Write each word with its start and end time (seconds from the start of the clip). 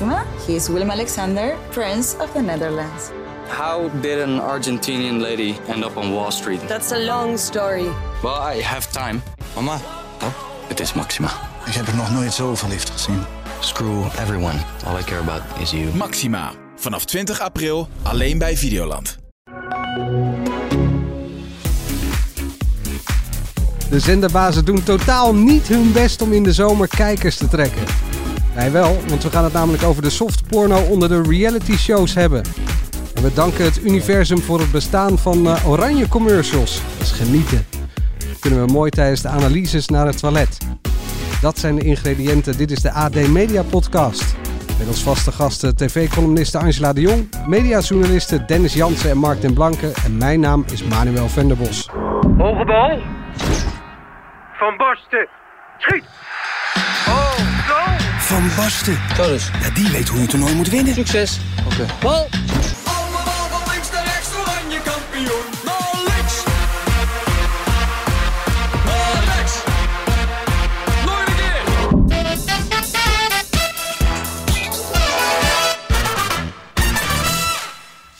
Maxima. 0.00 0.24
He 0.46 0.54
is 0.54 0.68
Willem 0.68 0.90
Alexander, 0.90 1.56
Prince 1.70 2.16
of 2.20 2.32
the 2.32 2.40
Netherlands. 2.40 3.10
How 3.48 3.90
did 4.00 4.20
an 4.20 4.38
Argentinian 4.40 5.20
lady 5.20 5.56
end 5.66 5.84
up 5.84 5.96
on 5.96 6.12
Wall 6.12 6.30
Street? 6.30 6.60
That's 6.68 6.92
a 6.92 6.98
long 6.98 7.38
story. 7.38 7.88
Well, 8.22 8.56
I 8.56 8.62
have 8.62 8.86
time. 8.92 9.22
Mama, 9.54 9.80
Oh, 10.22 10.32
het 10.68 10.80
is 10.80 10.92
Maxima. 10.92 11.28
ik 11.66 11.74
heb 11.74 11.86
er 11.86 11.94
nog 11.96 12.10
nooit 12.12 12.32
zo 12.32 12.54
verliefd 12.54 12.90
gezien. 12.90 13.24
Screw 13.60 14.04
everyone. 14.20 14.58
All 14.86 14.98
I 14.98 15.02
care 15.04 15.20
about 15.20 15.42
is 15.60 15.70
you. 15.70 15.94
Maxima. 15.94 16.52
Vanaf 16.76 17.04
20 17.04 17.40
april 17.40 17.88
alleen 18.02 18.38
bij 18.38 18.56
Videoland. 18.56 19.18
De 23.90 24.00
zenderbazen 24.00 24.64
doen 24.64 24.82
totaal 24.82 25.34
niet 25.34 25.68
hun 25.68 25.92
best 25.92 26.22
om 26.22 26.32
in 26.32 26.42
de 26.42 26.52
zomer 26.52 26.88
kijkers 26.88 27.36
te 27.36 27.48
trekken. 27.48 27.82
Wij 28.58 28.72
wel, 28.72 28.96
want 29.08 29.22
we 29.22 29.30
gaan 29.30 29.44
het 29.44 29.52
namelijk 29.52 29.82
over 29.82 30.02
de 30.02 30.10
softporno 30.10 30.78
onder 30.78 31.08
de 31.08 31.22
reality 31.22 31.76
shows 31.76 32.14
hebben. 32.14 32.42
En 33.14 33.22
we 33.22 33.32
danken 33.34 33.64
het 33.64 33.84
universum 33.84 34.38
voor 34.38 34.58
het 34.58 34.70
bestaan 34.70 35.18
van 35.18 35.46
eh, 35.46 35.68
oranje 35.68 36.08
commercials. 36.08 36.82
Dat 36.92 37.06
is 37.06 37.12
genieten. 37.12 37.66
Kunnen 38.40 38.66
we 38.66 38.72
mooi 38.72 38.90
tijdens 38.90 39.22
de 39.22 39.28
analyses 39.28 39.88
naar 39.88 40.06
het 40.06 40.18
toilet. 40.18 40.58
Dat 41.40 41.58
zijn 41.58 41.74
de 41.74 41.84
ingrediënten. 41.84 42.56
Dit 42.56 42.70
is 42.70 42.80
de 42.80 42.92
AD 42.92 43.28
Media 43.28 43.62
Podcast. 43.62 44.36
Met 44.78 44.86
als 44.86 45.02
vaste 45.02 45.32
gasten 45.32 45.76
tv-columniste 45.76 46.58
Angela 46.58 46.92
de 46.92 47.00
Jong, 47.00 47.28
mediajournalisten 47.46 48.46
Dennis 48.46 48.74
Jansen 48.74 49.10
en 49.10 49.18
Mark 49.18 49.40
den 49.40 49.54
Blanke. 49.54 49.92
En 50.04 50.16
mijn 50.16 50.40
naam 50.40 50.64
is 50.72 50.84
Manuel 50.84 51.28
Venderbos. 51.28 51.88
Hoge 52.38 52.64
bal. 52.64 52.98
Van 54.52 54.76
Basten. 54.76 55.28
Schiet. 55.78 56.27
Van 58.28 58.50
Basten. 58.56 58.98
Ja, 59.62 59.70
die 59.74 59.88
weet 59.90 60.08
hoe 60.08 60.20
je 60.20 60.26
toernooi 60.26 60.54
moet 60.54 60.68
winnen. 60.68 60.94
Succes. 60.94 61.38
Allemaal 61.64 61.86
van 61.98 62.77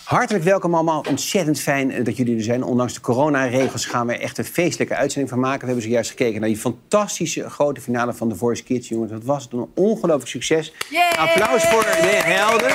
Hartelijk 0.09 0.45
welkom 0.45 0.75
allemaal. 0.75 1.05
Ontzettend 1.09 1.61
fijn 1.61 1.91
eh, 1.91 2.05
dat 2.05 2.17
jullie 2.17 2.37
er 2.37 2.43
zijn. 2.43 2.63
Ondanks 2.63 2.95
de 2.95 3.01
coronaregels 3.01 3.87
gaan 3.87 4.07
we 4.07 4.17
echt 4.17 4.39
een 4.39 4.45
feestelijke 4.45 4.95
uitzending 4.95 5.29
van 5.29 5.41
maken. 5.41 5.61
We 5.61 5.67
hebben 5.67 5.83
zojuist 5.83 6.11
gekeken 6.11 6.41
naar 6.41 6.49
die 6.49 6.59
fantastische 6.59 7.51
grote 7.51 7.81
finale 7.81 8.15
van 8.15 8.29
The 8.29 8.35
Voice 8.35 8.63
Kids. 8.63 8.89
Jongens, 8.89 9.13
dat 9.13 9.25
was 9.25 9.49
een 9.51 9.69
ongelooflijk 9.75 10.31
succes. 10.31 10.73
Applaus 11.19 11.65
voor 11.65 11.83
de 11.83 12.21
helden. 12.25 12.73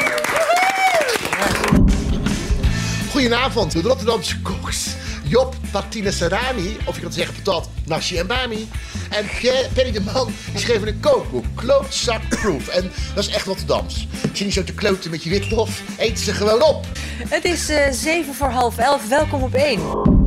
Goedenavond, 3.11 3.71
de 3.71 3.81
Rotterdamse 3.81 4.41
koks. 4.41 5.02
Job 5.33 5.55
Martine 5.71 6.11
Serrani, 6.11 6.77
of 6.85 6.95
je 6.95 7.01
kan 7.01 7.11
zeggen 7.11 7.35
patat, 7.35 7.69
Nashi 7.85 8.17
en 8.17 8.27
Bami. 8.27 8.67
En 9.09 9.25
Perry 9.73 9.91
de 9.91 10.01
Man, 10.01 10.33
die 10.51 10.59
schreven 10.59 10.87
een 10.87 10.99
kookboek, 10.99 11.45
Klootzakproof. 11.55 12.67
En 12.67 12.91
dat 13.15 13.27
is 13.27 13.33
echt 13.33 13.45
Rotterdams. 13.45 14.07
Ik 14.23 14.35
zie 14.35 14.45
niet 14.45 14.53
zo 14.53 14.63
te 14.63 14.73
kloten 14.73 15.11
met 15.11 15.23
je 15.23 15.29
witlof, 15.29 15.81
eten 15.97 16.23
ze 16.23 16.33
gewoon 16.33 16.61
op. 16.61 16.85
Het 17.27 17.45
is 17.45 17.69
eh, 17.69 17.91
zeven 17.91 18.33
voor 18.33 18.47
half 18.47 18.77
elf. 18.77 19.07
Welkom 19.07 19.43
op 19.43 19.53
één. 19.53 20.22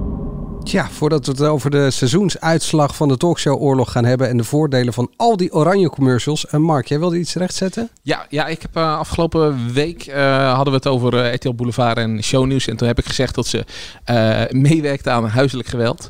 Tja, 0.66 0.88
voordat 0.90 1.26
we 1.26 1.32
het 1.32 1.42
over 1.42 1.70
de 1.70 1.90
seizoensuitslag 1.90 2.96
van 2.96 3.08
de 3.08 3.16
talkshow-oorlog 3.16 3.92
gaan 3.92 4.04
hebben 4.04 4.28
en 4.28 4.36
de 4.36 4.44
voordelen 4.44 4.92
van 4.92 5.10
al 5.16 5.36
die 5.36 5.52
oranje 5.52 5.90
commercials. 5.90 6.46
En 6.46 6.62
Mark, 6.62 6.86
jij 6.86 6.98
wilde 6.98 7.18
iets 7.18 7.34
rechtzetten? 7.34 7.90
Ja, 8.02 8.26
ja 8.28 8.46
ik 8.46 8.62
heb 8.62 8.76
uh, 8.76 8.98
afgelopen 8.98 9.72
week 9.72 10.06
uh, 10.06 10.54
hadden 10.54 10.72
we 10.72 10.78
het 10.78 10.86
over 10.86 11.14
uh, 11.14 11.34
RTL 11.34 11.54
Boulevard 11.54 11.96
en 11.96 12.22
shownieuws. 12.22 12.66
En 12.66 12.76
toen 12.76 12.86
heb 12.86 12.98
ik 12.98 13.06
gezegd 13.06 13.34
dat 13.34 13.46
ze 13.46 13.64
meewerkte 14.50 15.10
aan 15.10 15.26
huiselijk 15.26 15.68
geweld. 15.68 16.08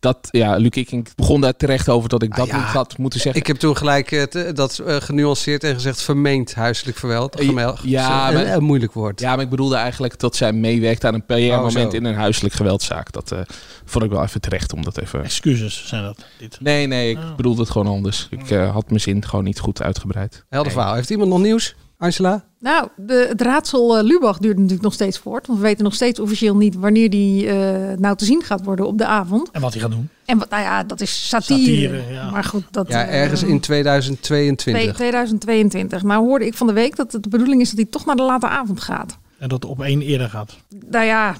Dat, 0.00 0.28
ja, 0.30 0.56
Luc, 0.56 0.70
ik 0.70 1.12
begon 1.16 1.40
daar 1.40 1.56
terecht 1.56 1.88
over 1.88 2.08
dat 2.08 2.22
ik 2.22 2.36
dat 2.36 2.46
ah, 2.46 2.52
ja. 2.52 2.56
niet 2.56 2.66
had 2.66 2.98
moeten 2.98 3.20
zeggen. 3.20 3.40
Ik 3.40 3.46
heb 3.46 3.56
toen 3.56 3.76
gelijk 3.76 4.10
uh, 4.10 4.24
dat 4.54 4.80
uh, 4.86 4.96
genuanceerd 4.96 5.64
en 5.64 5.74
gezegd 5.74 6.02
vermeend 6.02 6.54
huiselijk 6.54 6.96
geweld. 6.96 7.40
Gemeld, 7.40 7.80
ja, 7.82 8.28
een, 8.28 8.34
maar, 8.34 8.46
een, 8.46 8.62
moeilijk 8.62 8.92
woord. 8.92 9.20
Ja, 9.20 9.34
maar 9.34 9.44
ik 9.44 9.50
bedoelde 9.50 9.76
eigenlijk 9.76 10.18
dat 10.18 10.36
zij 10.36 10.52
meewerkt 10.52 11.04
aan 11.04 11.14
een 11.14 11.24
PR-moment 11.24 11.88
oh, 11.88 11.94
in 11.94 12.04
een 12.04 12.14
huiselijk 12.14 12.54
geweldzaak. 12.54 13.12
Dat 13.12 13.32
uh, 13.32 13.40
vond 13.84 14.04
ik 14.04 14.10
wel 14.10 14.22
even 14.22 14.40
terecht 14.40 14.72
om 14.72 14.84
dat 14.84 14.98
even... 14.98 15.24
Excuses 15.24 15.86
zijn 15.86 16.02
dat? 16.02 16.24
Dit. 16.38 16.60
Nee, 16.60 16.86
nee, 16.86 17.10
ik 17.10 17.18
oh. 17.18 17.36
bedoelde 17.36 17.60
het 17.60 17.70
gewoon 17.70 17.86
anders. 17.86 18.26
Ik 18.30 18.48
had 18.48 18.88
mijn 18.88 19.00
zin 19.00 19.24
gewoon 19.24 19.44
niet 19.44 19.58
goed 19.58 19.82
uitgebreid. 19.82 20.44
Helder 20.48 20.72
verhaal. 20.72 20.94
Heeft 20.94 21.10
iemand 21.10 21.30
nog 21.30 21.40
nieuws? 21.40 21.74
Angela? 21.98 22.47
Nou, 22.60 22.88
de, 22.96 23.26
het 23.28 23.40
raadsel 23.40 23.98
uh, 23.98 24.04
Lubach 24.04 24.38
duurt 24.38 24.56
natuurlijk 24.56 24.82
nog 24.82 24.92
steeds 24.92 25.18
voort. 25.18 25.46
Want 25.46 25.58
we 25.58 25.64
weten 25.64 25.84
nog 25.84 25.94
steeds 25.94 26.20
officieel 26.20 26.56
niet 26.56 26.74
wanneer 26.74 27.10
die 27.10 27.44
uh, 27.44 27.52
nou 27.96 28.16
te 28.16 28.24
zien 28.24 28.42
gaat 28.42 28.64
worden 28.64 28.86
op 28.86 28.98
de 28.98 29.06
avond. 29.06 29.50
En 29.50 29.60
wat 29.60 29.72
hij 29.72 29.82
gaat 29.82 29.90
doen. 29.90 30.08
En 30.24 30.38
wat, 30.38 30.50
nou 30.50 30.62
ja, 30.62 30.84
dat 30.84 31.00
is 31.00 31.28
satire. 31.28 31.60
satire 31.60 32.12
ja. 32.12 32.30
Maar 32.30 32.44
goed, 32.44 32.64
dat... 32.70 32.88
Ja, 32.88 33.06
ergens 33.06 33.42
uh, 33.42 33.48
in 33.48 33.60
2022. 33.60 34.94
2022. 34.94 36.02
Maar 36.02 36.18
hoorde 36.18 36.46
ik 36.46 36.54
van 36.54 36.66
de 36.66 36.72
week 36.72 36.96
dat 36.96 37.12
het 37.12 37.22
de 37.22 37.28
bedoeling 37.28 37.60
is 37.60 37.68
dat 37.68 37.78
hij 37.78 37.88
toch 37.90 38.06
naar 38.06 38.16
de 38.16 38.22
late 38.22 38.48
avond 38.48 38.80
gaat. 38.80 39.18
En 39.38 39.48
dat 39.48 39.64
op 39.64 39.82
één 39.82 40.00
eerder 40.00 40.28
gaat. 40.28 40.56
Nou 40.90 41.04
ja, 41.04 41.36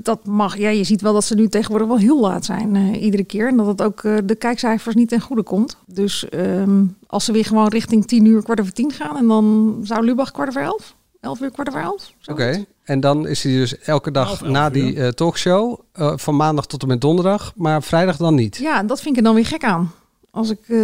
dat 0.00 0.26
mag. 0.26 0.58
Ja, 0.58 0.68
je 0.68 0.84
ziet 0.84 1.00
wel 1.00 1.12
dat 1.12 1.24
ze 1.24 1.34
nu 1.34 1.48
tegenwoordig 1.48 1.88
wel 1.88 1.98
heel 1.98 2.20
laat 2.20 2.44
zijn. 2.44 2.74
Uh, 2.74 3.02
iedere 3.02 3.24
keer. 3.24 3.48
En 3.48 3.56
dat 3.56 3.66
het 3.66 3.82
ook 3.82 4.02
uh, 4.02 4.16
de 4.24 4.34
kijkcijfers 4.34 4.94
niet 4.94 5.08
ten 5.08 5.20
goede 5.20 5.42
komt. 5.42 5.76
Dus 5.86 6.26
um, 6.34 6.96
als 7.06 7.24
ze 7.24 7.32
weer 7.32 7.44
gewoon 7.44 7.68
richting 7.68 8.06
tien 8.06 8.24
uur, 8.24 8.42
kwart 8.42 8.60
over 8.60 8.72
tien 8.72 8.92
gaan. 8.92 9.16
En 9.16 9.26
dan 9.26 9.76
zou 9.82 10.04
Lubach 10.04 10.30
kwart 10.30 10.48
over 10.48 10.62
elf. 10.62 10.94
Elf 11.20 11.40
uur, 11.40 11.50
kwart 11.50 11.68
over 11.68 11.80
elf. 11.80 12.12
Oké. 12.20 12.32
Okay. 12.32 12.66
En 12.84 13.00
dan 13.00 13.26
is 13.26 13.42
hij 13.42 13.52
dus 13.52 13.78
elke 13.78 14.10
dag 14.10 14.28
elf, 14.28 14.42
elf 14.42 14.50
na 14.50 14.70
die 14.70 14.94
uh, 14.94 15.08
talkshow. 15.08 15.80
van 15.92 16.36
maandag 16.36 16.66
tot 16.66 16.82
en 16.82 16.88
met 16.88 17.00
donderdag. 17.00 17.52
Maar 17.56 17.82
vrijdag 17.82 18.16
dan 18.16 18.34
niet. 18.34 18.56
Ja, 18.56 18.78
en 18.78 18.86
dat 18.86 19.00
vind 19.00 19.10
ik 19.10 19.16
er 19.16 19.26
dan 19.26 19.34
weer 19.34 19.46
gek 19.46 19.64
aan. 19.64 19.92
Als 20.32 20.50
ik 20.50 20.58
uh, 20.68 20.78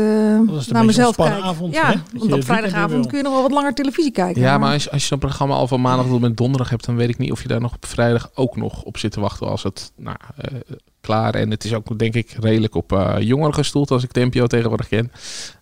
naar 0.68 0.84
mezelf 0.84 1.16
kijk. 1.16 1.40
Avond, 1.40 1.74
ja, 1.74 1.90
hè? 1.90 2.18
want 2.18 2.32
op 2.32 2.44
vrijdagavond 2.44 3.06
kun 3.06 3.16
je 3.16 3.24
nog 3.24 3.32
wel 3.32 3.42
wat 3.42 3.52
langer 3.52 3.74
televisie 3.74 4.12
kijken. 4.12 4.42
Ja, 4.42 4.50
maar, 4.50 4.60
maar 4.60 4.72
als, 4.72 4.90
als 4.90 5.02
je 5.02 5.06
zo'n 5.08 5.18
programma 5.18 5.54
al 5.54 5.68
van 5.68 5.80
maandag 5.80 6.06
tot 6.06 6.20
met 6.20 6.36
donderdag 6.36 6.70
hebt, 6.70 6.86
dan 6.86 6.96
weet 6.96 7.08
ik 7.08 7.18
niet 7.18 7.32
of 7.32 7.42
je 7.42 7.48
daar 7.48 7.60
nog 7.60 7.74
op 7.74 7.86
vrijdag 7.86 8.30
ook 8.34 8.56
nog 8.56 8.82
op 8.82 8.98
zit 8.98 9.12
te 9.12 9.20
wachten 9.20 9.48
als 9.48 9.62
het 9.62 9.92
nou, 9.96 10.16
uh, 10.38 10.60
klaar. 11.00 11.34
En 11.34 11.50
het 11.50 11.64
is 11.64 11.74
ook 11.74 11.98
denk 11.98 12.14
ik 12.14 12.36
redelijk 12.40 12.74
op 12.74 12.92
uh, 12.92 13.16
jongeren 13.18 13.54
gestoeld 13.54 13.90
als 13.90 14.02
ik 14.02 14.12
de 14.12 14.24
NPO 14.24 14.46
tegenwoordig 14.46 14.88
ken. 14.88 15.12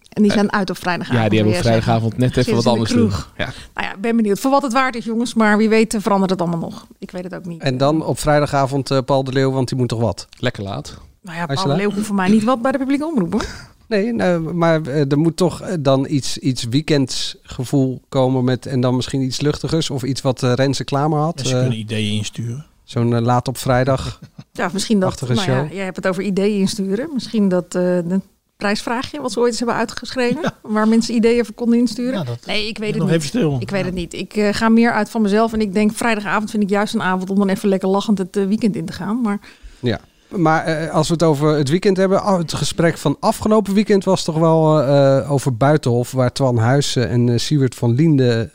En 0.09 0.23
die 0.23 0.33
zijn 0.33 0.53
uit 0.53 0.71
op 0.71 0.79
vrijdagavond. 0.79 1.23
Ja, 1.23 1.29
die 1.29 1.39
hebben 1.39 1.57
op 1.57 1.63
vrijdagavond 1.63 2.17
net 2.17 2.37
even 2.37 2.55
wat 2.55 2.67
anders 2.67 2.91
doen. 2.91 3.11
Ja. 3.37 3.53
Nou 3.75 3.87
ja, 3.87 3.97
ben 3.99 4.17
benieuwd 4.17 4.41
voor 4.41 4.51
wat 4.51 4.63
het 4.63 4.73
waard 4.73 4.97
is, 4.97 5.05
jongens. 5.05 5.35
Maar 5.35 5.57
wie 5.57 5.69
weet 5.69 5.97
verandert 5.99 6.31
het 6.31 6.41
allemaal 6.41 6.59
nog. 6.59 6.87
Ik 6.99 7.11
weet 7.11 7.25
het 7.25 7.35
ook 7.35 7.45
niet. 7.45 7.63
En 7.63 7.79
dan 7.79 8.05
op 8.05 8.19
vrijdagavond 8.19 9.05
Paul 9.05 9.25
de 9.25 9.33
Leeuw, 9.33 9.51
want 9.51 9.69
die 9.69 9.79
moet 9.79 9.89
toch 9.89 10.01
wat? 10.01 10.29
Lekker 10.39 10.63
laat. 10.63 10.99
Nou 11.23 11.37
ja, 11.37 11.47
Paul 11.47 11.67
de 11.67 11.77
Leeuw 11.77 11.91
hoeft 11.91 12.07
voor 12.07 12.15
mij 12.15 12.29
niet 12.29 12.45
wat 12.45 12.63
bij 12.63 12.73
de 12.73 12.79
publieke 12.79 13.07
omroep, 13.07 13.33
hoor. 13.33 13.73
Nee, 13.89 14.13
nou, 14.13 14.55
maar 14.55 14.81
uh, 14.87 15.11
er 15.11 15.19
moet 15.19 15.37
toch 15.37 15.63
dan 15.81 16.07
iets, 16.09 16.39
iets 16.39 16.65
weekendsgevoel 16.65 18.03
komen 18.09 18.45
met 18.45 18.67
en 18.67 18.81
dan 18.81 18.97
misschien 18.97 19.23
iets 19.23 19.41
luchtigers 19.41 19.91
of 19.91 20.03
iets 20.03 20.21
wat 20.21 20.43
uh, 20.43 20.53
Renze 20.53 20.85
Klamer 20.85 21.19
had. 21.19 21.41
En 21.41 21.47
ze 21.47 21.53
kunnen 21.53 21.73
uh, 21.73 21.79
ideeën 21.79 22.17
insturen. 22.17 22.67
Zo'n 22.85 23.11
uh, 23.11 23.21
laat 23.21 23.49
op 23.49 23.59
vrijdag. 23.59 24.21
ja, 24.53 24.71
misschien 24.73 25.01
dat. 25.01 25.21
Nou 25.21 25.35
show. 25.35 25.47
ja, 25.47 25.75
jij 25.75 25.85
hebt 25.85 25.97
het 25.97 26.07
over 26.07 26.23
ideeën 26.23 26.61
insturen. 26.61 27.11
Misschien 27.13 27.49
dat 27.49 27.73
de 27.73 28.21
prijsvraagje 28.57 29.21
wat 29.21 29.33
ze 29.33 29.39
ooit 29.39 29.49
eens 29.49 29.59
hebben 29.59 29.77
uitgeschreven, 29.77 30.43
ja. 30.43 30.57
waar 30.63 30.89
mensen 30.89 31.15
ideeën 31.15 31.45
voor 31.45 31.55
konden 31.55 31.79
insturen. 31.79 32.19
Ja, 32.19 32.25
dat, 32.25 32.47
nee, 32.47 32.69
ik 32.69 32.79
weet 32.79 32.89
het 32.89 32.99
nog 32.99 33.07
niet. 33.07 33.17
Even 33.17 33.29
stil. 33.29 33.57
Ik 33.61 33.71
weet 33.71 33.85
het 33.85 33.95
niet. 33.95 34.13
Ik 34.13 34.37
uh, 34.37 34.49
ga 34.53 34.69
meer 34.69 34.93
uit 34.93 35.11
van 35.11 35.23
mezelf 35.23 35.53
en 35.53 35.61
ik 35.61 35.73
denk 35.73 35.93
vrijdagavond 35.93 36.51
vind 36.51 36.63
ik 36.63 36.69
juist 36.69 36.95
een 36.95 37.03
avond 37.03 37.31
om 37.31 37.39
dan 37.39 37.49
even 37.49 37.69
lekker 37.69 37.89
lachend 37.89 38.19
het 38.19 38.37
uh, 38.37 38.47
weekend 38.47 38.77
in 38.77 38.85
te 38.85 38.93
gaan. 38.93 39.21
Maar 39.21 39.41
ja. 39.81 40.01
Maar 40.37 40.83
uh, 40.83 40.91
als 40.91 41.07
we 41.07 41.13
het 41.13 41.23
over 41.23 41.57
het 41.57 41.69
weekend 41.69 41.97
hebben, 41.97 42.23
het 42.23 42.55
gesprek 42.55 42.99
van 42.99 43.17
afgelopen 43.21 43.75
weekend 43.75 44.05
was 44.05 44.25
toch 44.25 44.39
wel 44.39 44.89
uh, 44.89 45.31
over 45.31 45.57
Buitenhof, 45.57 46.13
waar 46.13 46.33
Twan 46.33 46.59
Huizen 46.59 47.09
en 47.09 47.27
uh, 47.27 47.39
Siewert 47.39 47.75
van 47.75 47.95
Linde, 47.95 48.51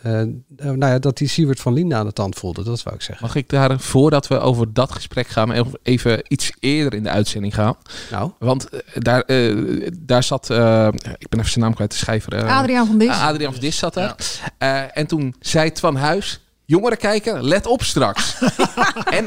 nou 0.57 0.85
ja, 0.85 0.99
dat 0.99 1.17
die 1.17 1.27
Siewert 1.27 1.59
van 1.59 1.73
Linde 1.73 1.95
aan 1.95 2.05
de 2.05 2.13
tand 2.13 2.35
voelde, 2.35 2.63
dat 2.63 2.83
wou 2.83 2.95
ik 2.95 3.01
zeggen. 3.01 3.25
Mag 3.25 3.35
ik 3.35 3.49
daar, 3.49 3.79
voordat 3.79 4.27
we 4.27 4.39
over 4.39 4.73
dat 4.73 4.91
gesprek 4.91 5.27
gaan, 5.27 5.67
even 5.83 6.21
iets 6.27 6.51
eerder 6.59 6.93
in 6.93 7.03
de 7.03 7.09
uitzending 7.09 7.55
gaan? 7.55 7.75
Nou? 8.11 8.31
Want 8.39 8.69
daar, 8.93 9.23
daar 9.99 10.23
zat, 10.23 10.49
ik 11.17 11.29
ben 11.29 11.39
even 11.39 11.51
zijn 11.51 11.63
naam 11.65 11.73
kwijt, 11.73 11.91
de 11.91 11.97
schrijver. 11.97 12.45
Adriaan 12.45 12.87
van 12.87 12.97
Dis. 12.97 13.19
Adriaan 13.19 13.51
van 13.51 13.61
Dis 13.61 13.77
zat 13.77 13.93
daar. 13.93 14.15
Ja. 14.59 14.91
en 14.91 15.07
toen 15.07 15.35
zei 15.39 15.71
Twan 15.71 15.95
Huis, 15.95 16.39
Jongeren 16.69 16.97
kijken, 16.97 17.43
let 17.43 17.65
op 17.67 17.83
straks. 17.83 18.35
en, 19.17 19.25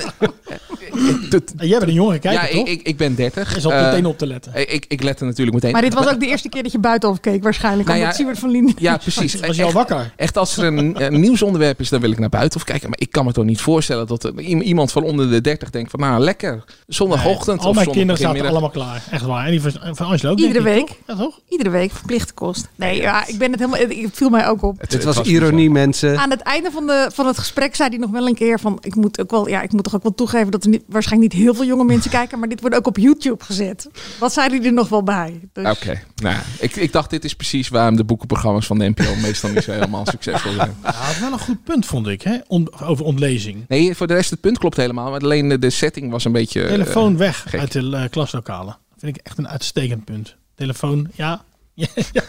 Jij 1.56 1.78
bent 1.78 1.82
een 1.82 1.92
jongere 1.92 2.18
kijker, 2.18 2.48
ja, 2.48 2.54
toch? 2.54 2.66
Ik, 2.68 2.78
ik, 2.80 2.86
ik 2.86 2.96
ben 2.96 3.14
30. 3.14 3.54
Je 3.54 3.60
zat 3.60 3.72
Eh, 3.72 3.84
meteen 3.84 4.06
op 4.06 4.18
te 4.18 4.26
letten. 4.26 4.52
Ik, 4.74 4.84
ik 4.88 5.02
let 5.02 5.20
er 5.20 5.26
natuurlijk 5.26 5.54
meteen 5.54 5.72
Maar 5.72 5.82
dit 5.82 5.94
was 5.94 6.08
ook 6.08 6.20
de 6.20 6.26
eerste 6.26 6.48
keer 6.48 6.62
dat 6.62 6.72
je 6.72 6.78
buitenaf 6.78 7.20
keek 7.20 7.42
waarschijnlijk. 7.42 7.88
Nou 7.88 7.98
ja, 7.98 8.04
omdat 8.04 8.18
Siewert 8.18 8.38
van 8.38 8.50
Linden... 8.50 8.74
Ja, 8.78 8.96
precies. 8.96 9.34
Was 9.40 9.56
je 9.56 9.62
al 9.62 9.68
Echt- 9.68 9.76
wakker? 9.76 10.12
Echt 10.16 10.36
als 10.36 10.56
er 10.56 10.64
een, 10.64 11.04
een 11.04 11.20
nieuwsonderwerp 11.20 11.80
is, 11.80 11.88
dan 11.88 12.00
wil 12.00 12.10
ik 12.10 12.18
naar 12.18 12.28
buiten 12.28 12.58
of 12.60 12.64
kijken. 12.66 12.88
Maar 12.88 12.98
ik 13.00 13.10
kan 13.10 13.24
me 13.24 13.32
toch 13.32 13.44
niet 13.44 13.60
voorstellen 13.60 14.06
dat 14.06 14.24
er 14.24 14.40
iemand 14.40 14.92
van 14.92 15.02
onder 15.02 15.30
de 15.30 15.40
30 15.40 15.70
denkt 15.70 15.90
van 15.90 16.00
nou 16.00 16.20
lekker. 16.20 16.64
Zondagochtend 16.86 17.60
Al 17.60 17.68
of 17.68 17.74
mijn 17.74 17.90
kinderen 17.90 18.20
zaten 18.22 18.46
allemaal 18.46 18.70
klaar. 18.70 19.02
Echt 19.10 19.24
waar. 19.24 19.44
En 19.44 19.50
die 19.50 19.60
van, 19.62 19.72
van 19.96 20.06
Angelo 20.06 20.32
ook, 20.32 20.38
Iedere 20.38 20.62
denk 20.62 20.76
ik, 20.76 20.86
week. 20.88 20.98
toch? 21.06 21.16
Ja, 21.18 21.22
toch? 21.24 21.40
Iedere 21.48 21.70
week 21.70 21.90
verplichte 21.92 22.32
kost. 22.32 22.68
Nee, 22.76 23.00
ja, 23.00 23.26
ik 23.26 23.38
ben 23.38 23.50
het 23.50 23.60
helemaal. 23.60 23.80
Het 23.80 24.10
viel 24.12 24.28
mij 24.28 24.48
ook 24.48 24.62
op. 24.62 24.90
Dit 24.90 25.04
was 25.04 25.20
ironie, 25.20 25.70
mensen. 25.70 26.18
Aan 26.18 26.30
het 26.30 26.40
einde 26.40 26.70
van, 26.70 26.86
de, 26.86 27.10
van 27.14 27.26
het 27.36 27.44
gesprek 27.44 27.74
zei 27.74 27.88
hij 27.88 27.98
nog 27.98 28.10
wel 28.10 28.26
een 28.26 28.34
keer 28.34 28.60
van... 28.60 28.78
Ik 28.80 28.94
moet, 28.94 29.20
ook 29.20 29.30
wel, 29.30 29.48
ja, 29.48 29.62
ik 29.62 29.72
moet 29.72 29.84
toch 29.84 29.94
ook 29.94 30.02
wel 30.02 30.14
toegeven 30.14 30.50
dat 30.50 30.64
er 30.64 30.70
niet, 30.70 30.82
waarschijnlijk 30.86 31.32
niet 31.32 31.42
heel 31.42 31.54
veel 31.54 31.64
jonge 31.64 31.84
mensen 31.84 32.10
kijken... 32.20 32.38
maar 32.38 32.48
dit 32.48 32.60
wordt 32.60 32.76
ook 32.76 32.86
op 32.86 32.96
YouTube 32.98 33.44
gezet. 33.44 33.88
Wat 34.18 34.32
zei 34.32 34.48
hij 34.56 34.66
er 34.66 34.72
nog 34.72 34.88
wel 34.88 35.02
bij? 35.02 35.40
Dus, 35.52 35.70
Oké, 35.70 36.02
nou, 36.22 36.36
ik, 36.60 36.76
ik 36.76 36.92
dacht 36.92 37.10
dit 37.10 37.24
is 37.24 37.34
precies 37.34 37.68
waarom 37.68 37.96
de 37.96 38.04
boekenprogramma's 38.04 38.66
van 38.66 38.78
de 38.78 38.88
NPO 38.88 39.14
meestal 39.22 39.50
niet 39.50 39.62
zo 39.62 39.72
helemaal 39.72 40.06
succesvol 40.06 40.52
zijn. 40.52 40.76
Ja, 40.82 41.08
is 41.10 41.18
wel 41.20 41.32
een 41.32 41.38
goed 41.38 41.64
punt, 41.64 41.86
vond 41.86 42.06
ik, 42.06 42.22
hè? 42.22 42.36
On- 42.46 42.80
over 42.80 43.04
ontlezing. 43.04 43.64
Nee, 43.68 43.94
voor 43.94 44.06
de 44.06 44.14
rest 44.14 44.30
het 44.30 44.40
punt 44.40 44.58
klopt 44.58 44.76
helemaal. 44.76 45.10
Maar 45.10 45.20
alleen 45.20 45.48
de, 45.48 45.58
de 45.58 45.70
setting 45.70 46.10
was 46.10 46.24
een 46.24 46.32
beetje... 46.32 46.62
eh, 46.62 46.68
Telefoon 46.68 47.16
weg 47.16 47.44
gek. 47.48 47.60
uit 47.60 47.72
de 47.72 47.90
eh, 47.96 48.04
klaslokalen. 48.10 48.76
Vind 48.98 49.16
ik 49.16 49.22
echt 49.26 49.38
een 49.38 49.48
uitstekend 49.48 50.04
punt. 50.04 50.36
Telefoon, 50.54 51.08
ja. 51.14 51.42
Ja. 51.74 52.22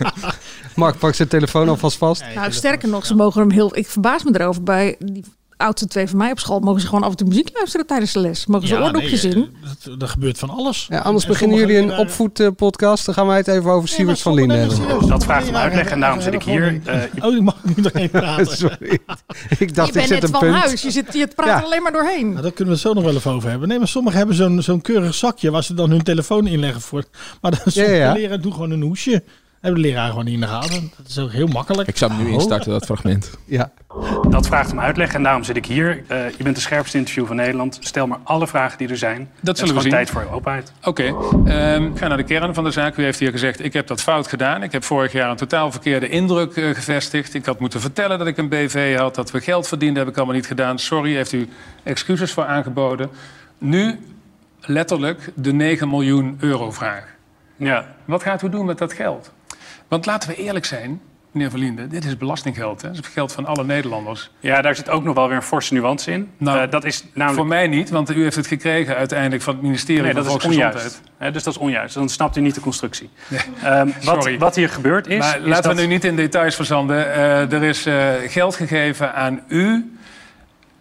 Mark 0.75 0.97
pakt 0.97 1.15
zijn 1.15 1.27
telefoon 1.27 1.69
alvast 1.69 1.97
vast. 1.97 2.23
nou, 2.35 2.51
sterker 2.51 2.89
nog, 2.89 3.05
ze 3.05 3.15
mogen 3.15 3.41
hem 3.41 3.51
heel... 3.51 3.77
Ik 3.77 3.87
verbaas 3.87 4.23
me 4.23 4.39
erover. 4.39 4.63
Bij 4.63 4.95
die 4.99 5.25
oudste 5.57 5.87
twee 5.87 6.07
van 6.07 6.17
mij 6.17 6.31
op 6.31 6.39
school... 6.39 6.59
mogen 6.59 6.81
ze 6.81 6.87
gewoon 6.87 7.03
af 7.03 7.09
en 7.09 7.15
toe 7.17 7.27
muziek 7.27 7.49
luisteren 7.53 7.85
tijdens 7.85 8.11
de 8.13 8.19
les. 8.19 8.45
Mogen 8.45 8.67
ze 8.67 8.73
Ja, 8.73 8.81
oordopjes 8.81 9.23
nee, 9.23 9.33
in. 9.35 9.55
Dat, 9.83 10.01
er 10.01 10.07
gebeurt 10.07 10.37
van 10.39 10.49
alles. 10.49 10.85
Ja, 10.89 10.99
anders 10.99 11.23
En 11.25 11.31
beginnen 11.31 11.57
jullie 11.57 11.77
een 11.77 11.97
opvoedpodcast. 11.97 13.05
Dan 13.05 13.13
gaan 13.13 13.27
wij 13.27 13.37
het 13.37 13.47
even 13.47 13.71
over 13.71 13.89
Siewert 13.89 14.21
van 14.21 14.33
Linden 14.33 14.59
hebben. 14.59 15.07
Dat 15.07 15.23
vraagt 15.23 15.47
om 15.49 15.55
uitleg 15.55 15.87
en 15.89 15.99
daarom 15.99 16.21
zit 16.21 16.33
ik 16.33 16.43
hier. 16.43 16.81
Eh, 16.85 17.01
Oh, 17.21 17.35
ik 17.35 17.41
mag 17.41 17.55
nu 17.63 17.81
doorheen 17.81 18.09
praten. 18.19 18.57
Sorry. 18.57 18.99
Ik 19.59 19.75
dacht, 19.75 19.93
je 19.93 19.93
ik 19.93 19.93
bent 19.93 19.93
zet 19.93 20.09
net 20.09 20.23
een 20.23 20.29
van 20.29 20.39
punt. 20.39 20.55
huis. 20.55 20.81
Je, 20.81 20.91
zit, 20.91 21.13
je 21.13 21.27
praat 21.35 21.47
Ja. 21.47 21.57
er 21.57 21.63
alleen 21.63 21.81
maar 21.83 21.91
doorheen. 21.91 22.29
Nou, 22.29 22.41
daar 22.41 22.51
kunnen 22.51 22.73
we 22.73 22.79
het 22.79 22.89
zo 22.89 22.93
nog 22.93 23.03
wel 23.03 23.15
even 23.15 23.31
over 23.31 23.49
hebben. 23.49 23.67
Nee, 23.67 23.77
maar 23.77 23.87
sommigen 23.87 24.17
hebben 24.17 24.35
zo'n 24.35 24.61
zo'n 24.61 24.81
keurig 24.81 25.13
zakje 25.15 25.51
waar 25.51 25.63
ze 25.63 25.73
dan 25.73 25.89
hun 25.89 26.03
telefoon 26.03 26.47
inleggen 26.47 26.81
voor. 26.81 27.03
Maar 27.41 27.51
dan 27.51 27.59
sommige 27.71 27.95
ja. 27.95 28.13
leraar 28.13 28.41
doen 28.41 28.53
gewoon 28.53 28.71
een 28.71 28.81
hoesje. 28.81 29.23
Hebben 29.63 29.81
de 29.81 29.87
leraar 29.87 30.09
gewoon 30.09 30.25
niet 30.25 30.33
in 30.33 30.39
de 30.39 30.47
gaten. 30.47 30.91
Dat 30.97 31.07
is 31.07 31.19
ook 31.19 31.31
heel 31.31 31.47
makkelijk. 31.47 31.87
Ik 31.89 31.97
zou 31.97 32.11
hem 32.13 32.23
nu 32.23 32.31
instarten, 32.31 32.71
dat 32.71 32.85
fragment. 32.85 33.31
Ja. 33.45 33.71
Dat 34.29 34.47
vraagt 34.47 34.71
om 34.71 34.79
uitleg 34.79 35.13
en 35.13 35.23
daarom 35.23 35.43
zit 35.43 35.55
ik 35.55 35.65
hier. 35.65 36.03
Eh, 36.07 36.29
je 36.37 36.43
bent 36.43 36.55
de 36.55 36.61
scherpste 36.61 36.97
interview 36.97 37.25
van 37.25 37.35
Nederland. 37.35 37.77
Stel 37.79 38.07
maar 38.07 38.17
alle 38.23 38.47
vragen 38.47 38.77
die 38.77 38.89
er 38.89 38.97
zijn. 38.97 39.29
Dat 39.41 39.57
zullen 39.57 39.75
Het 39.75 39.83
we 39.83 39.89
is 39.89 39.95
zien. 39.95 40.05
gewoon 40.07 40.23
tijd 40.23 40.27
voor 40.27 40.35
openheid. 40.37 40.71
Oké, 40.83 41.03
ehm, 41.51 41.83
ik 41.85 41.97
ga 41.97 42.07
naar 42.07 42.17
de 42.17 42.23
kern 42.23 42.53
van 42.53 42.63
de 42.63 42.71
zaak. 42.71 42.97
U 42.97 43.03
heeft 43.03 43.19
hier 43.19 43.31
gezegd, 43.31 43.63
ik 43.63 43.73
heb 43.73 43.87
dat 43.87 44.01
fout 44.01 44.27
gedaan. 44.27 44.63
Ik 44.63 44.71
heb 44.71 44.83
vorig 44.83 45.11
jaar 45.11 45.29
een 45.29 45.35
totaal 45.35 45.71
verkeerde 45.71 46.09
indruk 46.09 46.55
eh, 46.55 46.69
gevestigd. 46.69 47.33
Ik 47.33 47.45
had 47.45 47.59
moeten 47.59 47.81
vertellen 47.81 48.17
dat 48.17 48.27
ik 48.27 48.37
een 48.37 48.49
BV 48.49 48.97
had, 48.97 49.15
dat 49.15 49.31
we 49.31 49.41
geld 49.41 49.67
verdienden. 49.67 49.97
heb 50.03 50.11
ik 50.11 50.17
allemaal 50.17 50.35
niet 50.35 50.47
gedaan. 50.47 50.79
Sorry, 50.79 51.15
heeft 51.15 51.31
u 51.31 51.49
excuses 51.83 52.31
voor 52.31 52.45
aangeboden. 52.45 53.09
Nu 53.57 53.99
letterlijk 54.61 55.31
de 55.35 55.53
9 55.53 55.89
miljoen 55.89 56.37
euro 56.39 56.71
vraag. 56.71 57.05
Ja. 57.55 57.85
Wat 58.05 58.23
gaat 58.23 58.41
u 58.41 58.49
doen 58.49 58.65
met 58.65 58.77
dat 58.77 58.93
geld? 58.93 59.31
Want 59.87 60.05
laten 60.05 60.29
we 60.29 60.35
eerlijk 60.35 60.65
zijn, 60.65 61.01
meneer 61.31 61.49
Verlinde, 61.49 61.87
dit 61.87 62.05
is 62.05 62.17
belastinggeld. 62.17 62.81
Hè? 62.81 62.87
Dat 62.91 62.97
is 63.05 63.07
geld 63.13 63.31
van 63.31 63.45
alle 63.45 63.63
Nederlanders. 63.63 64.29
Ja, 64.39 64.61
daar 64.61 64.75
zit 64.75 64.89
ook 64.89 65.03
nog 65.03 65.15
wel 65.15 65.27
weer 65.27 65.35
een 65.35 65.43
forse 65.43 65.73
nuance 65.73 66.11
in. 66.11 66.29
Nou, 66.37 66.59
Eh, 66.59 66.71
dat 66.71 66.83
is 66.83 67.03
namelijk... 67.13 67.39
Voor 67.39 67.47
mij 67.47 67.67
niet, 67.67 67.89
want 67.89 68.11
u 68.15 68.23
heeft 68.23 68.35
het 68.35 68.47
gekregen 68.47 68.95
uiteindelijk 68.95 69.41
van 69.41 69.53
het 69.53 69.63
ministerie 69.63 70.01
Nee, 70.03 70.13
van 70.13 70.23
dat 70.23 70.35
is 70.39 70.45
onjuist. 70.45 71.01
Dus 71.19 71.43
dat 71.43 71.53
is 71.53 71.57
onjuist. 71.59 71.93
Dan 71.93 72.09
snapt 72.09 72.37
u 72.37 72.41
niet 72.41 72.55
de 72.55 72.61
constructie. 72.61 73.09
Ehm, 73.63 73.85
wat, 74.03 74.23
Sorry. 74.23 74.37
wat 74.37 74.55
hier 74.55 74.69
gebeurd 74.69 75.07
is... 75.07 75.17
Maar 75.19 75.39
is 75.39 75.45
laten 75.45 75.63
dat... 75.63 75.75
we 75.75 75.81
nu 75.81 75.87
niet 75.87 76.03
in 76.03 76.15
details 76.15 76.55
verzanden. 76.55 77.13
Eh, 77.13 77.51
er 77.53 77.63
is 77.63 77.85
eh, 77.85 78.09
geld 78.27 78.55
gegeven 78.55 79.13
aan 79.13 79.41
u 79.47 79.97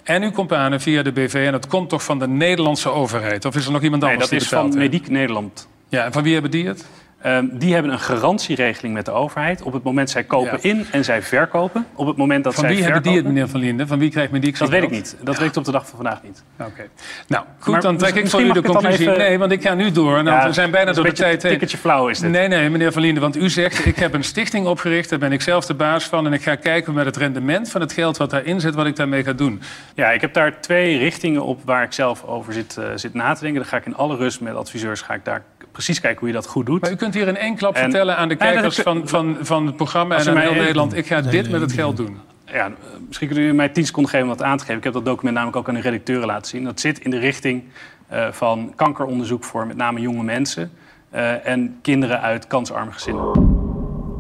en 0.03 0.23
uw 0.23 0.31
companen 0.31 0.81
via 0.81 1.03
de 1.03 1.13
BV. 1.13 1.35
En 1.47 1.53
dat 1.53 1.67
komt 1.67 1.89
toch 1.89 2.05
van 2.05 2.19
de 2.19 2.29
Nederlandse 2.29 2.89
overheid? 2.91 3.45
Of 3.45 3.57
is 3.57 3.67
er 3.67 3.73
nog 3.73 3.83
iemand 3.83 4.03
Nee, 4.03 4.11
anders 4.11 4.31
dat 4.31 4.39
die 4.39 4.49
is 4.49 4.55
van 4.55 4.65
betaalt? 4.71 4.83
Mediek 4.91 5.09
Nederland. 5.09 5.69
Ja, 5.89 6.05
en 6.05 6.13
van 6.13 6.23
wie 6.23 6.33
hebben 6.33 6.51
die 6.51 6.67
het? 6.67 6.85
Ehm, 7.23 7.47
die 7.53 7.73
hebben 7.75 7.93
een 7.93 7.99
garantieregeling 7.99 8.95
met 8.95 9.05
de 9.05 9.11
overheid. 9.11 9.63
Op 9.63 9.73
het 9.73 9.83
moment 9.83 10.11
zij 10.11 10.25
kopen 10.25 10.59
Ja. 10.63 10.69
in 10.71 10.87
en 10.91 11.05
zij 11.05 11.23
verkopen. 11.23 11.87
Op 11.95 12.07
het 12.07 12.17
moment 12.17 12.45
dat 12.45 12.55
Van 12.55 12.65
zij 12.65 12.75
wie 12.75 12.83
hebben 12.85 13.03
die 13.03 13.17
het, 13.17 13.25
meneer 13.25 13.49
Van 13.49 13.61
Linden? 13.61 13.87
Van 13.87 13.99
wie 13.99 14.11
krijgt 14.11 14.33
Mediek 14.33 14.59
Dat 14.59 14.69
zijn 14.69 14.81
weet 14.81 14.91
ik 14.91 14.97
niet. 14.97 15.17
Dat 15.23 15.39
weet 15.39 15.49
ik 15.49 15.57
op 15.57 15.65
de 15.65 15.71
dag 15.73 15.87
van 15.89 15.97
vandaag 15.97 16.23
niet. 16.23 16.43
Oké. 16.61 16.89
Nou, 17.29 17.45
goed, 17.59 17.73
Maar 17.73 17.81
dan 17.83 17.97
trek 17.97 18.15
ik 18.15 18.29
voor 18.29 18.41
u 18.43 18.53
de 18.53 18.63
conclusie. 18.63 19.01
even- 19.07 19.19
Nee, 19.19 19.39
want 19.39 19.53
ik 19.53 19.63
ga 19.63 19.75
nu 19.75 19.91
door. 19.93 20.23
Nou, 20.23 20.37
Ja, 20.41 20.47
we 20.47 20.53
zijn 20.53 20.71
bijna 20.71 20.87
dat 20.87 20.95
door 20.95 21.05
een 21.05 21.11
de 21.11 21.17
tijd 21.17 21.43
heen. 21.43 21.51
tikkertje 21.51 21.77
flauw 21.79 22.09
is 22.09 22.19
dit. 22.21 22.31
Nee, 22.31 22.49
nee, 22.49 22.71
meneer 22.71 22.93
Van 22.93 23.03
Linden, 23.03 23.23
want 23.23 23.37
u 23.37 23.49
zegt... 23.51 23.87
ik 23.87 23.97
heb 23.97 24.15
een 24.15 24.25
stichting 24.25 24.67
opgericht, 24.67 25.11
daar 25.11 25.19
ben 25.19 25.33
ik 25.33 25.41
zelf 25.43 25.67
de 25.67 25.75
baas 25.75 26.05
van... 26.05 26.27
en 26.27 26.33
ik 26.33 26.43
ga 26.43 26.55
kijken 26.55 26.95
met 26.95 27.05
het 27.07 27.17
rendement 27.17 27.71
van 27.71 27.81
het 27.81 27.93
geld 27.93 28.17
wat 28.17 28.31
daarin 28.31 28.61
zit... 28.61 28.75
wat 28.75 28.87
ik 28.87 28.97
daarmee 28.97 29.25
ga 29.25 29.33
doen. 29.33 29.61
Ja, 29.95 30.11
ik 30.11 30.21
heb 30.21 30.33
daar 30.35 30.61
twee 30.61 30.99
richtingen 30.99 31.45
op 31.45 31.61
waar 31.65 31.83
ik 31.83 31.93
zelf 31.93 32.25
over 32.25 32.53
zit, 32.53 32.77
eh, 32.77 32.85
zit 32.95 33.15
na 33.15 33.35
te 33.35 33.41
denken. 33.41 33.61
Dan 33.61 33.69
ga 33.69 33.77
ik 33.77 33.87
in 33.87 33.97
alle 33.97 34.17
rust 34.17 34.41
met 34.41 34.55
adviseurs 34.55 35.01
ga 35.01 35.15
ik 35.15 35.25
daar 35.25 35.43
precies 35.73 36.01
kijken 36.01 36.19
hoe 36.19 36.29
je 36.29 36.35
dat 36.35 36.47
goed 36.47 36.67
doet. 36.67 36.81
Maar 36.81 36.91
u 36.91 36.95
kunt 36.97 37.15
hier 37.15 37.29
in 37.29 37.37
één 37.37 37.57
klap 37.57 37.75
En- 37.75 37.83
vertellen 37.83 38.17
aan 38.17 38.29
de 38.29 38.37
kijkers 38.37 38.79
van, 38.79 39.09
van, 39.09 39.37
van 39.41 39.67
het 39.67 39.77
programma... 39.77 40.17
En 40.17 40.29
aan 40.29 40.37
heel 40.37 40.55
Nederland, 40.55 40.97
ik 40.97 41.07
ga 41.07 41.21
Nee, 41.21 41.31
dit 41.31 41.43
nee, 41.43 41.53
met 41.53 41.61
het 41.61 41.73
geld 41.73 41.97
doen. 41.97 42.17
Ja, 42.45 42.71
misschien 43.07 43.29
kunnen 43.29 43.47
u 43.47 43.53
mij 43.53 43.69
tien 43.69 43.87
seconden 43.87 44.11
geven 44.11 44.27
om 44.31 44.37
dat 44.37 44.47
aan 44.47 44.57
te 44.57 44.63
geven. 44.65 44.79
Ik 44.79 44.85
heb 44.85 44.93
dat 44.93 45.05
document 45.05 45.35
namelijk 45.35 45.59
ook 45.59 45.69
aan 45.69 45.75
de 45.75 45.81
redacteuren 45.81 46.27
laten 46.27 46.47
zien. 46.51 46.65
Dat 46.65 46.81
zit 46.81 46.99
in 46.99 47.11
de 47.11 47.19
richting 47.19 47.65
eh, 48.09 48.29
van 48.31 48.73
kankeronderzoek 48.77 49.45
voor 49.45 49.67
met 49.67 49.77
name 49.77 50.01
jonge 50.01 50.23
mensen... 50.23 50.71
eh, 51.11 51.47
en 51.47 51.79
kinderen 51.83 52.21
uit 52.21 52.47
kansarme 52.47 52.93
gezinnen. 52.93 53.25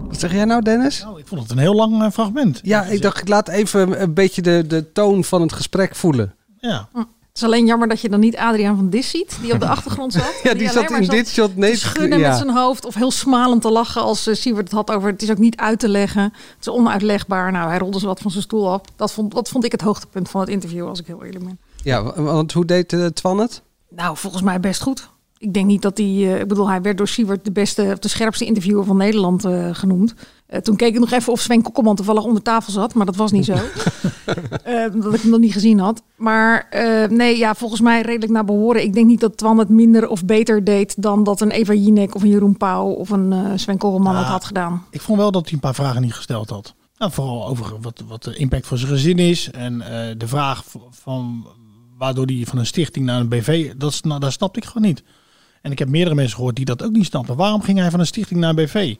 Wat 0.08 0.20
zeg 0.20 0.32
jij 0.32 0.44
nou, 0.44 0.62
Dennis? 0.62 1.02
Nou, 1.02 1.18
ik 1.18 1.26
vond 1.26 1.40
het 1.42 1.50
een 1.50 1.58
heel 1.58 1.74
lang 1.74 2.02
eh, 2.02 2.10
fragment. 2.10 2.60
Ja, 2.62 2.82
ik 2.84 3.02
dacht, 3.02 3.20
ik 3.20 3.28
laat 3.28 3.48
even 3.48 4.02
een 4.02 4.14
beetje 4.14 4.42
de, 4.42 4.64
de 4.66 4.92
toon 4.92 5.24
van 5.24 5.40
het 5.40 5.52
gesprek 5.52 5.94
voelen. 5.96 6.34
Ja. 6.58 6.88
Het 7.32 7.40
is 7.40 7.46
alleen 7.46 7.66
jammer 7.66 7.88
dat 7.88 8.00
je 8.00 8.08
dan 8.08 8.20
niet 8.20 8.36
Adriaan 8.36 8.76
van 8.76 8.90
Dis 8.90 9.10
ziet, 9.10 9.38
die 9.42 9.52
op 9.52 9.60
de 9.60 9.68
achtergrond 9.76 10.12
zat. 10.12 10.40
Ja, 10.42 10.54
die 10.54 10.70
zat 10.70 10.90
in 10.90 11.08
dit 11.08 11.28
shot. 11.28 11.56
Nee, 11.56 11.72
te 11.72 11.78
schudden 11.78 12.18
ja. 12.18 12.28
met 12.28 12.36
zijn 12.36 12.50
hoofd 12.50 12.84
of 12.84 12.94
heel 12.94 13.10
smalend 13.10 13.62
te 13.62 13.70
lachen 13.70 14.02
als 14.02 14.28
uh, 14.28 14.34
Siewert 14.34 14.64
het 14.64 14.72
had 14.72 14.90
over... 14.90 15.10
het 15.10 15.22
is 15.22 15.30
ook 15.30 15.38
niet 15.38 15.56
uit 15.56 15.78
te 15.78 15.88
leggen, 15.88 16.22
het 16.22 16.56
is 16.60 16.68
onuitlegbaar. 16.68 17.52
Nou, 17.52 17.68
hij 17.68 17.78
rolde 17.78 17.98
ze 17.98 18.06
wat 18.06 18.20
van 18.20 18.30
zijn 18.30 18.42
stoel 18.42 18.70
af. 18.70 18.80
Dat 18.96 19.12
vond, 19.12 19.34
dat 19.34 19.48
vond 19.48 19.64
ik 19.64 19.72
het 19.72 19.80
hoogtepunt 19.80 20.30
van 20.30 20.40
het 20.40 20.50
interview, 20.50 20.88
als 20.88 21.00
ik 21.00 21.06
heel 21.06 21.24
eerlijk 21.24 21.44
ben. 21.44 21.58
Ja, 21.82 22.02
wa- 22.02 22.22
want 22.22 22.52
hoe 22.52 22.64
deed 22.64 22.92
uh, 22.92 23.06
Twan 23.06 23.38
het? 23.38 23.62
Nou, 23.88 24.16
volgens 24.16 24.42
mij 24.42 24.60
best 24.60 24.82
goed. 24.82 25.08
Ik 25.38 25.54
denk 25.54 25.66
niet 25.66 25.82
dat 25.82 25.98
hij... 25.98 26.06
Uh, 26.06 26.40
ik 26.40 26.48
bedoel, 26.48 26.68
hij 26.68 26.82
werd 26.82 26.96
door 26.96 27.08
Siewert 27.08 27.44
de 27.44 27.52
beste, 27.52 27.88
of 27.92 27.98
de 27.98 28.08
scherpste 28.08 28.44
interviewer 28.44 28.84
van 28.84 28.96
Nederland 28.96 29.44
uh, 29.44 29.68
genoemd. 29.72 30.14
Uh, 30.52 30.58
toen 30.58 30.76
keek 30.76 30.94
ik 30.94 31.00
nog 31.00 31.10
even 31.10 31.32
of 31.32 31.40
Sven 31.40 31.62
Kokkelman 31.62 31.96
toevallig 31.96 32.24
onder 32.24 32.42
tafel 32.42 32.72
zat, 32.72 32.94
maar 32.94 33.06
dat 33.06 33.16
was 33.16 33.32
niet 33.32 33.44
zo. 33.44 33.52
uh, 33.54 34.92
dat 35.02 35.14
ik 35.14 35.20
hem 35.20 35.30
nog 35.30 35.40
niet 35.40 35.52
gezien 35.52 35.78
had. 35.78 36.02
Maar 36.16 36.68
uh, 36.74 37.08
nee, 37.08 37.38
ja, 37.38 37.54
volgens 37.54 37.80
mij 37.80 38.02
redelijk 38.02 38.32
naar 38.32 38.44
behoren. 38.44 38.82
Ik 38.82 38.92
denk 38.92 39.06
niet 39.06 39.20
dat 39.20 39.36
Twan 39.36 39.58
het 39.58 39.68
minder 39.68 40.08
of 40.08 40.24
beter 40.24 40.64
deed 40.64 41.02
dan 41.02 41.24
dat 41.24 41.40
een 41.40 41.50
Eva 41.50 41.72
Jinek 41.72 42.14
of 42.14 42.22
een 42.22 42.28
Jeroen 42.28 42.56
Pauw 42.56 42.88
of 42.88 43.10
een 43.10 43.32
uh, 43.32 43.52
Sven 43.54 43.78
Kokkelman 43.78 44.16
het 44.16 44.26
had 44.26 44.44
gedaan. 44.44 44.84
Ik 44.90 45.00
vond 45.00 45.18
wel 45.18 45.30
dat 45.30 45.44
hij 45.44 45.52
een 45.52 45.60
paar 45.60 45.74
vragen 45.74 46.02
niet 46.02 46.14
gesteld 46.14 46.50
had. 46.50 46.74
Nou, 46.98 47.12
vooral 47.12 47.46
over 47.46 47.80
wat, 47.80 48.02
wat 48.08 48.22
de 48.22 48.36
impact 48.36 48.66
voor 48.66 48.78
zijn 48.78 48.90
gezin 48.90 49.18
is. 49.18 49.50
En 49.50 49.74
uh, 49.74 49.86
de 50.16 50.28
vraag 50.28 50.64
van 50.90 51.46
waardoor 51.98 52.26
hij 52.26 52.44
van 52.46 52.58
een 52.58 52.66
stichting 52.66 53.04
naar 53.04 53.20
een 53.20 53.28
BV, 53.28 53.72
dat, 53.76 54.00
dat 54.02 54.32
snapte 54.32 54.58
ik 54.58 54.64
gewoon 54.64 54.88
niet. 54.88 55.02
En 55.60 55.70
ik 55.72 55.78
heb 55.78 55.88
meerdere 55.88 56.14
mensen 56.14 56.36
gehoord 56.36 56.56
die 56.56 56.64
dat 56.64 56.82
ook 56.82 56.92
niet 56.92 57.06
snappen. 57.06 57.36
Waarom 57.36 57.62
ging 57.62 57.78
hij 57.78 57.90
van 57.90 58.00
een 58.00 58.06
stichting 58.06 58.40
naar 58.40 58.48
een 58.48 58.64
BV? 58.64 58.94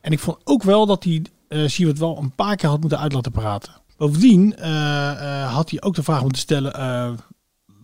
En 0.00 0.12
ik 0.12 0.18
vond 0.18 0.38
ook 0.44 0.62
wel 0.62 0.86
dat 0.86 1.04
hij 1.04 1.22
uh, 1.48 1.68
Siewert 1.68 1.98
wel 1.98 2.18
een 2.18 2.34
paar 2.34 2.56
keer 2.56 2.68
had 2.68 2.80
moeten 2.80 2.98
uit 2.98 3.12
laten 3.12 3.32
praten. 3.32 3.72
Bovendien 3.96 4.54
uh, 4.58 4.66
uh, 4.66 5.54
had 5.54 5.70
hij 5.70 5.82
ook 5.82 5.94
de 5.94 6.02
vraag 6.02 6.22
moeten 6.22 6.40
stellen 6.40 6.72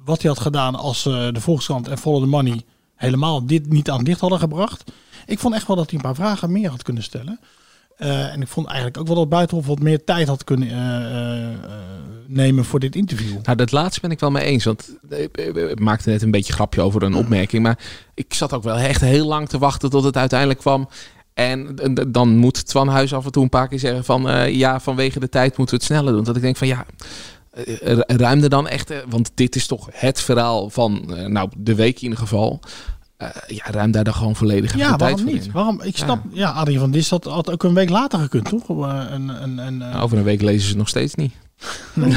wat 0.04 0.22
hij 0.22 0.30
had 0.30 0.40
gedaan 0.40 0.74
als 0.74 1.02
de 1.02 1.40
Volkskrant 1.40 1.88
en 1.88 1.98
Follow 1.98 2.22
the 2.22 2.28
Money 2.28 2.62
helemaal 2.94 3.46
dit 3.46 3.68
niet 3.68 3.90
aan 3.90 3.98
het 3.98 4.06
licht 4.06 4.20
hadden 4.20 4.38
gebracht. 4.38 4.92
Ik 5.26 5.38
vond 5.38 5.54
echt 5.54 5.66
wel 5.66 5.76
dat 5.76 5.90
hij 5.90 5.94
een 5.98 6.04
paar 6.04 6.14
vragen 6.14 6.52
meer 6.52 6.70
had 6.70 6.82
kunnen 6.82 7.02
stellen. 7.02 7.40
En 7.96 8.40
ik 8.40 8.48
vond 8.48 8.66
eigenlijk 8.66 8.98
ook 8.98 9.06
wel 9.06 9.16
dat 9.16 9.28
Buitenhof 9.28 9.66
wat 9.66 9.80
meer 9.80 10.04
tijd 10.04 10.28
had 10.28 10.44
kunnen 10.44 10.68
nemen 12.26 12.64
voor 12.64 12.80
dit 12.80 12.96
interview. 12.96 13.38
Nou, 13.42 13.56
dat 13.56 13.72
laatste 13.72 14.00
ben 14.00 14.10
ik 14.10 14.20
wel 14.20 14.30
mee 14.30 14.44
eens. 14.44 14.64
Want 14.64 14.96
ik 15.08 15.80
maakte 15.80 16.10
net 16.10 16.22
een 16.22 16.30
beetje 16.30 16.52
grapje 16.52 16.80
over 16.80 17.02
een 17.02 17.14
opmerking. 17.14 17.62
Maar 17.62 17.78
ik 18.14 18.34
zat 18.34 18.52
ook 18.52 18.62
wel 18.62 18.76
echt 18.76 19.00
heel 19.00 19.26
lang 19.26 19.48
te 19.48 19.58
wachten 19.58 19.90
tot 19.90 20.04
het 20.04 20.16
uiteindelijk 20.16 20.60
kwam. 20.60 20.88
En 21.36 21.76
dan 22.08 22.36
moet 22.36 22.66
Twan 22.66 22.88
Huis 22.88 23.14
af 23.14 23.24
en 23.24 23.32
toe 23.32 23.42
een 23.42 23.48
paar 23.48 23.68
keer 23.68 23.78
zeggen 23.78 24.04
van... 24.04 24.28
Uh, 24.28 24.54
ja, 24.54 24.80
vanwege 24.80 25.20
de 25.20 25.28
tijd 25.28 25.56
moeten 25.56 25.76
we 25.76 25.84
het 25.84 25.92
sneller 25.92 26.12
doen. 26.12 26.24
Dat 26.24 26.36
ik 26.36 26.42
denk 26.42 26.56
van 26.56 26.66
ja, 26.66 26.86
uh, 27.66 27.98
ruim 28.06 28.42
er 28.42 28.48
dan 28.48 28.68
echt... 28.68 28.92
Want 29.08 29.30
dit 29.34 29.56
is 29.56 29.66
toch 29.66 29.88
het 29.92 30.20
verhaal 30.20 30.70
van, 30.70 31.12
nou, 31.26 31.50
de 31.56 31.74
week 31.74 31.96
in 31.96 32.02
ieder 32.02 32.18
geval... 32.18 32.60
Uh, 33.22 33.28
ja, 33.46 33.64
ruim 33.70 33.90
daar 33.90 34.04
dan 34.04 34.14
gewoon 34.14 34.36
volledig 34.36 34.76
ja, 34.76 34.96
waarom 34.96 35.24
niet? 35.24 35.44
in. 35.44 35.52
Waarom? 35.52 35.80
Ik 35.82 35.96
snap, 35.96 36.20
ja, 36.30 36.38
ja 36.40 36.50
Adrien 36.50 36.78
van 36.78 36.90
Dis 36.90 37.10
had, 37.10 37.24
had 37.24 37.50
ook 37.50 37.62
een 37.62 37.74
week 37.74 37.90
later 37.90 38.18
gekund, 38.18 38.48
toch? 38.48 38.68
Een, 38.68 39.28
een, 39.42 39.58
een, 39.58 39.76
nou, 39.76 40.02
over 40.02 40.18
een 40.18 40.24
week 40.24 40.42
lezen 40.42 40.62
ze 40.62 40.68
het 40.68 40.76
nog 40.76 40.88
steeds 40.88 41.14
niet. 41.14 41.32
Nee. 41.94 42.12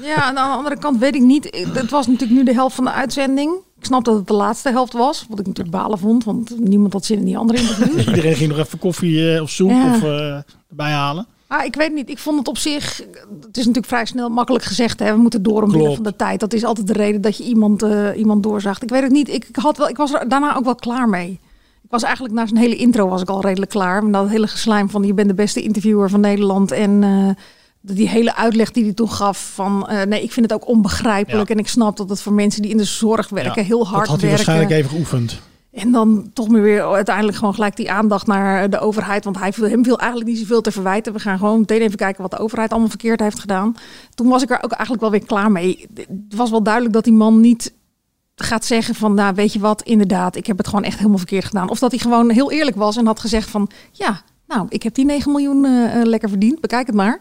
Ja, 0.00 0.28
en 0.28 0.38
aan 0.38 0.50
de 0.50 0.56
andere 0.56 0.78
kant 0.78 0.98
weet 0.98 1.14
ik 1.14 1.22
niet. 1.22 1.66
Het 1.72 1.90
was 1.90 2.06
natuurlijk 2.06 2.38
nu 2.38 2.44
de 2.44 2.52
helft 2.54 2.74
van 2.74 2.84
de 2.84 2.92
uitzending. 2.92 3.52
Ik 3.78 3.84
snap 3.84 4.04
dat 4.04 4.14
het 4.16 4.26
de 4.26 4.32
laatste 4.34 4.70
helft 4.70 4.92
was. 4.92 5.26
Wat 5.28 5.38
ik 5.38 5.46
natuurlijk 5.46 5.76
balen 5.76 5.98
vond, 5.98 6.24
want 6.24 6.58
niemand 6.58 6.92
had 6.92 7.04
zin 7.04 7.18
in 7.18 7.24
die 7.24 7.36
andere 7.38 7.58
interviews. 7.58 8.06
Iedereen 8.06 8.34
ging 8.34 8.50
nog 8.50 8.58
even 8.58 8.78
koffie 8.78 9.34
eh, 9.34 9.42
of 9.42 9.50
soep 9.50 9.70
Ja. 9.70 9.94
of, 9.94 10.02
eh, 10.02 10.36
erbij 10.70 10.90
halen. 10.90 11.26
Ah, 11.46 11.64
ik 11.64 11.74
weet 11.74 11.92
niet. 11.94 12.10
Ik 12.10 12.18
vond 12.18 12.38
het 12.38 12.48
op 12.48 12.58
zich. 12.58 12.96
Het 13.40 13.56
is 13.56 13.66
natuurlijk 13.66 13.86
vrij 13.86 14.04
snel 14.04 14.28
makkelijk 14.28 14.64
gezegd. 14.64 14.98
Hè? 15.00 15.12
We 15.12 15.18
moeten 15.18 15.42
door 15.42 15.62
omwille 15.62 15.94
van 15.94 16.02
de 16.04 16.16
tijd. 16.16 16.40
Dat 16.40 16.52
is 16.52 16.64
altijd 16.64 16.86
de 16.86 16.92
reden 16.92 17.20
dat 17.20 17.36
je 17.36 17.44
iemand, 17.44 17.82
eh, 17.82 18.08
iemand 18.16 18.42
doorzaagt. 18.42 18.82
Ik 18.82 18.88
weet 18.90 19.02
het 19.02 19.12
niet. 19.12 19.28
Ik, 19.28 19.44
ik 19.48 19.56
had 19.56 19.76
wel, 19.76 19.88
ik 19.88 19.96
was 19.96 20.12
er 20.12 20.28
daarna 20.28 20.56
ook 20.56 20.64
wel 20.64 20.74
klaar 20.74 21.08
mee. 21.08 21.30
Ik 21.82 21.90
was 21.90 22.02
eigenlijk 22.02 22.34
na 22.34 22.46
zijn 22.46 22.60
hele 22.60 22.76
intro 22.76 23.08
was 23.08 23.22
ik 23.22 23.28
al 23.28 23.40
redelijk 23.40 23.70
klaar. 23.70 24.04
Met 24.04 24.12
dat 24.12 24.28
hele 24.28 24.46
geslijm 24.46 24.90
van 24.90 25.02
je 25.02 25.14
bent 25.14 25.28
de 25.28 25.34
beste 25.34 25.62
interviewer 25.62 26.10
van 26.10 26.20
Nederland. 26.20 26.70
En 26.72 27.02
die 27.80 28.08
hele 28.08 28.36
uitleg 28.36 28.70
die 28.70 28.84
hij 28.84 28.92
toen 28.92 29.10
gaf 29.10 29.50
van 29.54 29.88
eh, 29.88 30.06
nee, 30.06 30.22
ik 30.22 30.32
vind 30.32 30.50
het 30.50 30.60
ook 30.60 30.68
onbegrijpelijk. 30.68 31.48
Ja. 31.48 31.54
En 31.54 31.60
ik 31.60 31.68
snap 31.68 31.96
dat 31.96 32.08
het 32.08 32.22
voor 32.22 32.32
mensen 32.32 32.62
die 32.62 32.70
in 32.70 32.76
de 32.76 32.84
zorg 32.84 33.28
werken 33.28 33.62
Ja, 33.62 33.68
heel 33.68 33.86
hard 33.86 34.00
Dat 34.00 34.08
had 34.08 34.20
hij 34.20 34.28
werken. 34.28 34.46
waarschijnlijk 34.46 34.70
even 34.70 34.90
geoefend. 34.90 35.40
En 35.72 35.92
dan 35.92 36.30
toch 36.32 36.48
meer 36.48 36.62
weer 36.62 36.82
uiteindelijk 36.82 37.36
gewoon 37.36 37.54
gelijk 37.54 37.76
die 37.76 37.90
aandacht 37.90 38.26
naar 38.26 38.70
de 38.70 38.78
overheid. 38.78 39.24
Want 39.24 39.38
hij 39.38 39.52
viel, 39.52 39.68
hem 39.68 39.84
viel 39.84 39.98
eigenlijk 39.98 40.30
niet 40.30 40.38
zoveel 40.38 40.60
te 40.60 40.72
verwijten. 40.72 41.12
We 41.12 41.18
gaan 41.18 41.38
gewoon 41.38 41.58
meteen 41.60 41.80
even 41.80 41.96
kijken 41.96 42.22
wat 42.22 42.30
de 42.30 42.38
overheid 42.38 42.70
allemaal 42.70 42.88
verkeerd 42.88 43.20
heeft 43.20 43.40
gedaan. 43.40 43.74
Toen 44.14 44.28
was 44.28 44.42
ik 44.42 44.50
er 44.50 44.62
ook 44.62 44.70
eigenlijk 44.70 45.00
wel 45.00 45.10
weer 45.10 45.26
klaar 45.26 45.50
mee. 45.52 45.86
Het 45.94 46.34
was 46.36 46.50
wel 46.50 46.62
duidelijk 46.62 46.94
dat 46.94 47.04
die 47.04 47.12
man 47.12 47.40
niet 47.40 47.72
gaat 48.34 48.64
zeggen 48.64 48.94
van... 48.94 49.14
nou, 49.14 49.34
weet 49.34 49.52
je 49.52 49.58
wat, 49.58 49.82
inderdaad, 49.82 50.36
ik 50.36 50.46
heb 50.46 50.58
het 50.58 50.68
gewoon 50.68 50.84
echt 50.84 50.96
helemaal 50.96 51.18
verkeerd 51.18 51.44
gedaan. 51.44 51.70
Of 51.70 51.78
dat 51.78 51.90
hij 51.90 52.00
gewoon 52.00 52.30
heel 52.30 52.50
eerlijk 52.50 52.76
was 52.76 52.96
en 52.96 53.06
had 53.06 53.20
gezegd 53.20 53.50
van... 53.50 53.70
ja, 53.92 54.22
nou, 54.46 54.66
ik 54.68 54.82
heb 54.82 54.94
die 54.94 55.04
9 55.04 55.30
miljoen 55.32 55.64
eh, 55.64 56.02
lekker 56.04 56.28
verdiend, 56.28 56.60
bekijk 56.60 56.86
het 56.86 56.96
maar. 56.96 57.20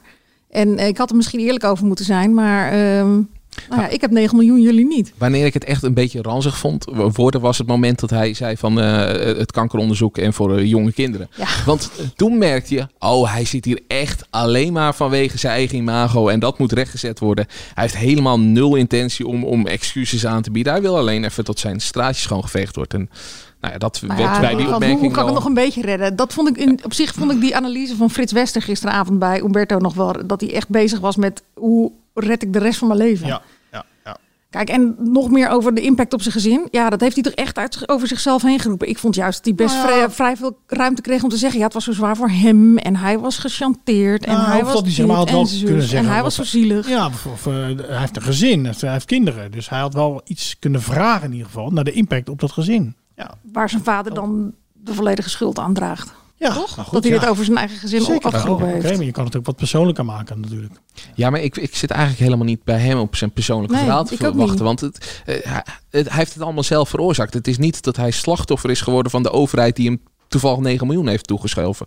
En 0.49 0.77
eh, 0.77 0.87
ik 0.87 0.97
had 0.97 1.09
er 1.09 1.15
misschien 1.15 1.39
eerlijk 1.39 1.63
over 1.63 1.85
moeten 1.85 2.05
zijn, 2.05 2.33
maar... 2.33 2.71
ehm, 2.71 3.21
nou 3.69 3.81
ja, 3.81 3.87
ik 3.87 4.01
heb 4.01 4.11
9 4.11 4.37
miljoen, 4.37 4.61
jullie 4.61 4.85
niet. 4.85 5.13
Wanneer 5.17 5.45
ik 5.45 5.53
het 5.53 5.63
echt 5.63 5.83
een 5.83 5.93
beetje 5.93 6.21
ranzig 6.21 6.57
vond 6.57 6.85
worden, 7.13 7.41
was 7.41 7.57
het 7.57 7.67
moment 7.67 7.99
dat 7.99 8.09
hij 8.09 8.33
zei 8.33 8.57
van 8.57 8.79
eh, 8.79 9.37
het 9.37 9.51
kankeronderzoek 9.51 10.17
en 10.17 10.33
voor 10.33 10.57
eh, 10.57 10.65
jonge 10.65 10.91
kinderen. 10.91 11.29
Ja. 11.35 11.47
Want 11.65 11.91
toen 12.15 12.37
merkte 12.37 12.73
je, 12.73 12.87
oh, 12.99 13.33
hij 13.33 13.45
zit 13.45 13.65
hier 13.65 13.81
echt 13.87 14.25
alleen 14.29 14.73
maar 14.73 14.95
vanwege 14.95 15.37
zijn 15.37 15.53
eigen 15.53 15.77
imago 15.77 16.27
en 16.27 16.39
dat 16.39 16.59
moet 16.59 16.71
rechtgezet 16.71 17.19
worden. 17.19 17.45
Hij 17.73 17.83
heeft 17.83 17.97
helemaal 17.97 18.39
nul 18.39 18.75
intentie 18.75 19.27
om, 19.27 19.43
om 19.43 19.67
excuses 19.67 20.25
aan 20.25 20.41
te 20.41 20.51
bieden. 20.51 20.73
Hij 20.73 20.81
wil 20.81 20.97
alleen 20.97 21.23
even 21.23 21.43
tot 21.43 21.59
zijn 21.59 21.79
straatje 21.79 22.21
schoongeveegd 22.21 22.75
wordt. 22.75 22.93
En 22.93 23.09
nou 23.61 23.73
ja, 23.73 23.79
dat 23.79 23.99
werd 23.99 24.19
ja, 24.19 24.39
bij 24.39 24.55
die 24.55 24.65
hoe- 24.65 24.73
opmerking 24.73 24.99
Hoe 25.01 25.11
kan 25.11 25.27
ik 25.27 25.33
nog 25.33 25.45
een 25.45 25.53
beetje 25.53 25.81
redden? 25.81 26.15
Dat 26.15 26.33
vond 26.33 26.49
ik 26.49 26.57
in, 26.57 26.79
op 26.83 26.93
zich 26.93 27.13
vond 27.13 27.31
ik 27.31 27.41
die 27.41 27.55
analyse 27.55 27.95
van 27.95 28.09
Frits 28.09 28.31
Wester 28.31 28.61
gisteravond 28.61 29.19
bij 29.19 29.39
Umberto 29.41 29.77
nog 29.77 29.93
wel. 29.93 30.15
Dat 30.25 30.41
hij 30.41 30.53
echt 30.53 30.69
bezig 30.69 30.99
was 30.99 31.15
met 31.15 31.43
hoe 31.53 31.91
red 32.13 32.43
ik 32.43 32.53
de 32.53 32.59
rest 32.59 32.79
van 32.79 32.87
mijn 32.87 32.99
leven. 32.99 33.27
Ja, 33.27 33.41
ja, 33.71 33.85
ja. 34.05 34.17
Kijk, 34.49 34.69
en 34.69 34.95
nog 34.99 35.29
meer 35.29 35.49
over 35.49 35.73
de 35.73 35.81
impact 35.81 36.13
op 36.13 36.21
zijn 36.21 36.33
gezin. 36.33 36.67
Ja, 36.71 36.89
dat 36.89 37.01
heeft 37.01 37.13
hij 37.13 37.23
toch 37.23 37.33
echt 37.33 37.57
uit, 37.57 37.89
over 37.89 38.07
zichzelf 38.07 38.41
heen 38.41 38.59
geroepen. 38.59 38.89
Ik 38.89 38.97
vond 38.99 39.15
juist 39.15 39.37
dat 39.37 39.45
hij 39.45 39.55
best 39.65 39.75
Nou 39.75 39.87
ja. 39.89 39.93
vrij, 39.95 40.09
vrij 40.09 40.37
veel 40.37 40.57
ruimte 40.67 41.01
kreeg 41.01 41.23
om 41.23 41.29
te 41.29 41.37
zeggen... 41.37 41.59
ja, 41.59 41.65
het 41.65 41.73
was 41.73 41.83
zo 41.83 41.91
zwaar 41.91 42.15
voor 42.17 42.29
hem 42.29 42.77
en 42.77 42.95
hij 42.95 43.19
was 43.19 43.37
gechanteerd 43.37 44.25
en 44.25 44.33
Nou, 44.33 44.47
hij 44.51 44.63
was 44.63 44.73
dat 44.73 44.85
hij 44.85 44.93
dit 45.05 45.15
had 45.15 45.29
wel 45.31 45.39
en 45.39 45.47
zus, 45.47 45.63
kunnen 45.63 45.81
zeggen. 45.83 46.07
en 46.07 46.13
hij 46.13 46.23
was 46.23 46.35
zo 46.35 46.43
zielig. 46.43 46.89
Ja, 46.89 47.05
of, 47.05 47.25
of, 47.25 47.45
eh, 47.47 47.53
hij 47.53 47.99
heeft 47.99 48.15
een 48.15 48.21
gezin, 48.21 48.57
hij 48.59 48.67
heeft- 48.67 48.81
hij 48.81 48.91
heeft 48.91 49.05
kinderen. 49.05 49.51
Dus 49.51 49.69
hij 49.69 49.79
had 49.79 49.93
wel 49.93 50.21
iets 50.25 50.55
kunnen 50.59 50.81
vragen 50.81 51.25
in 51.25 51.31
ieder 51.31 51.47
geval 51.47 51.69
naar 51.71 51.83
de 51.83 51.91
impact 51.91 52.29
op 52.29 52.39
dat 52.39 52.51
gezin. 52.51 52.95
Ja, 53.19 53.37
Waar 53.51 53.69
zijn 53.69 53.83
vader 53.83 54.13
dan 54.13 54.53
de 54.73 54.93
volledige 54.93 55.29
schuld 55.29 55.59
aan 55.59 55.73
draagt. 55.73 56.11
ja 56.35 56.53
Toch? 56.53 56.75
nou 56.75 56.83
goed, 56.87 56.93
dat 56.93 57.03
hij 57.03 57.13
ja. 57.13 57.19
dit 57.19 57.29
over 57.29 57.45
zijn 57.45 57.57
eigen 57.57 57.77
gezin 57.77 58.01
Zeker. 58.01 58.31
afgeroepen 58.31 58.67
Oké, 58.67 58.75
heeft. 58.77 58.95
maar 58.97 59.05
je 59.05 59.11
kan 59.11 59.25
het 59.25 59.35
ook 59.35 59.45
wat 59.45 59.55
persoonlijker 59.55 60.05
maken 60.05 60.39
natuurlijk. 60.39 60.73
Ja, 61.15 61.29
maar 61.29 61.41
ik, 61.41 61.57
ik 61.57 61.75
zit 61.75 61.89
eigenlijk 61.91 62.21
helemaal 62.21 62.45
niet 62.45 62.63
bij 62.63 62.79
hem 62.79 62.97
op 62.99 63.15
zijn 63.15 63.31
persoonlijke 63.31 63.75
Nee, 63.75 63.83
verhaal 63.83 64.03
te 64.05 64.13
ik 64.13 64.23
ook 64.23 64.35
wachten. 64.35 64.51
niet. 64.53 64.63
Want 64.63 64.79
het, 64.79 65.21
eh, 65.25 65.35
hij, 65.43 65.63
het- 65.89 66.07
hij 66.09 66.17
heeft 66.17 66.33
het 66.33 66.43
allemaal 66.43 66.63
zelf 66.63 66.89
veroorzaakt. 66.89 67.33
Het 67.33 67.47
is 67.47 67.57
niet 67.57 67.83
dat 67.83 67.95
hij 67.95 68.11
slachtoffer 68.11 68.69
is 68.69 68.81
geworden 68.81 69.11
van 69.11 69.23
de 69.23 69.31
overheid 69.31 69.75
die 69.75 69.87
hem 69.87 70.01
toevallig 70.27 70.59
9 70.59 70.87
miljoen 70.87 71.07
heeft 71.07 71.27
toegeschoven. 71.27 71.85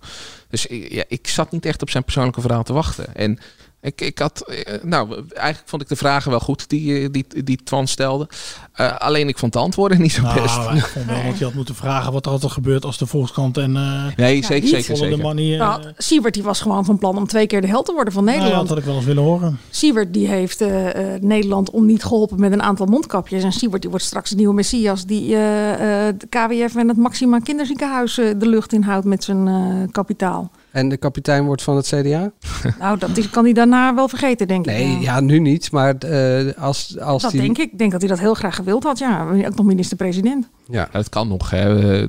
Dus 0.49 0.67
ja, 0.71 1.05
ik 1.09 1.29
zat 1.29 1.51
niet 1.51 1.67
echt 1.67 1.83
op 1.83 1.91
zijn 1.91 2.05
persoonlijke 2.05 2.41
verhaal 2.41 2.63
te 2.63 2.73
wachten. 2.73 3.15
En 3.15 3.39
ik, 3.83 4.01
ik 4.01 4.19
had, 4.19 4.41
eh, 4.49 4.75
nou, 4.83 5.09
eigenlijk 5.35 5.69
vond 5.69 5.83
ik 5.83 5.89
de 5.89 5.97
vragen 5.97 6.31
wel 6.31 6.41
goed 6.41 6.69
die, 6.69 6.99
eh, 7.03 7.09
die, 7.11 7.27
die 7.45 7.61
Twan 7.65 7.87
stelde. 7.87 8.29
Eh, 8.73 8.97
alleen 8.97 9.29
ik 9.29 9.39
vond 9.39 9.53
de 9.53 9.59
antwoorden 9.59 10.01
niet 10.01 10.13
zo 10.13 10.23
best. 10.35 10.57
Nou, 10.57 10.77
ik 10.77 10.85
vond 10.87 11.05
wel 11.07 11.23
dat 11.23 11.39
je 11.39 11.45
had 11.45 11.55
moeten 11.55 11.75
vragen 11.75 12.13
wat 12.13 12.27
er 12.27 12.33
altijd 12.33 12.53
gebeurt 12.53 12.85
als 12.85 12.99
de 12.99 13.07
Volkskrant 13.07 13.57
en... 13.57 13.77
eh 13.77 14.17
Nee, 14.17 14.45
zeker, 14.45 14.69
zeker, 14.69 14.97
zeker. 14.97 15.37
eh, 15.39 15.59
Nou, 15.59 15.83
Siebert 15.99 16.35
die 16.35 16.43
was 16.43 16.61
gewoon 16.61 16.85
van 16.85 16.99
plan 16.99 17.17
om 17.17 17.27
twee 17.27 17.47
keer 17.47 17.61
de 17.61 17.67
held 17.67 17.87
te 17.87 17.93
worden 17.93 18.13
van 18.13 18.25
nou 18.25 18.37
ja, 18.37 18.43
Nederland. 18.43 18.69
dat 18.69 18.77
had 18.77 18.87
ik 18.87 18.91
wel 18.91 18.99
eens 19.01 19.09
willen 19.09 19.23
horen. 19.23 19.59
Siebert 19.71 20.13
die 20.13 20.29
heeft 20.29 20.61
eh, 20.61 21.15
eh, 21.15 21.23
Nederland 21.23 21.71
om 21.71 21.87
niet 21.87 22.03
geholpen 22.05 22.41
met 22.41 22.53
een 22.53 22.63
aantal 22.63 22.87
mondkapjes. 22.87 23.43
En 23.43 23.53
Siebert 23.53 23.81
die 23.83 23.91
wordt 23.91 24.05
straks 24.07 24.31
de 24.31 24.37
nieuwe 24.37 24.55
Messias 24.55 25.07
die 25.07 25.35
eh, 25.35 26.09
eh, 26.09 26.15
de 26.19 26.27
KWF 26.27 26.77
en 26.77 26.89
het 26.89 26.97
Maxima 26.97 27.39
Kinderziekenhuis 27.39 28.15
de 28.15 28.37
lucht 28.39 28.73
inhoudt 28.73 29.05
met 29.07 29.25
zijn 29.25 29.49
eh, 29.49 29.93
kapitaal. 29.93 30.51
En 30.73 30.89
de 30.89 30.97
kapitein 30.97 31.45
wordt 31.45 31.63
van 31.63 31.77
het 31.77 31.87
CDA? 31.87 32.33
Nou, 32.79 32.99
dat 32.99 33.31
kan 33.31 33.45
hij 33.45 33.53
daarna 33.53 33.95
wel 33.95 34.09
vergeten, 34.09 34.49
denk 34.49 34.67
ik. 34.67 34.73
Nee, 34.73 34.99
Ja. 35.01 35.21
nu 35.21 35.39
niet. 35.39 35.71
Maar 35.73 35.95
eh, 35.97 36.53
als, 36.63 36.99
als 36.99 37.23
dat 37.23 37.31
die... 37.31 37.41
denk 37.41 37.59
ik. 37.59 37.73
Ik 37.73 37.79
denk 37.79 37.91
dat 37.91 38.01
hij 38.01 38.11
dat 38.11 38.19
heel 38.19 38.35
graag 38.35 38.55
gewild 38.55 38.83
had. 38.85 38.99
Ja, 38.99 39.29
ook 39.47 39.55
nog 39.57 39.67
minister-president. 39.67 40.49
Ja. 40.69 40.89
Dat 40.93 41.09
kan 41.09 41.29
nog. 41.29 41.51
Hè. 41.51 41.99
Eh, 42.03 42.09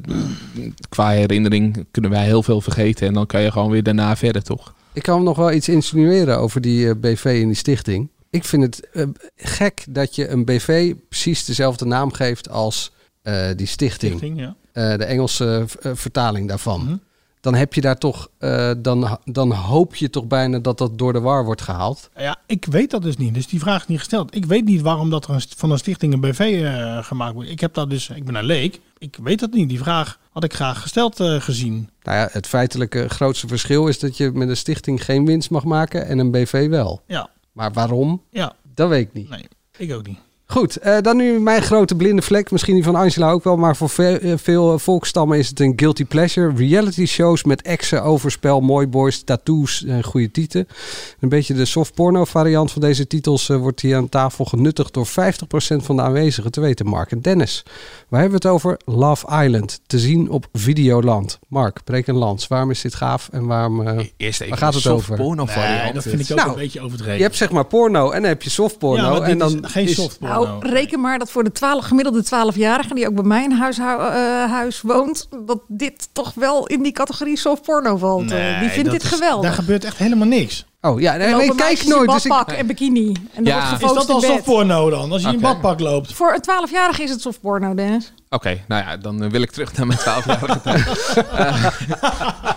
Qua 0.89 1.10
herinnering 1.10 1.86
kunnen 1.91 2.12
wij 2.12 2.24
heel 2.25 2.43
veel 2.43 2.62
vergeten. 2.62 3.08
En 3.08 3.13
dan 3.13 3.25
kan 3.25 3.41
je 3.41 3.51
gewoon 3.51 3.72
weer 3.72 3.84
daarna 3.84 4.15
verder, 4.15 4.43
toch? 4.43 4.74
Ik 4.93 5.03
kan 5.03 5.24
nog 5.24 5.38
wel 5.38 5.51
iets 5.51 5.70
insinueren 5.70 6.38
over 6.39 6.62
die 6.62 6.89
eh, 6.89 6.96
BV 7.00 7.25
en 7.41 7.48
die 7.48 7.55
stichting. 7.55 8.10
Ik 8.29 8.43
vind 8.43 8.63
het 8.63 8.89
gek 9.36 9.86
dat 9.89 10.15
je 10.15 10.27
een 10.29 10.46
BV 10.46 10.93
precies 11.10 11.46
dezelfde 11.46 11.86
naam 11.86 12.13
geeft 12.13 12.50
als 12.50 12.91
eh, 13.22 13.46
die 13.55 13.67
stichting. 13.67 14.17
Stichting, 14.17 14.39
ja. 14.39 14.55
Eh, 14.72 14.98
de 14.98 15.05
Engelse 15.05 15.63
vertaling 15.93 16.48
daarvan. 16.48 16.84
Mhm. 16.84 16.96
Dan 17.44 17.56
heb 17.56 17.74
je 17.74 17.82
daar 17.82 17.98
toch, 17.98 18.28
eh, 18.38 18.72
dan, 18.78 19.18
dan 19.26 19.52
hoop 19.52 19.96
je 19.96 20.10
toch 20.10 20.26
bijna 20.26 20.60
dat 20.60 20.78
dat 20.78 20.98
door 20.98 21.14
de 21.14 21.20
war 21.20 21.46
wordt 21.46 21.62
gehaald. 21.62 22.10
Ja, 22.18 22.38
ik 22.46 22.66
weet 22.66 22.92
dat 22.92 23.02
dus 23.02 23.18
niet. 23.18 23.34
Dus 23.34 23.48
die 23.48 23.60
vraag 23.60 23.82
is 23.82 23.88
niet 23.88 24.00
gesteld. 24.00 24.36
Ik 24.36 24.46
weet 24.46 24.66
niet 24.66 24.82
waarom 24.82 25.10
dat 25.10 25.28
er 25.28 25.46
van 25.58 25.72
een 25.72 25.78
stichting 25.78 26.14
een 26.14 26.20
BV 26.20 26.40
eh, 26.64 27.04
gemaakt 27.04 27.34
wordt. 27.34 27.50
Ik 27.50 27.60
heb 27.60 27.74
dat 27.74 27.90
dus, 27.90 28.10
ik 28.10 28.26
ben 28.26 28.36
een 28.36 28.44
leek. 28.46 28.80
Ik 28.98 29.18
weet 29.24 29.40
dat 29.40 29.52
niet. 29.54 29.70
Die 29.70 29.78
vraag 29.80 30.20
had 30.32 30.44
ik 30.44 30.54
graag 30.54 30.82
gesteld 30.82 31.20
eh, 31.20 31.42
gezien. 31.42 31.90
Nou 32.04 32.18
ja, 32.18 32.30
het 32.32 32.48
feitelijke 32.48 33.10
grootste 33.10 33.48
verschil 33.48 33.88
is 33.88 34.00
dat 34.00 34.18
je 34.18 34.32
met 34.32 34.50
een 34.50 34.58
stichting 34.58 35.06
geen 35.06 35.26
winst 35.26 35.50
mag 35.50 35.64
maken 35.64 36.08
en 36.08 36.20
een 36.20 36.32
BV 36.32 36.70
wel. 36.70 37.02
Ja, 37.08 37.30
Maar 37.52 37.72
waarom? 37.74 38.22
ja. 38.30 38.54
Dat 38.76 38.90
weet 38.90 39.08
ik 39.08 39.14
niet. 39.14 39.30
Nee, 39.30 39.48
ik 39.78 39.94
ook 39.94 40.08
niet. 40.08 40.20
Goed, 40.53 40.77
eh, 40.77 40.98
dan 41.01 41.17
nu 41.17 41.39
mijn 41.39 41.62
grote 41.62 41.95
blinde 41.95 42.22
vlek. 42.22 42.51
Misschien 42.51 42.74
die 42.74 42.83
van 42.83 42.95
Angela 42.95 43.31
ook 43.31 43.43
wel. 43.43 43.57
Maar 43.57 43.75
voor 43.75 43.89
veel, 43.89 44.17
eh, 44.17 44.33
veel 44.36 44.79
volkstammen 44.79 45.38
is 45.38 45.50
het 45.50 45.60
een 45.60 45.74
guilty 45.75 46.05
pleasure. 46.05 46.53
Reality 46.55 47.05
shows 47.05 47.43
met 47.43 47.62
exen, 47.62 48.03
overspel, 48.03 48.62
mooi 48.62 48.88
boys, 48.88 49.24
tattoos 49.24 49.83
en 49.86 50.03
goede 50.03 50.31
tieten. 50.31 50.67
Een 51.19 51.29
beetje 51.29 51.53
de 51.53 51.65
soft 51.65 51.93
porno 51.93 52.25
variant 52.25 52.72
van 52.72 52.81
deze 52.81 53.07
titels 53.07 53.50
eh, 53.50 53.57
wordt 53.57 53.79
hier 53.81 53.95
aan 53.95 54.10
tafel 54.10 54.45
genuttigd 54.45 54.93
door 54.93 55.05
50% 55.07 55.86
van 55.86 55.95
de 55.95 56.01
aanwezigen. 56.01 56.51
Te 56.51 56.62
weten 56.62 56.86
Mark 56.86 57.12
en 57.12 57.22
Dennis. 57.22 57.63
Waar 58.10 58.22
hebben 58.22 58.39
we 58.41 58.48
het 58.48 58.55
over? 58.55 58.77
Love 58.86 59.43
Island. 59.43 59.79
Te 59.88 60.00
zien 60.00 60.29
op 60.29 60.45
Videoland. 60.53 61.39
Mark, 61.48 61.83
breek 61.83 62.07
een 62.07 62.15
lans. 62.15 62.48
Waarom 62.48 62.69
is 62.72 62.81
dit 62.81 62.95
gaaf 62.95 63.29
en 63.31 63.45
waarom... 63.45 63.88
eh, 63.88 64.05
Eerst 64.17 64.41
even 64.41 64.50
waar 64.50 64.57
gaat 64.63 64.74
het 64.74 64.83
soft 64.83 64.95
over? 64.95 65.15
porno 65.15 65.45
variant. 65.45 65.83
Nee, 65.83 65.93
dat 65.93 66.03
vind 66.03 66.19
ik 66.19 66.31
ook 66.31 66.38
Nou, 66.38 66.50
een 66.50 66.55
beetje 66.55 66.81
overdreven. 66.81 67.15
Je 67.17 67.24
hebt 67.24 67.36
zeg 67.36 67.51
maar 67.51 67.65
porno 67.65 68.10
en 68.12 68.22
dan 68.22 68.29
heb 68.29 68.41
je 68.41 68.50
soft 68.50 68.77
porno. 68.77 69.03
Ja, 69.03 69.10
maar 69.10 69.19
dit 69.19 69.29
en 69.29 69.38
dan 69.38 69.63
is 69.65 69.72
geen 69.72 69.89
soft 69.89 70.19
porno. 70.19 70.41
Nou, 70.48 70.70
reken 70.70 71.00
maar 71.02 71.20
dat 71.20 71.32
voor 71.32 71.44
de 71.44 71.52
12, 71.52 71.86
gemiddelde 71.86 72.24
12-jarige 72.24 72.94
die 72.94 73.08
ook 73.08 73.14
bij 73.16 73.24
mij 73.24 73.44
in 73.44 73.52
huis, 73.52 73.78
eh, 73.78 73.86
huis 74.52 74.82
woont, 74.82 75.28
dat 75.46 75.60
dit 75.68 76.10
toch 76.12 76.34
wel 76.34 76.68
in 76.68 76.84
die 76.84 76.92
categorie 76.92 77.38
soft 77.38 77.62
porno 77.62 77.98
valt. 77.98 78.32
Eh, 78.32 78.38
Nee, 78.38 78.60
die 78.60 78.70
vindt 78.70 78.84
dat 78.92 78.94
dit 79.02 79.04
is- 79.04 79.10
geweldig. 79.10 79.42
Daar 79.44 79.54
gebeurt 79.54 79.84
echt 79.84 79.98
helemaal 79.98 80.28
niks. 80.28 80.66
Oh 80.82 81.00
ja, 81.02 81.16
nee, 81.16 81.28
Er 81.28 81.42
ik 81.44 81.54
kijk 81.56 81.80
in 81.80 81.90
nooit. 81.90 82.10
Dus 82.12 82.24
ik, 82.26 82.32
badpak 82.32 82.56
en 82.58 82.68
bikini. 82.68 83.14
En 83.34 83.46
Ja. 83.46 83.60
dan 83.60 83.80
wordt 83.80 83.84
Is 84.02 84.06
dat 84.08 84.10
al 84.16 84.22
in 84.24 84.30
soft 84.30 84.44
porno 84.44 84.90
dan? 84.90 85.12
Als 85.12 85.22
je 85.22 85.28
in 85.28 85.34
Oké. 85.34 85.44
badpak 85.44 85.80
loopt. 85.80 86.14
Voor 86.14 86.34
een 86.34 86.42
12-jarige 86.42 87.04
is 87.04 87.10
het 87.10 87.22
soft 87.22 87.42
porno, 87.42 87.74
Dennis. 87.74 88.14
Oké, 88.34 88.63
nou 88.68 88.84
ja, 88.84 88.98
dan 88.98 89.24
eh, 89.24 89.30
wil 89.30 89.42
ik 89.42 89.52
terug 89.52 89.74
naar 89.78 89.88
mijn 89.88 90.00
12 90.00 90.25
jaar. 90.25 90.42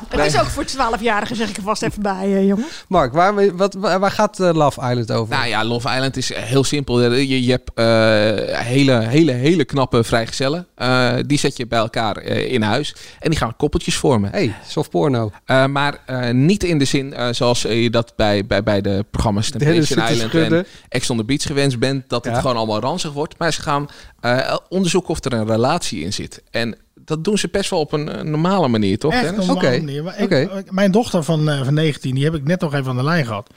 Het 0.08 0.34
is 0.34 0.40
ook 0.40 0.46
voor 0.46 0.64
12-jarigen, 0.64 1.36
zeg 1.36 1.48
ik 1.48 1.56
er 1.56 1.62
vast 1.62 1.82
even 1.82 2.02
bij, 2.02 2.22
eh, 2.36 2.46
jongens. 2.46 2.84
Mark, 2.88 3.12
waar, 3.12 3.56
wat, 3.56 3.74
waar 3.74 4.10
gaat 4.10 4.40
eh, 4.40 4.50
Love 4.52 4.80
Island 4.80 5.12
over? 5.12 5.34
Nou 5.36 5.48
ja, 5.48 5.64
Love 5.64 5.88
Island 5.88 6.16
is 6.16 6.34
heel 6.34 6.64
simpel. 6.64 7.12
Je, 7.12 7.44
je 7.44 7.50
hebt 7.50 7.70
eh, 7.74 8.58
hele, 8.58 8.98
hele, 9.06 9.32
hele 9.32 9.64
knappe 9.64 10.04
vrijgezellen. 10.04 10.66
Eh, 10.74 11.14
die 11.26 11.38
zet 11.38 11.56
je 11.56 11.66
bij 11.66 11.78
elkaar 11.78 12.16
eh, 12.16 12.52
in 12.52 12.62
huis. 12.62 12.94
En 13.18 13.30
die 13.30 13.38
gaan 13.38 13.56
koppeltjes 13.56 13.96
vormen. 13.96 14.30
hey, 14.30 14.54
soft 14.66 14.90
porno. 14.90 15.30
Eh, 15.44 15.66
maar 15.66 15.98
eh, 16.06 16.30
niet 16.30 16.62
in 16.64 16.78
de 16.78 16.84
zin 16.84 17.14
eh, 17.14 17.28
zoals 17.30 17.64
eh, 17.64 17.82
je 17.82 17.90
dat 17.90 18.12
bij, 18.16 18.46
bij, 18.46 18.62
bij 18.62 18.80
de 18.80 19.04
programma's 19.10 19.50
Temptation 19.50 20.08
Island 20.08 20.34
en 20.34 20.66
Ex 20.88 21.10
on 21.10 21.16
the 21.16 21.24
Beach 21.24 21.42
gewenst 21.42 21.78
bent. 21.78 22.08
Dat 22.08 22.24
het 22.24 22.36
gewoon 22.38 22.56
allemaal 22.56 22.80
ranzig 22.80 23.12
wordt. 23.12 23.38
Maar 23.38 23.52
ze 23.52 23.62
gaan 23.62 23.88
eh, 24.26 24.56
onderzoeken 24.68 25.10
of 25.10 25.24
er 25.24 25.32
een 25.32 25.46
relatie 25.46 26.04
in 26.04 26.12
zit. 26.12 26.42
En 26.50 26.76
dat 26.94 27.24
doen 27.24 27.38
ze 27.38 27.48
best 27.52 27.70
wel 27.70 27.78
op 27.80 27.92
een 27.92 28.08
eh, 28.08 28.22
normale 28.22 28.68
manier, 28.68 28.98
toch? 28.98 29.12
Echt 29.12 29.24
een 29.38 29.46
normale 29.46 29.60
manier. 29.84 30.02
Maar 30.02 30.18
ik- 30.18 30.72
Mijn 30.72 30.90
dochter 30.90 31.24
van, 31.24 31.50
eh, 31.50 31.64
van 31.64 31.74
19, 31.74 32.14
die 32.14 32.24
heb 32.24 32.34
ik 32.34 32.44
net 32.44 32.60
nog 32.60 32.74
even 32.74 32.90
aan 32.90 32.96
de 32.96 33.02
lijn 33.04 33.26
gehad. 33.26 33.50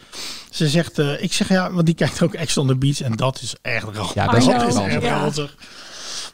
Ze 0.51 0.67
zegt, 0.67 0.99
eh, 0.99 1.23
ik 1.23 1.33
zeg 1.33 1.49
ja, 1.49 1.71
want 1.71 1.85
die 1.85 1.95
kijkt 1.95 2.21
ook 2.21 2.33
Ex 2.33 2.57
on 2.57 2.67
the 2.67 2.75
Beach 2.75 3.01
en 3.01 3.11
dat 3.11 3.39
is 3.41 3.55
echt 3.61 3.83
ranzig. 3.83 4.13
Ja, 4.13 4.25
dat 4.25 4.35
is 4.41 4.47
echt 4.47 4.75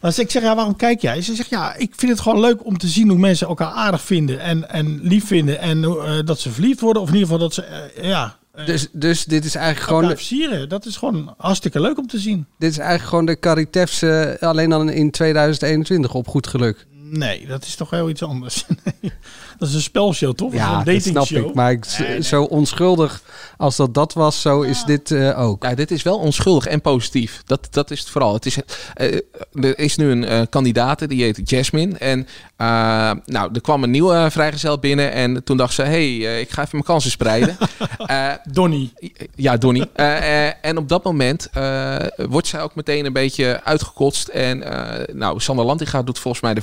als 0.01 0.19
ik 0.19 0.31
zeg, 0.31 0.41
ja, 0.43 0.55
waarom 0.55 0.75
kijk 0.75 1.01
jij? 1.01 1.21
Ze 1.21 1.35
zegt, 1.35 1.49
ja, 1.49 1.75
ik 1.75 1.93
vind 1.95 2.11
het 2.11 2.21
gewoon 2.21 2.39
leuk 2.39 2.65
om 2.65 2.77
te 2.77 2.87
zien 2.87 3.09
hoe 3.09 3.17
mensen 3.17 3.47
elkaar 3.47 3.71
aardig 3.71 4.01
vinden 4.01 4.39
en, 4.39 4.69
en 4.69 4.99
lief 5.01 5.27
vinden. 5.27 5.59
En 5.59 5.83
eh, 5.83 6.19
dat 6.25 6.39
ze 6.39 6.51
verliefd 6.51 6.79
worden, 6.79 7.01
of 7.01 7.07
in 7.07 7.13
ieder 7.13 7.29
geval 7.29 7.43
dat 7.43 7.53
ze, 7.53 7.61
eh, 7.63 8.03
ja... 8.09 8.37
eh, 8.55 8.65
Dus, 8.65 8.87
dus 8.91 9.25
dit 9.25 9.45
is 9.45 9.55
eigenlijk 9.55 9.87
gewoon... 9.87 10.09
versieren. 10.09 10.69
Dat 10.69 10.85
is 10.85 10.97
gewoon 10.97 11.33
hartstikke 11.37 11.81
leuk 11.81 11.97
om 11.97 12.07
te 12.07 12.19
zien. 12.19 12.45
Dit 12.57 12.71
is 12.71 12.77
eigenlijk 12.77 13.09
gewoon 13.09 13.25
de 13.25 13.39
Caritefse, 13.39 14.37
alleen 14.39 14.69
dan 14.69 14.89
in 14.89 15.11
2021 15.11 16.13
op 16.13 16.27
goed 16.27 16.47
geluk. 16.47 16.87
Nee, 17.09 17.47
dat 17.47 17.63
is 17.63 17.75
toch 17.75 17.89
heel 17.89 18.09
iets 18.09 18.23
anders. 18.23 18.65
dat 19.57 19.67
is 19.67 19.73
een 19.73 19.81
spelshow, 19.81 20.33
toch? 20.33 20.53
Ja, 20.53 20.77
een 20.77 20.85
dat 20.85 21.01
snap 21.03 21.27
ik. 21.27 21.53
Maar 21.53 21.71
ik, 21.71 21.85
zo 22.21 22.43
onschuldig 22.43 23.21
als 23.57 23.75
dat 23.75 23.93
dat 23.93 24.13
was, 24.13 24.41
zo 24.41 24.61
is 24.61 24.83
dit 24.83 25.11
eh, 25.11 25.39
ook. 25.39 25.63
Ja, 25.63 25.75
dit 25.75 25.91
is 25.91 26.03
wel 26.03 26.17
onschuldig 26.17 26.65
en 26.65 26.81
positief. 26.81 27.41
Dat, 27.45 27.67
dat 27.71 27.91
is 27.91 27.99
het 27.99 28.09
vooral. 28.09 28.33
Het 28.33 28.45
is, 28.45 28.57
eh, 28.93 29.19
er 29.53 29.79
is 29.79 29.95
nu 29.95 30.11
een 30.11 30.25
eh 30.25 30.41
kandidaat, 30.49 31.09
die 31.09 31.23
heet 31.23 31.49
Jasmine. 31.49 31.97
En 31.97 32.27
eh, 32.55 33.11
nou, 33.25 33.49
er 33.53 33.61
kwam 33.61 33.83
een 33.83 33.91
nieuwe 33.91 34.27
vrijgezel 34.31 34.79
binnen. 34.79 35.11
En 35.11 35.43
toen 35.43 35.57
dacht 35.57 35.73
ze, 35.73 35.81
hey, 35.81 36.25
eh, 36.25 36.39
ik 36.39 36.49
ga 36.49 36.61
even 36.61 36.69
mijn 36.71 36.83
kansen 36.83 37.11
spreiden. 37.11 37.57
Eh, 38.05 38.31
Donnie. 38.51 38.93
Ja, 39.35 39.57
Donnie. 39.57 39.89
Eh, 39.93 40.47
eh, 40.47 40.53
en 40.61 40.77
op 40.77 40.89
dat 40.89 41.03
moment 41.03 41.49
eh, 41.53 41.95
wordt 42.15 42.47
zij 42.47 42.61
ook 42.61 42.75
meteen 42.75 43.05
een 43.05 43.13
beetje 43.13 43.61
uitgekotst. 43.63 44.27
En 44.27 44.63
eh, 44.63 45.15
nou, 45.15 45.39
Sander 45.39 45.65
Lantinga 45.65 46.03
doet 46.03 46.19
volgens 46.19 46.43
mij 46.43 46.53
de 46.53 46.61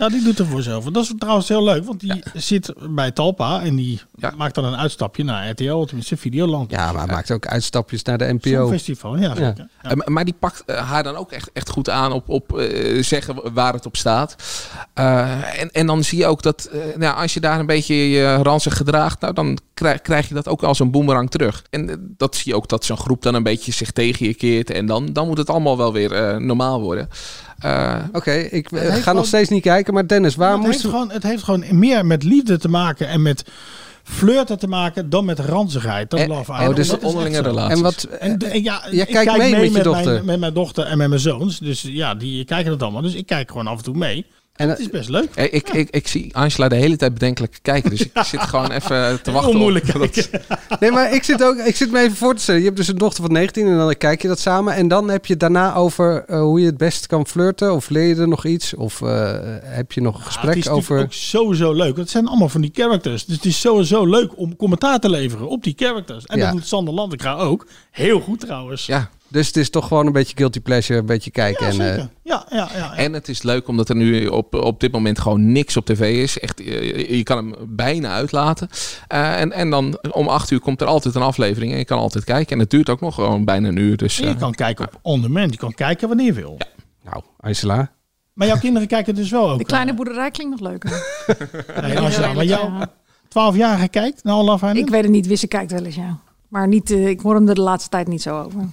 Ja, 0.00 0.08
die 0.08 0.22
doet 0.22 0.38
er 0.38 0.46
voor 0.46 0.62
zelf. 0.62 0.84
Dat 0.84 1.02
is 1.02 1.12
trouwens 1.18 1.48
heel 1.48 1.64
leuk, 1.64 1.84
want 1.84 2.00
die 2.00 2.22
zit 2.34 2.72
bij 2.90 3.10
Talpa 3.10 3.62
en 3.62 3.76
die 3.76 4.00
maakt 4.36 4.54
dan 4.54 4.64
een 4.64 4.76
uitstapje 4.76 5.24
naar 5.24 5.48
RTL, 5.50 5.82
tenminste 5.84 6.16
Videoland. 6.16 6.70
Ja, 6.70 6.92
maar 6.92 7.04
hij 7.04 7.14
maakt 7.14 7.30
ook 7.30 7.46
uitstapjes 7.46 8.02
naar 8.02 8.18
de 8.18 8.32
NPO. 8.32 8.50
Songfestival, 8.50 9.16
ja, 9.18 9.34
zeker. 9.34 9.68
Maar- 9.82 10.12
maar 10.12 10.24
die 10.24 10.34
pakt 10.38 10.62
eh, 10.66 10.88
haar 10.90 11.02
dan 11.02 11.16
ook 11.16 11.32
echt, 11.32 11.50
echt 11.52 11.68
goed 11.70 11.90
aan 11.90 12.12
op, 12.12 12.28
op 12.28 12.58
eh, 12.58 13.02
zeggen 13.02 13.52
waar 13.54 13.72
het 13.72 13.86
op 13.86 13.96
staat. 13.96 14.36
Eh, 14.94 15.60
en, 15.60 15.70
en 15.70 15.86
dan 15.86 16.04
zie 16.04 16.18
je 16.18 16.26
ook 16.26 16.42
dat 16.42 16.70
nou, 16.96 17.16
als 17.16 17.34
je 17.34 17.40
daar 17.40 17.58
een 17.60 17.66
beetje 17.66 17.94
je 17.94 18.34
ranzig 18.42 18.76
gedraagt, 18.76 19.20
nou, 19.20 19.34
dan 19.34 19.58
krijg, 19.74 20.00
krijg 20.02 20.28
je 20.28 20.34
dat 20.34 20.48
ook 20.48 20.62
als 20.62 20.78
een 20.78 20.90
boemerang 20.90 21.30
terug. 21.30 21.62
En 21.70 22.14
dat 22.16 22.36
zie 22.36 22.50
je 22.52 22.56
ook 22.56 22.68
dat 22.68 22.84
zo'n 22.84 22.96
groep 22.96 23.22
dan 23.22 23.34
een 23.34 23.42
beetje 23.42 23.72
zich 23.72 23.90
tegen 23.90 24.26
je 24.26 24.34
keert. 24.34 24.70
En 24.70 24.86
dan, 24.86 25.06
dan 25.12 25.26
moet 25.26 25.38
het 25.38 25.50
allemaal 25.50 25.76
wel 25.76 25.92
weer 25.92 26.12
eh, 26.12 26.36
normaal 26.36 26.80
worden. 26.80 27.08
Eh, 27.58 27.96
Oké, 28.12 28.32
ik 28.32 28.68
ga 29.02 29.12
nog 29.12 29.26
steeds 29.26 29.48
niet 29.48 29.62
kijken. 29.68 29.94
Maar 29.94 30.06
Dennis, 30.06 30.34
waar 30.34 30.48
het, 30.52 30.58
heeft 30.58 30.72
moesten 30.72 30.90
gewoon, 30.90 31.10
het 31.10 31.22
heeft 31.22 31.42
gewoon 31.42 31.64
meer 31.70 32.06
met 32.06 32.22
liefde 32.22 32.58
te 32.58 32.68
maken 32.68 33.08
en 33.08 33.22
met 33.22 33.44
flirten 34.02 34.58
te 34.58 34.66
maken 34.68 35.10
dan 35.10 35.24
met 35.24 35.38
ranzigheid. 35.38 36.10
Dat 36.10 36.20
En- 36.20 36.28
Love 36.28 36.52
oh, 36.52 36.74
dus 36.74 36.88
Dat 36.88 37.02
onderlinge 37.02 37.36
zo. 37.36 37.42
relaties. 37.42 37.76
En 37.76 37.82
wat- 37.82 38.02
En, 38.20 38.38
ja, 38.62 38.82
Jij 38.90 39.06
ik 39.06 39.12
kijkt 39.12 39.30
kijk 39.36 39.50
mee 39.50 39.60
met 39.60 39.74
je 39.74 39.82
dochter? 39.82 40.12
Mijn, 40.12 40.24
met 40.24 40.40
mijn 40.40 40.52
dochter 40.54 40.84
en 40.84 40.98
met 40.98 41.08
mijn 41.08 41.20
zoons. 41.20 41.58
Dus 41.58 41.82
ja, 41.82 42.14
die 42.14 42.44
kijken 42.44 42.70
dat 42.70 42.82
allemaal. 42.82 43.02
Dus 43.02 43.14
ik 43.14 43.26
kijk 43.26 43.50
gewoon 43.50 43.66
af 43.66 43.76
en 43.78 43.84
toe 43.84 43.96
mee. 43.96 44.26
En 44.58 44.68
het 44.68 44.78
is 44.78 44.88
best 44.90 45.08
leuk. 45.08 45.28
eh, 45.34 45.44
ik, 45.52 45.68
ik, 45.68 45.90
ik 45.90 46.08
zie 46.08 46.36
Angela 46.36 46.68
de 46.68 46.74
hele 46.76 46.96
tijd 46.96 47.12
bedenkelijk 47.12 47.58
kijken. 47.62 47.90
Dus 47.90 48.00
ik 48.00 48.10
zit 48.24 48.40
gewoon 48.40 48.70
even 48.70 49.22
te 49.22 49.30
wachten. 49.32 49.50
Onmoeilijk 49.52 49.94
op 49.94 50.00
dat- 50.14 50.30
Nee, 50.80 50.90
maar 50.90 51.14
ik 51.14 51.22
zit, 51.22 51.42
ook, 51.44 51.56
ik 51.56 51.76
zit 51.76 51.90
me 51.90 51.98
even 52.00 52.16
voor 52.16 52.34
te 52.34 52.42
stellen. 52.42 52.60
Je 52.60 52.66
hebt 52.66 52.76
dus 52.78 52.88
een 52.88 52.98
dochter 52.98 53.24
van 53.24 53.32
19 53.32 53.66
en 53.66 53.76
dan 53.76 53.96
kijk 53.96 54.22
je 54.22 54.28
dat 54.28 54.38
samen. 54.38 54.74
En 54.74 54.88
dan 54.88 55.08
heb 55.10 55.26
je 55.26 55.32
het 55.32 55.40
daarna 55.40 55.74
over 55.74 56.24
eh, 56.26 56.40
hoe 56.40 56.60
je 56.60 56.66
het 56.66 56.76
best 56.76 57.06
kan 57.06 57.26
flirten. 57.26 57.72
Of 57.74 57.88
leer 57.88 58.08
je 58.08 58.14
er 58.16 58.28
nog 58.28 58.44
iets? 58.44 58.74
Of 58.74 59.02
eh, 59.02 59.36
heb 59.62 59.92
je 59.92 60.00
nog 60.00 60.14
een 60.14 60.20
Ja, 60.20 60.24
het 60.26 60.34
gesprek 60.34 60.56
is 60.56 60.68
over... 60.68 61.00
ook 61.00 61.12
sowieso 61.12 61.72
leuk. 61.72 61.96
Het 61.96 62.10
zijn 62.10 62.26
allemaal 62.26 62.48
van 62.48 62.60
die 62.60 62.70
characters. 62.74 63.24
Dus 63.24 63.36
het 63.36 63.44
is 63.44 63.60
sowieso 63.60 64.06
leuk 64.06 64.30
om 64.38 64.56
commentaar 64.56 64.98
te 65.00 65.10
leveren 65.10 65.48
op 65.48 65.62
die 65.62 65.74
characters. 65.76 66.24
En 66.26 66.38
Ja. 66.38 66.44
dat 66.44 66.52
doet 66.52 66.66
Sander 66.66 66.94
Landenkra 66.94 67.34
ook. 67.34 67.66
Heel 67.90 68.20
goed 68.20 68.40
trouwens. 68.40 68.86
Ja. 68.86 69.10
Dus 69.28 69.46
het 69.46 69.56
is 69.56 69.70
toch 69.70 69.86
gewoon 69.86 70.06
een 70.06 70.12
beetje 70.12 70.36
guilty 70.36 70.60
pleasure, 70.60 70.98
een 70.98 71.06
beetje 71.06 71.30
kijken. 71.30 71.66
Ja, 71.66 71.72
en, 71.72 71.80
eh, 71.80 71.86
zeker. 71.86 72.08
Ja, 72.22 72.46
ja, 72.50 72.68
ja. 72.76 72.96
En 72.96 73.12
het 73.12 73.28
is 73.28 73.42
leuk 73.42 73.68
omdat 73.68 73.88
er 73.88 73.96
nu 73.96 74.26
op, 74.26 74.54
op 74.54 74.80
dit 74.80 74.92
moment 74.92 75.18
gewoon 75.18 75.52
niks 75.52 75.76
op 75.76 75.84
tv 75.84 76.22
is. 76.22 76.38
Echt, 76.38 76.60
eh, 76.60 77.16
je 77.16 77.22
kan 77.22 77.36
hem 77.36 77.54
bijna 77.68 78.12
uitlaten. 78.12 78.68
Eh, 79.08 79.40
en, 79.40 79.52
en 79.52 79.70
dan 79.70 79.98
om 80.10 80.28
acht 80.28 80.50
uur 80.50 80.60
komt 80.60 80.80
er 80.80 80.86
altijd 80.86 81.14
een 81.14 81.22
aflevering 81.22 81.72
en 81.72 81.78
je 81.78 81.84
kan 81.84 81.98
altijd 81.98 82.24
kijken. 82.24 82.52
En 82.52 82.58
het 82.58 82.70
duurt 82.70 82.88
ook 82.88 83.00
nog 83.00 83.14
gewoon 83.14 83.44
bijna 83.44 83.68
een 83.68 83.76
uur. 83.76 83.96
Dus, 83.96 84.20
En 84.20 84.28
je 84.28 84.36
kan 84.36 84.54
kijken 84.54 84.84
op 84.84 84.98
on 85.02 85.20
demand. 85.20 85.52
Je 85.52 85.58
kan 85.58 85.74
kijken 85.74 86.08
wanneer 86.08 86.26
je 86.26 86.32
wil. 86.32 86.58
Nou, 87.04 87.22
Angela. 87.40 87.90
Maar 88.32 88.46
jouw 88.46 88.58
kinderen 88.58 88.88
kijken 88.88 89.14
dus 89.14 89.30
wel 89.30 89.50
ook. 89.50 89.58
De 89.58 89.64
kleine 89.64 89.94
boerderij 89.94 90.30
klinkt 90.30 90.60
nog 90.60 90.70
leuker. 90.70 90.90
nee, 91.82 91.98
Angela, 91.98 92.32
maar 92.32 92.44
jouw 92.44 92.86
12-jarige 93.28 93.88
kijkt 93.88 94.24
naar 94.24 94.34
Love 94.34 94.66
Island? 94.66 94.76
Ik 94.76 94.90
weet 94.90 95.02
het 95.02 95.10
niet, 95.10 95.26
Wisse 95.26 95.46
kijkt 95.46 95.72
wel 95.72 95.84
eens, 95.84 95.94
ja. 95.94 96.18
Maar 96.48 96.68
niet, 96.68 96.90
eh, 96.90 97.08
ik 97.08 97.20
hoor 97.20 97.34
hem 97.34 97.48
er 97.48 97.54
de 97.54 97.60
laatste 97.60 97.88
tijd 97.90 98.08
niet 98.08 98.22
zo 98.22 98.42
over. 98.42 98.60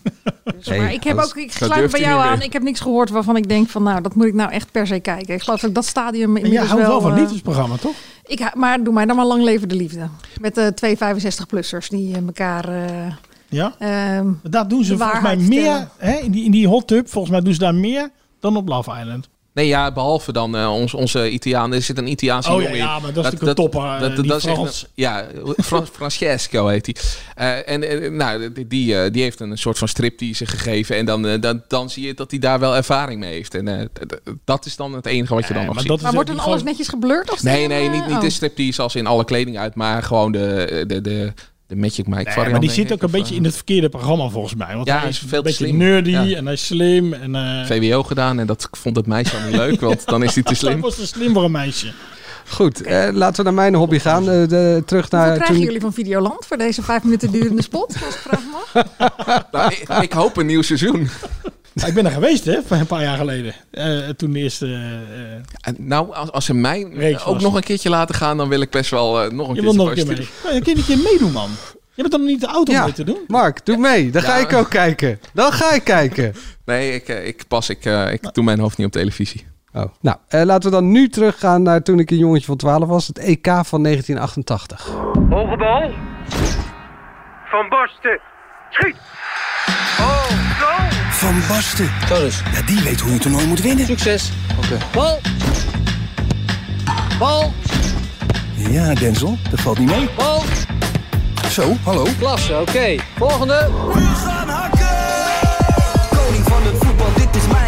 Dus, 0.57 0.67
maar 0.77 0.93
ik 0.93 1.03
heb 1.03 1.15
dat- 1.17 1.25
ook, 1.25 1.35
ik 1.35 1.59
dat 1.59 1.69
sluit 1.69 1.91
bij 1.91 1.99
jou 1.99 2.21
aan. 2.21 2.41
Ik 2.41 2.53
heb 2.53 2.61
niks 2.63 2.79
gehoord 2.79 3.09
waarvan 3.09 3.35
ik 3.37 3.47
denk 3.49 3.67
van, 3.69 3.83
nou, 3.83 4.01
dat 4.01 4.15
moet 4.15 4.25
ik 4.25 4.33
nou 4.33 4.51
echt 4.51 4.71
per 4.71 4.87
se 4.87 4.99
kijken. 4.99 5.33
Ik 5.35 5.41
geloof 5.43 5.59
dat 5.59 5.69
ik 5.69 5.75
dat 5.75 5.85
stadium 5.85 6.33
jij 6.33 6.41
inmiddels 6.43 6.69
houdt 6.71 6.87
wel 6.87 7.01
van 7.01 7.11
eh, 7.11 7.17
liefdesprogramma, 7.19 7.75
toch? 7.75 7.95
Ik, 8.25 8.51
maar 8.55 8.83
doe 8.83 8.93
mij 8.93 9.05
dan 9.05 9.15
maar 9.15 9.25
lang 9.25 9.43
leven 9.43 9.69
de 9.69 9.75
liefde. 9.75 10.07
Met 10.41 10.55
de 10.55 10.71
twee 10.75 10.95
65-plussers 10.97 11.87
die 11.89 12.15
eh, 12.15 12.21
elkaar... 12.25 12.69
eh, 12.69 13.13
Ja? 13.49 13.75
ehm, 13.79 14.27
Daar 14.43 14.67
doen 14.67 14.83
ze 14.83 14.97
volgens 14.97 15.21
mij 15.21 15.37
meer, 15.37 15.87
hè, 15.97 16.13
in, 16.17 16.31
die, 16.31 16.43
in 16.45 16.51
die 16.51 16.67
hot 16.67 16.87
tub, 16.87 17.09
volgens 17.09 17.33
mij 17.33 17.41
doen 17.41 17.53
ze 17.53 17.59
daar 17.59 17.75
meer 17.75 18.09
dan 18.39 18.57
op 18.57 18.67
Love 18.67 18.91
Island. 18.99 19.29
Nee, 19.55 19.67
ja, 19.67 19.91
behalve 19.91 20.31
dan 20.31 20.55
eh, 20.57 20.73
ons, 20.73 20.93
onze 20.93 21.29
Italiaan. 21.31 21.73
Er 21.73 21.81
zit 21.81 21.97
een 21.97 22.07
Italiaanse 22.07 22.49
Oh 22.51 22.55
ja, 22.55 22.61
jongen 22.61 22.77
in. 22.79 22.85
ja, 22.85 22.99
maar 22.99 23.13
dat 23.13 23.25
is 23.25 23.31
natuurlijk 23.31 23.59
een 23.59 23.63
topper, 23.71 23.81
eh, 23.81 24.15
die 24.21 24.33
echt 24.33 24.41
Frans. 24.41 24.81
een- 24.81 24.87
ja, 24.93 25.25
Fran- 25.63 25.87
Francesco 25.87 26.67
heet 26.67 26.85
hij. 26.85 26.95
Eh, 27.65 27.73
en 27.73 28.15
nou, 28.15 28.51
die, 28.53 28.67
die, 28.67 29.11
die 29.11 29.21
heeft 29.21 29.39
een 29.39 29.57
soort 29.57 29.77
van 29.77 29.87
striptease 29.87 30.45
gegeven. 30.45 30.95
En 30.95 31.05
dan, 31.05 31.39
dan, 31.39 31.63
dan 31.67 31.89
zie 31.89 32.05
je 32.07 32.13
dat 32.13 32.31
hij 32.31 32.39
daar 32.39 32.59
wel 32.59 32.75
ervaring 32.75 33.19
mee 33.19 33.33
heeft. 33.33 33.53
En 33.55 33.67
eh, 33.67 33.85
dat 34.45 34.65
is 34.65 34.75
dan 34.75 34.93
het 34.93 35.05
enige 35.05 35.33
wat 35.33 35.47
je 35.47 35.53
dan 35.53 35.65
nog 35.65 35.81
ziet. 35.81 36.01
maar 36.01 36.13
wordt 36.13 36.29
dan 36.29 36.39
alles 36.39 36.63
netjes 36.63 36.87
geblurred? 36.87 37.31
Of 37.31 37.43
Nee, 37.43 37.67
nee, 37.67 37.89
niet, 37.89 38.05
niet 38.05 38.15
oh. 38.15 38.21
de 38.21 38.29
striptease 38.29 38.81
als 38.81 38.95
in 38.95 39.07
alle 39.07 39.25
kleding 39.25 39.57
uit. 39.57 39.75
Maar 39.75 40.03
gewoon 40.03 40.31
de, 40.31 40.83
de, 40.87 41.01
de, 41.01 41.33
de 41.67 41.75
Magic 41.75 42.07
Mike 42.07 42.15
Nee, 42.23 42.25
variant. 42.33 42.51
maar 42.51 42.59
die 42.59 42.69
zit 42.71 42.91
ook 42.93 43.01
een 43.01 43.11
beetje 43.11 43.31
eh, 43.33 43.37
in 43.39 43.43
het 43.45 43.55
verkeerde 43.55 43.89
programma 43.89 44.27
volgens 44.29 44.55
mij. 44.55 44.75
Want 44.75 44.87
Ja, 44.87 44.99
hij 44.99 45.09
is 45.09 45.21
een 45.21 45.27
veel 45.27 45.37
te 45.41 45.43
beetje 45.47 45.65
slim. 45.65 45.77
nerdy 45.77 46.09
Ja. 46.09 46.35
en 46.35 46.43
hij 46.45 46.53
is 46.53 46.65
slim. 46.65 47.13
En, 47.13 47.35
eh, 47.35 47.65
VWO 47.65 48.03
gedaan 48.03 48.39
en 48.39 48.47
dat 48.47 48.67
vond 48.71 48.95
het 48.95 49.07
meisje 49.07 49.37
al 49.37 49.43
niet 49.45 49.55
leuk, 49.55 49.81
want 49.81 50.05
dan 50.05 50.23
is 50.23 50.33
hij 50.33 50.43
te 50.43 50.49
dat 50.53 50.57
slim. 50.59 50.79
was 50.81 50.95
te 50.95 51.07
slim 51.07 51.33
voor 51.33 51.43
een 51.43 51.51
meisje. 51.51 51.91
Goed, 52.49 52.81
eh, 52.81 53.07
laten 53.11 53.37
we 53.37 53.43
naar 53.43 53.53
mijn 53.53 53.75
hobby 53.75 53.99
gaan. 53.99 54.29
Eh, 54.29 54.47
de, 54.47 54.83
terug 54.85 55.09
naar 55.11 55.33
krijgen 55.33 55.55
toen... 55.55 55.63
jullie 55.63 55.81
van 55.81 55.93
Videoland 55.93 56.45
voor 56.45 56.57
deze 56.57 56.81
vijf 56.83 57.03
minuten 57.03 57.31
durende 57.31 57.61
spot? 57.61 57.95
Als 58.05 58.15
ik 58.15 58.21
vraag 58.21 58.41
mag. 58.51 58.73
Nou, 59.51 59.71
ik, 59.73 59.89
ik 60.03 60.13
hoop 60.13 60.37
een 60.37 60.45
nieuw 60.45 60.61
seizoen. 60.61 61.07
ik 61.85 61.93
ben 61.93 62.05
er 62.05 62.11
geweest, 62.11 62.45
hè, 62.45 62.61
van 62.65 62.79
een 62.79 62.85
paar 62.87 63.01
jaar 63.03 63.17
geleden. 63.17 63.53
Eh, 63.71 63.97
toen 64.09 64.31
de 64.31 64.39
eerste... 64.39 64.65
eh, 64.65 65.33
En 65.61 65.75
Nou, 65.77 66.13
als, 66.13 66.31
als 66.31 66.45
ze 66.45 66.53
mij 66.53 66.87
Reeks 66.93 67.25
ook 67.25 67.33
was 67.33 67.43
nog 67.43 67.55
een 67.55 67.63
keertje 67.63 67.89
laten 67.89 68.15
gaan, 68.15 68.37
dan 68.37 68.49
wil 68.49 68.61
ik 68.61 68.69
best 68.69 68.89
wel 68.91 69.21
eh, 69.23 69.31
nog 69.31 69.47
een 69.49 69.55
je 69.55 69.61
keertje 69.61 69.77
wil 69.77 69.85
nog 69.85 69.97
een 69.97 70.05
keer 70.05 70.27
mee. 70.43 70.63
je 70.63 70.75
een 70.77 70.85
keer 70.85 70.97
meedoen, 70.97 71.31
man. 71.31 71.49
Je 71.93 72.01
bent 72.01 72.11
dan 72.11 72.19
nog 72.21 72.29
niet 72.29 72.41
de 72.41 72.47
auto 72.47 72.71
om 72.71 72.77
Ja, 72.77 72.83
mee 72.83 72.93
te 72.93 73.03
doen? 73.03 73.19
Mark, 73.27 73.65
doe 73.65 73.77
mee. 73.77 74.09
Dan 74.11 74.21
ga 74.21 74.37
Ja. 74.37 74.43
ik 74.49 74.53
ook 74.53 74.69
kijken. 74.69 75.19
Dan 75.33 75.51
ga 75.51 75.73
ik 75.73 75.83
kijken. 75.83 76.33
Nee, 76.65 76.93
ik, 76.93 77.07
ik 77.07 77.43
pas, 77.47 77.69
ik, 77.69 77.85
eh, 77.85 78.11
ik 78.13 78.33
doe 78.33 78.43
mijn 78.43 78.59
hoofd 78.59 78.77
niet 78.77 78.87
op 78.87 78.93
televisie. 78.93 79.45
Oh. 79.73 79.83
Nou, 80.01 80.17
eh, 80.27 80.41
laten 80.43 80.69
we 80.69 80.75
dan 80.75 80.91
nu 80.91 81.09
teruggaan 81.09 81.61
naar 81.63 81.81
toen 81.83 81.99
ik 81.99 82.11
een 82.11 82.17
jongetje 82.17 82.45
van 82.45 82.57
12 82.57 82.85
was. 82.87 83.07
Het 83.07 83.17
EK 83.19 83.45
van 83.63 83.81
1988. 83.83 84.85
Hoge 85.29 85.57
bal. 85.57 85.91
Van 87.45 87.69
Basten. 87.69 88.19
Schiet. 88.69 88.95
Oh, 89.99 90.25
goal. 90.59 91.04
Van 91.15 91.41
Basten. 91.47 91.91
Ja, 92.53 92.61
die 92.65 92.81
weet 92.81 92.99
hoe 92.99 93.11
je 93.11 93.17
toernooi 93.17 93.45
moet 93.47 93.61
winnen. 93.61 93.85
Succes. 93.85 94.31
Oké. 94.57 94.77
Bal. 94.93 95.21
Bal. 97.19 97.53
Ja, 98.55 98.93
Denzel, 98.93 99.37
dat 99.49 99.61
valt 99.61 99.79
niet 99.79 99.89
mee. 99.89 100.09
Bal. 100.17 100.43
Zo, 101.49 101.77
hallo. 101.83 102.07
Klasse, 102.19 102.59
oké. 102.59 102.95
Volgende. 103.17 103.69
Koning 106.09 106.43
van 106.43 106.63
het 106.63 106.75
voetbal, 106.79 107.07
dit 107.15 107.35
is 107.35 107.47
mijn 107.51 107.64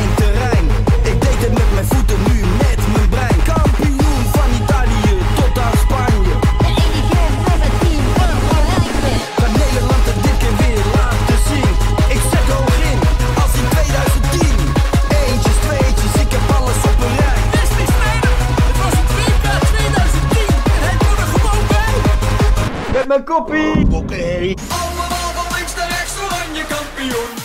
Koppie! 23.24 23.88
Oké. 23.92 24.54
Van 24.68 25.88
rechts, 25.90 26.14
oranje 26.24 26.64
kampioen. 26.68 27.36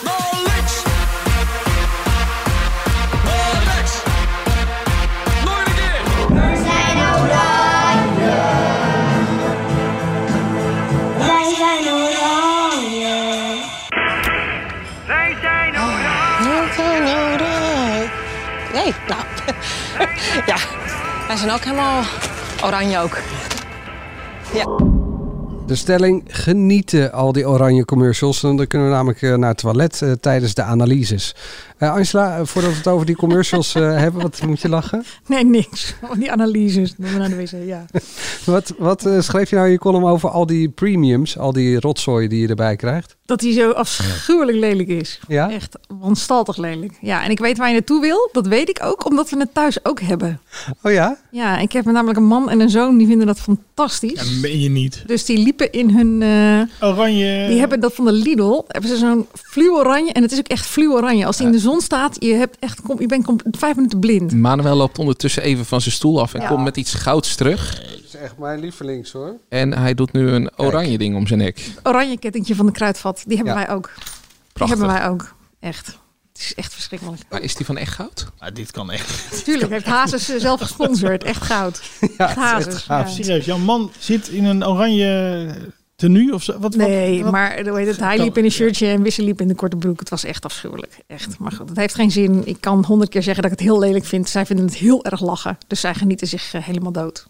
Zijn 6.64 6.98
oranje. 6.98 8.34
Wij 11.18 11.54
zijn 11.56 11.84
oranje. 11.92 13.16
Wij 15.06 15.36
zijn 15.42 15.74
oranje. 15.74 17.42
Nee, 18.72 18.94
nou. 19.08 19.20
ja, 20.46 20.56
wij 21.26 21.36
zijn 21.36 21.50
ook 21.50 21.64
helemaal 21.64 22.02
oranje 22.62 22.98
ook. 22.98 23.18
Ja. 24.52 24.91
De 25.72 25.78
stelling 25.78 26.22
genieten 26.26 27.12
al 27.12 27.32
die 27.32 27.48
oranje 27.48 27.84
commercials. 27.84 28.40
Dan 28.40 28.66
kunnen 28.66 28.88
we 28.88 28.94
namelijk 28.94 29.22
eh, 29.22 29.34
naar 29.34 29.48
het 29.48 29.58
toilet 29.58 30.02
eh, 30.02 30.12
tijdens 30.12 30.54
de 30.54 30.62
analyses. 30.62 31.34
Eh, 31.78 31.92
Angela, 31.92 32.44
voordat 32.44 32.70
we 32.70 32.76
het 32.76 32.86
over 32.86 33.06
die 33.06 33.16
commercials 33.16 33.72
hebben, 34.04 34.22
wat 34.22 34.42
moet 34.46 34.60
je 34.60 34.68
lachen? 34.68 35.04
Nee, 35.26 35.44
niks. 35.44 35.94
Die 36.18 36.32
analyses. 36.32 36.94
Dan 36.96 37.18
naar 37.18 37.28
de 37.28 37.36
wc, 37.36 37.66
ja. 37.66 37.84
Wat, 38.44 38.74
wat 38.78 39.08
schreef 39.18 39.50
je 39.50 39.54
nou 39.54 39.66
in 39.66 39.72
je 39.72 39.78
column 39.78 40.04
over 40.04 40.28
al 40.28 40.46
die 40.46 40.68
premiums, 40.68 41.38
al 41.38 41.52
die 41.52 41.80
rotzooi 41.80 42.28
die 42.28 42.40
je 42.40 42.48
erbij 42.48 42.76
krijgt? 42.76 43.16
Dat 43.32 43.40
hij 43.40 43.52
zo 43.52 43.70
afschuwelijk 43.70 44.58
lelijk 44.58 44.88
is. 44.88 45.20
Ja? 45.28 45.50
Echt 45.50 45.78
wanstaltig 46.00 46.56
lelijk. 46.56 46.92
Ja, 47.00 47.24
en 47.24 47.30
ik 47.30 47.38
weet 47.38 47.58
waar 47.58 47.66
je 47.66 47.72
naartoe 47.72 48.00
wil. 48.00 48.28
Dat 48.32 48.46
weet 48.46 48.68
ik 48.68 48.78
ook, 48.82 49.06
omdat 49.06 49.30
we 49.30 49.38
het 49.38 49.54
thuis 49.54 49.84
ook 49.84 50.00
hebben. 50.00 50.40
Oh 50.82 50.92
ja? 50.92 51.16
Ja, 51.30 51.58
ik 51.58 51.72
heb 51.72 51.84
namelijk 51.84 52.18
een 52.18 52.24
man 52.24 52.50
en 52.50 52.60
een 52.60 52.70
zoon, 52.70 52.96
die 52.98 53.06
vinden 53.06 53.26
dat 53.26 53.40
fantastisch. 53.40 54.18
Dat 54.18 54.30
meen 54.40 54.60
je 54.60 54.68
niet. 54.68 55.02
Dus 55.06 55.24
die 55.24 55.38
liepen 55.38 55.72
in 55.72 55.90
hun... 55.96 56.22
eh, 56.80 56.88
Oranje. 56.88 57.46
Die 57.48 57.58
hebben 57.58 57.80
dat 57.80 57.94
van 57.94 58.04
de 58.04 58.12
Lidl. 58.12 58.62
Hebben 58.68 58.90
ze 58.90 58.96
zo'n 58.96 59.26
fluoranje. 59.34 60.12
En 60.12 60.22
het 60.22 60.32
is 60.32 60.38
ook 60.38 60.48
echt 60.48 60.66
fluoranje. 60.66 61.26
Als 61.26 61.36
die 61.36 61.46
in 61.46 61.52
de 61.52 61.58
zon 61.58 61.80
staat, 61.80 62.16
je, 62.18 62.34
hebt 62.34 62.56
echt, 62.60 62.80
kom- 62.82 63.00
je 63.00 63.06
bent 63.06 63.24
kom- 63.24 63.38
vijf 63.50 63.76
minuten 63.76 64.00
blind. 64.00 64.32
Manuel 64.32 64.76
loopt 64.76 64.98
ondertussen 64.98 65.42
even 65.42 65.64
van 65.64 65.80
zijn 65.80 65.94
stoel 65.94 66.20
af 66.20 66.34
en 66.34 66.40
Ja. 66.40 66.46
komt 66.48 66.64
met 66.64 66.76
iets 66.76 66.94
gouds 66.94 67.34
terug. 67.34 67.82
Echt 68.22 68.38
mijn 68.38 68.60
lievelings 68.60 69.12
hoor. 69.12 69.36
En 69.48 69.72
hij 69.78 69.94
doet 69.94 70.12
nu 70.12 70.28
een 70.30 70.50
oranje 70.58 70.98
ding 70.98 71.16
om 71.16 71.26
zijn 71.26 71.38
nek. 71.38 71.70
Oranje 71.82 72.18
kettingje 72.18 72.54
van 72.54 72.66
de 72.66 72.72
kruidvat. 72.72 73.22
Die 73.26 73.36
hebben 73.36 73.54
Ja. 73.54 73.66
wij 73.66 73.74
ook. 73.74 73.90
Die 73.94 74.04
Prachtig. 74.52 74.78
hebben 74.78 74.96
wij 74.96 75.08
ook. 75.08 75.34
Echt. 75.60 75.86
Het 76.32 76.40
is 76.42 76.54
echt 76.54 76.74
verschrikkelijk. 76.74 77.22
Maar 77.30 77.40
is 77.40 77.54
die 77.54 77.66
van 77.66 77.76
echt 77.76 77.92
goud? 77.94 78.30
dit 78.52 78.70
kan 78.70 78.90
echt. 78.90 79.44
Tuurlijk, 79.44 79.70
heeft 79.70 79.86
Hazes 79.86 80.28
eh, 80.28 80.40
zelf 80.40 80.60
gesponsord. 80.60 81.24
Echt 81.24 81.42
goud. 81.42 81.82
echt 82.16 82.34
Hazes. 82.34 82.84
ja. 82.84 83.06
Serieus, 83.06 83.44
jouw 83.44 83.58
man 83.58 83.90
zit 83.98 84.28
in 84.28 84.44
een 84.44 84.66
oranje 84.66 85.54
tenue 85.96 86.34
of 86.34 86.42
zo? 86.42 86.58
Wat, 86.58 86.74
Nee, 86.74 87.14
wat, 87.14 87.22
wat- 87.22 87.32
maar 87.32 87.60
hoe 87.68 87.78
heet 87.78 87.86
het, 87.86 87.96
hij 88.00 88.18
liep 88.18 88.38
in 88.38 88.44
een 88.44 88.50
shirtje 88.50 88.86
en 88.86 89.02
Wissel 89.02 89.24
liep 89.24 89.40
in 89.40 89.48
een 89.50 89.56
korte 89.56 89.76
broek. 89.76 90.00
Het 90.00 90.08
was 90.08 90.24
echt 90.24 90.44
afschuwelijk. 90.44 90.96
Echt. 91.06 91.38
Maar 91.38 91.52
goed, 91.52 91.68
het 91.68 91.78
heeft 91.78 91.94
geen 91.94 92.10
zin. 92.10 92.42
Ik 92.46 92.56
kan 92.60 92.84
honderd 92.84 93.10
keer 93.10 93.22
zeggen 93.22 93.42
dat 93.42 93.52
ik 93.52 93.58
het 93.58 93.66
heel 93.68 93.78
lelijk 93.78 94.04
vind. 94.04 94.28
Zij 94.28 94.46
vinden 94.46 94.64
het 94.64 94.74
heel 94.74 95.04
erg 95.04 95.20
lachen. 95.20 95.58
Dus 95.66 95.80
zij 95.80 95.94
genieten 95.94 96.26
zich 96.26 96.54
eh, 96.54 96.62
helemaal 96.64 96.92
dood. 96.92 97.26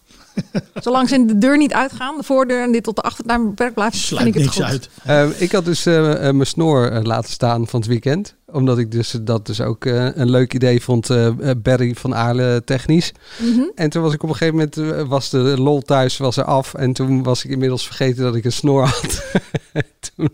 Zolang 0.73 1.09
ze 1.09 1.25
de 1.25 1.37
deur 1.37 1.57
niet 1.57 1.73
uitgaan, 1.73 2.17
de 2.17 2.23
voordeur 2.23 2.61
en 2.63 2.71
dit 2.71 2.83
tot 2.83 2.95
de 2.95 3.01
achtertuin 3.01 3.43
beperkt 3.43 3.73
blijft, 3.73 3.97
vind 3.97 4.25
ik 4.25 4.33
het 4.33 4.47
goed. 4.47 4.89
Eh, 5.03 5.41
ik 5.41 5.51
had 5.51 5.65
dus 5.65 5.85
eh, 5.85 6.27
eh, 6.27 6.33
mijn 6.33 6.47
snor 6.47 6.91
laten 7.03 7.31
staan 7.31 7.67
van 7.67 7.79
het 7.79 7.89
weekend. 7.89 8.35
Omdat 8.53 8.77
ik 8.77 8.91
dus, 8.91 9.15
dat 9.21 9.45
dus 9.45 9.61
ook 9.61 9.85
eh, 9.85 10.07
een 10.15 10.29
leuk 10.29 10.53
idee 10.53 10.81
vond, 10.81 11.09
eh, 11.09 11.27
eh, 11.27 11.33
Barry 11.57 11.93
van 11.95 12.15
Aarle 12.15 12.61
technisch. 12.65 13.11
Mhm. 13.37 13.61
En 13.75 13.89
toen 13.89 14.01
was 14.01 14.13
ik 14.13 14.23
op 14.23 14.29
een 14.29 14.35
gegeven 14.35 14.69
moment, 14.75 15.07
was 15.09 15.29
de 15.29 15.37
lol 15.37 15.81
thuis 15.81 16.17
was 16.17 16.37
er 16.37 16.43
af. 16.43 16.73
En 16.73 16.93
toen 16.93 17.23
was 17.23 17.43
ik 17.45 17.51
inmiddels 17.51 17.85
vergeten 17.85 18.23
dat 18.23 18.35
ik 18.35 18.45
een 18.45 18.51
snor 18.51 18.85
had. 18.85 19.23
toen 20.15 20.29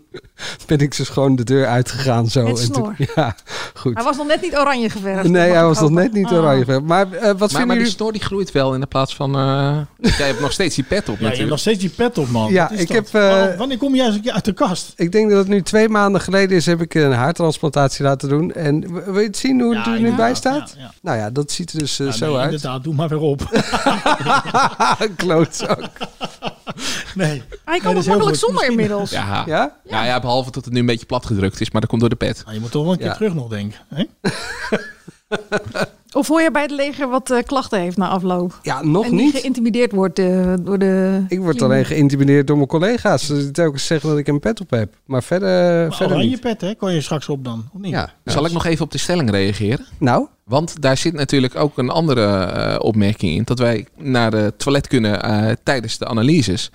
ben 0.66 0.78
ik 0.78 0.96
dus 0.96 1.08
gewoon 1.08 1.36
de 1.36 1.44
deur 1.44 1.66
uitgegaan 1.66 2.28
zo. 2.28 2.46
Het 2.46 2.60
En 2.60 2.72
toen- 2.72 2.96
ja, 3.14 3.36
goed. 3.74 3.94
Hij 3.94 4.04
was 4.04 4.16
nog 4.16 4.26
net 4.26 4.40
niet 4.42 4.56
oranje 4.56 4.90
geverfd. 4.90 5.28
Nee, 5.28 5.50
hij 5.50 5.64
was 5.64 5.80
nog 5.80 5.90
net 5.90 6.12
niet 6.12 6.26
Ah. 6.26 6.32
oranje. 6.32 6.64
verf. 6.64 6.82
Maar 6.82 7.12
eh, 7.12 7.20
wat 7.22 7.38
maar, 7.38 7.48
vinden 7.48 7.66
maar 7.66 7.76
die 7.76 7.86
snor 7.86 8.12
die 8.12 8.22
gloeit 8.22 8.52
wel 8.52 8.74
in 8.74 8.80
de 8.80 8.86
plaats 8.86 9.14
van... 9.14 9.34
eh, 9.34 9.78
jij 10.18 10.26
hebt 10.26 10.40
nog 10.40 10.52
steeds 10.52 10.74
die 10.74 10.84
pet 10.84 10.98
op 10.98 11.06
Ja, 11.06 11.10
je 11.10 11.14
hebt 11.14 11.22
natuurlijk. 11.22 11.50
nog 11.50 11.58
steeds 11.58 11.78
die 11.78 11.90
pet 11.90 12.18
op, 12.18 12.28
man. 12.30 12.52
Ja, 12.52 12.70
ik 12.70 12.88
dat? 12.88 12.96
heb, 12.96 13.22
eh, 13.22 13.58
wanneer 13.58 13.78
kom 13.78 13.94
je 13.94 14.02
eens 14.02 14.28
uit 14.30 14.44
de 14.44 14.52
kast? 14.52 14.92
Ik 14.96 15.12
denk 15.12 15.30
dat 15.30 15.38
het 15.38 15.48
nu 15.48 15.62
twee 15.62 15.88
maanden 15.88 16.20
geleden 16.20 16.56
is, 16.56 16.66
heb 16.66 16.80
ik 16.80 16.94
een 16.94 17.12
haartransplantatie 17.12 18.04
laten 18.10 18.28
doen. 18.28 18.52
En 18.52 18.92
wil 19.04 19.18
je 19.18 19.26
het 19.26 19.36
zien 19.36 19.60
hoe 19.60 19.76
het 19.76 19.86
er 19.86 20.00
nu 20.00 20.14
bij 20.14 20.34
staat? 20.34 20.74
ja, 20.76 20.82
ja. 20.82 20.92
Nou 21.02 21.18
ja, 21.18 21.30
dat 21.30 21.50
ziet 21.50 21.72
er 21.72 21.78
dus 21.78 21.98
eh, 21.98 22.06
Ja, 22.06 22.12
zo 22.12 22.26
nee, 22.26 22.36
uit. 22.36 22.44
Inderdaad, 22.52 22.84
doe 22.84 22.94
maar 22.94 23.08
weer 23.08 23.20
op. 23.20 23.40
Klootzak. 25.16 25.80
nee. 27.14 27.42
Hij 27.64 27.78
kan 27.78 27.96
het 27.96 28.06
makkelijk 28.06 28.36
zonder 28.36 28.68
inmiddels. 28.70 29.10
Ja. 29.10 29.42
Ja? 29.46 29.76
Nou 29.84 30.06
ja, 30.06 30.20
behalve 30.20 30.50
dat 30.50 30.64
het 30.64 30.74
nu 30.74 30.80
een 30.80 30.86
beetje 30.86 31.06
plat 31.06 31.26
gedrukt 31.26 31.60
is, 31.60 31.70
maar 31.70 31.80
dat 31.80 31.90
komt 31.90 32.00
door 32.00 32.10
de 32.10 32.16
pet. 32.16 32.40
Nou, 32.42 32.54
je 32.54 32.60
moet 32.60 32.70
toch 32.70 32.82
wel 32.82 32.92
een 32.92 32.98
keer 32.98 33.06
Ja. 33.06 33.14
terug 33.14 33.34
nog 33.34 33.48
denken. 33.48 33.78
Hè? 33.88 34.04
Of 36.12 36.28
hoor 36.28 36.40
je 36.40 36.50
bij 36.50 36.62
het 36.62 36.70
leger 36.70 37.08
wat 37.08 37.30
eh, 37.30 37.42
klachten 37.42 37.80
heeft 37.80 37.96
na 37.96 38.08
afloop? 38.08 38.58
Ja, 38.62 38.82
nog 38.82 39.04
en 39.04 39.14
niet. 39.14 39.36
geïntimideerd 39.36 39.92
wordt 39.92 40.18
eh, 40.18 40.54
door 40.60 40.78
de... 40.78 41.24
Ik 41.28 41.38
word 41.40 41.62
alleen 41.62 41.84
geïntimideerd 41.84 42.46
door 42.46 42.56
mijn 42.56 42.68
collega's. 42.68 43.26
Die 43.26 43.50
telkens 43.50 43.86
zeggen 43.86 44.08
dat 44.08 44.18
ik 44.18 44.28
een 44.28 44.40
pet 44.40 44.60
op 44.60 44.70
heb. 44.70 44.94
Maar 45.04 45.22
verder, 45.22 45.48
Maar 45.88 45.96
verder 45.96 46.16
oranje 46.16 46.30
niet. 46.30 46.40
pet, 46.40 46.60
hè? 46.60 46.74
Kon 46.74 46.92
je 46.92 47.00
straks 47.00 47.28
op 47.28 47.44
dan? 47.44 47.68
Of 47.74 47.80
niet? 47.80 47.90
Ja. 47.90 48.12
Zal 48.24 48.44
ik 48.46 48.52
nog 48.52 48.64
even 48.66 48.84
op 48.84 48.90
de 48.92 48.98
stelling 48.98 49.30
reageren? 49.30 49.86
Nou? 49.98 50.26
Want 50.44 50.82
daar 50.82 50.96
zit 50.96 51.12
natuurlijk 51.12 51.56
ook 51.56 51.78
een 51.78 51.90
andere 51.90 52.26
eh, 52.44 52.76
opmerking 52.78 53.32
in. 53.36 53.42
Dat 53.44 53.58
wij 53.58 53.86
naar 53.96 54.32
het 54.32 54.58
toilet 54.58 54.86
kunnen 54.88 55.22
eh, 55.22 55.52
tijdens 55.62 55.98
de 55.98 56.06
analyses. 56.06 56.70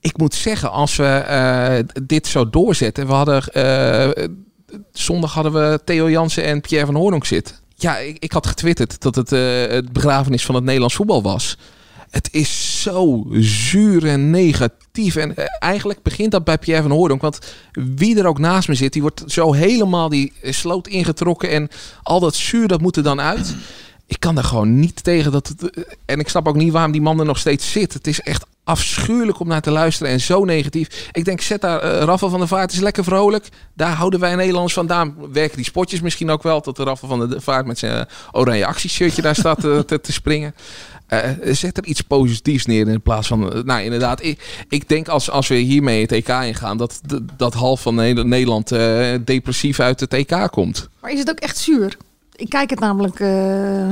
Ik 0.00 0.18
moet 0.18 0.34
zeggen, 0.34 0.70
als 0.70 0.96
we 0.96 1.04
eh, 1.06 1.78
dit 2.06 2.26
zo 2.26 2.50
doorzetten. 2.50 3.06
We 3.06 3.12
hadden 3.12 3.42
eh, 3.44 4.26
zondag 4.92 5.32
hadden 5.34 5.52
we 5.52 5.80
Theo 5.84 6.10
Jansen 6.10 6.44
en 6.44 6.60
Pierre 6.60 6.86
van 6.86 6.94
Hoornhoek 6.94 7.26
zitten. 7.26 7.54
Ja, 7.80 7.98
ik, 7.98 8.16
ik 8.18 8.32
had 8.32 8.46
getwitterd 8.46 9.00
dat 9.00 9.14
het 9.14 9.32
eh, 9.32 9.66
het 9.66 9.92
begrafenis 9.92 10.44
van 10.44 10.54
het 10.54 10.64
Nederlands 10.64 10.94
voetbal 10.94 11.22
was. 11.22 11.56
Het 12.10 12.28
is 12.32 12.82
zo 12.82 13.26
zuur 13.32 14.06
en 14.06 14.30
negatief. 14.30 15.16
En 15.16 15.36
eh, 15.36 15.44
eigenlijk 15.58 16.02
begint 16.02 16.30
dat 16.30 16.44
bij 16.44 16.58
Pierre 16.58 16.82
van 16.82 16.90
Hoornhoek. 16.90 17.20
Want 17.20 17.38
wie 17.72 18.18
er 18.18 18.26
ook 18.26 18.38
naast 18.38 18.68
me 18.68 18.74
zit, 18.74 18.92
die 18.92 19.02
wordt 19.02 19.22
zo 19.26 19.52
helemaal 19.52 20.08
die 20.08 20.32
sloot 20.42 20.86
ingetrokken. 20.86 21.50
En 21.50 21.68
al 22.02 22.20
dat 22.20 22.34
zuur, 22.34 22.68
dat 22.68 22.80
moet 22.80 22.96
er 22.96 23.02
dan 23.02 23.20
uit. 23.20 23.54
Ik 24.10 24.20
kan 24.20 24.34
daar 24.34 24.44
gewoon 24.44 24.78
niet 24.78 25.04
tegen. 25.04 25.32
Dat 25.32 25.48
het, 25.48 25.70
eh, 25.70 25.82
en 26.04 26.18
ik 26.20 26.28
snap 26.28 26.48
ook 26.48 26.54
niet 26.54 26.72
waarom 26.72 26.92
die 26.92 27.00
man 27.00 27.18
er 27.18 27.24
nog 27.24 27.38
steeds 27.38 27.72
zit. 27.72 27.92
Het 27.92 28.06
is 28.06 28.20
echt 28.20 28.44
afschuwelijk 28.64 29.40
om 29.40 29.48
naar 29.48 29.60
te 29.60 29.70
luisteren 29.70 30.12
en 30.12 30.20
zo 30.20 30.44
negatief. 30.44 31.08
Ik 31.12 31.24
denk, 31.24 31.40
zet 31.40 31.60
daar 31.60 31.80
Raffel 31.82 32.28
van 32.28 32.38
der 32.38 32.48
Vaart 32.48 32.72
is 32.72 32.80
lekker 32.80 33.04
vrolijk. 33.04 33.48
Daar 33.74 33.92
houden 33.92 34.20
wij 34.20 34.34
Nederlands 34.34 34.72
van. 34.72 34.86
Daar 34.86 35.12
werken 35.32 35.56
die 35.56 35.64
spotjes 35.64 36.00
misschien 36.00 36.30
ook 36.30 36.42
wel. 36.42 36.62
Dat 36.62 36.76
de 36.76 36.82
Raffel 36.82 37.08
van 37.08 37.28
der 37.28 37.42
Vaart 37.42 37.66
met 37.66 37.78
zijn 37.78 38.06
oranje 38.32 38.66
actieshirtje 38.66 39.22
daar 39.22 39.34
staat 39.34 39.64
eh, 39.64 39.78
te, 39.78 40.00
te 40.00 40.12
springen. 40.12 40.54
Zet 41.44 41.76
er 41.76 41.84
iets 41.84 42.00
positiefs 42.00 42.66
neer 42.66 42.88
in 42.88 43.02
plaats 43.02 43.26
van... 43.28 43.62
nou, 43.64 43.82
inderdaad. 43.82 44.22
Ik, 44.24 44.64
ik 44.68 44.88
denk 44.88 45.08
als, 45.08 45.30
als 45.30 45.48
we 45.48 45.54
hiermee 45.54 46.00
het 46.00 46.12
EK 46.12 46.28
ingaan... 46.28 46.76
dat, 46.76 47.00
dat, 47.36 47.54
half 47.54 47.82
van 47.82 47.94
Ne- 47.94 48.24
Nederland 48.24 48.68
depressief 49.24 49.80
uit 49.80 50.00
het 50.00 50.14
EK 50.14 50.48
komt. 50.50 50.88
Maar 51.00 51.12
is 51.12 51.18
het 51.18 51.30
ook 51.30 51.40
echt 51.40 51.58
zuur? 51.58 51.96
Ik 52.40 52.48
kijk 52.48 52.70
het 52.70 52.80
namelijk... 52.80 53.20
eh, 53.20 53.28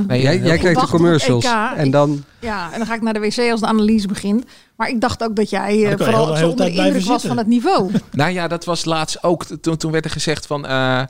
Nee, 0.07 0.23
jij 0.23 0.35
ik 0.37 0.45
jij 0.45 0.59
kijkt 0.59 0.81
de 0.81 0.87
commercials. 0.87 1.45
EK. 1.45 1.53
En 1.77 1.91
dan... 1.91 2.25
Ja, 2.41 2.73
en 2.73 2.79
dan 2.79 2.87
ga 2.87 2.95
ik 2.95 3.03
naar 3.03 3.13
de 3.13 3.21
wc 3.21 3.51
als 3.51 3.61
de 3.61 3.67
analyse 3.67 4.07
begint. 4.07 4.45
Maar 4.77 4.89
ik 4.89 5.01
dacht 5.01 5.23
ook 5.23 5.37
dat 5.37 5.51
jij 5.51 5.85
eh, 5.87 5.97
vooral 5.97 6.35
heel- 6.35 6.51
onder 6.51 6.67
de 6.67 6.73
indruk 6.73 7.05
was 7.05 7.25
van 7.25 7.37
het 7.39 7.47
niveau. 7.47 7.91
Nou 8.13 8.31
ja, 8.33 8.49
dat 8.49 8.65
was 8.65 8.85
laatst 8.85 9.23
ook. 9.23 9.45
Toen, 9.45 9.77
toen 9.77 9.93
werd 9.93 10.05
er 10.05 10.11
gezegd 10.11 10.47
van... 10.47 10.67
eh, 10.67 11.01
eh, 11.01 11.07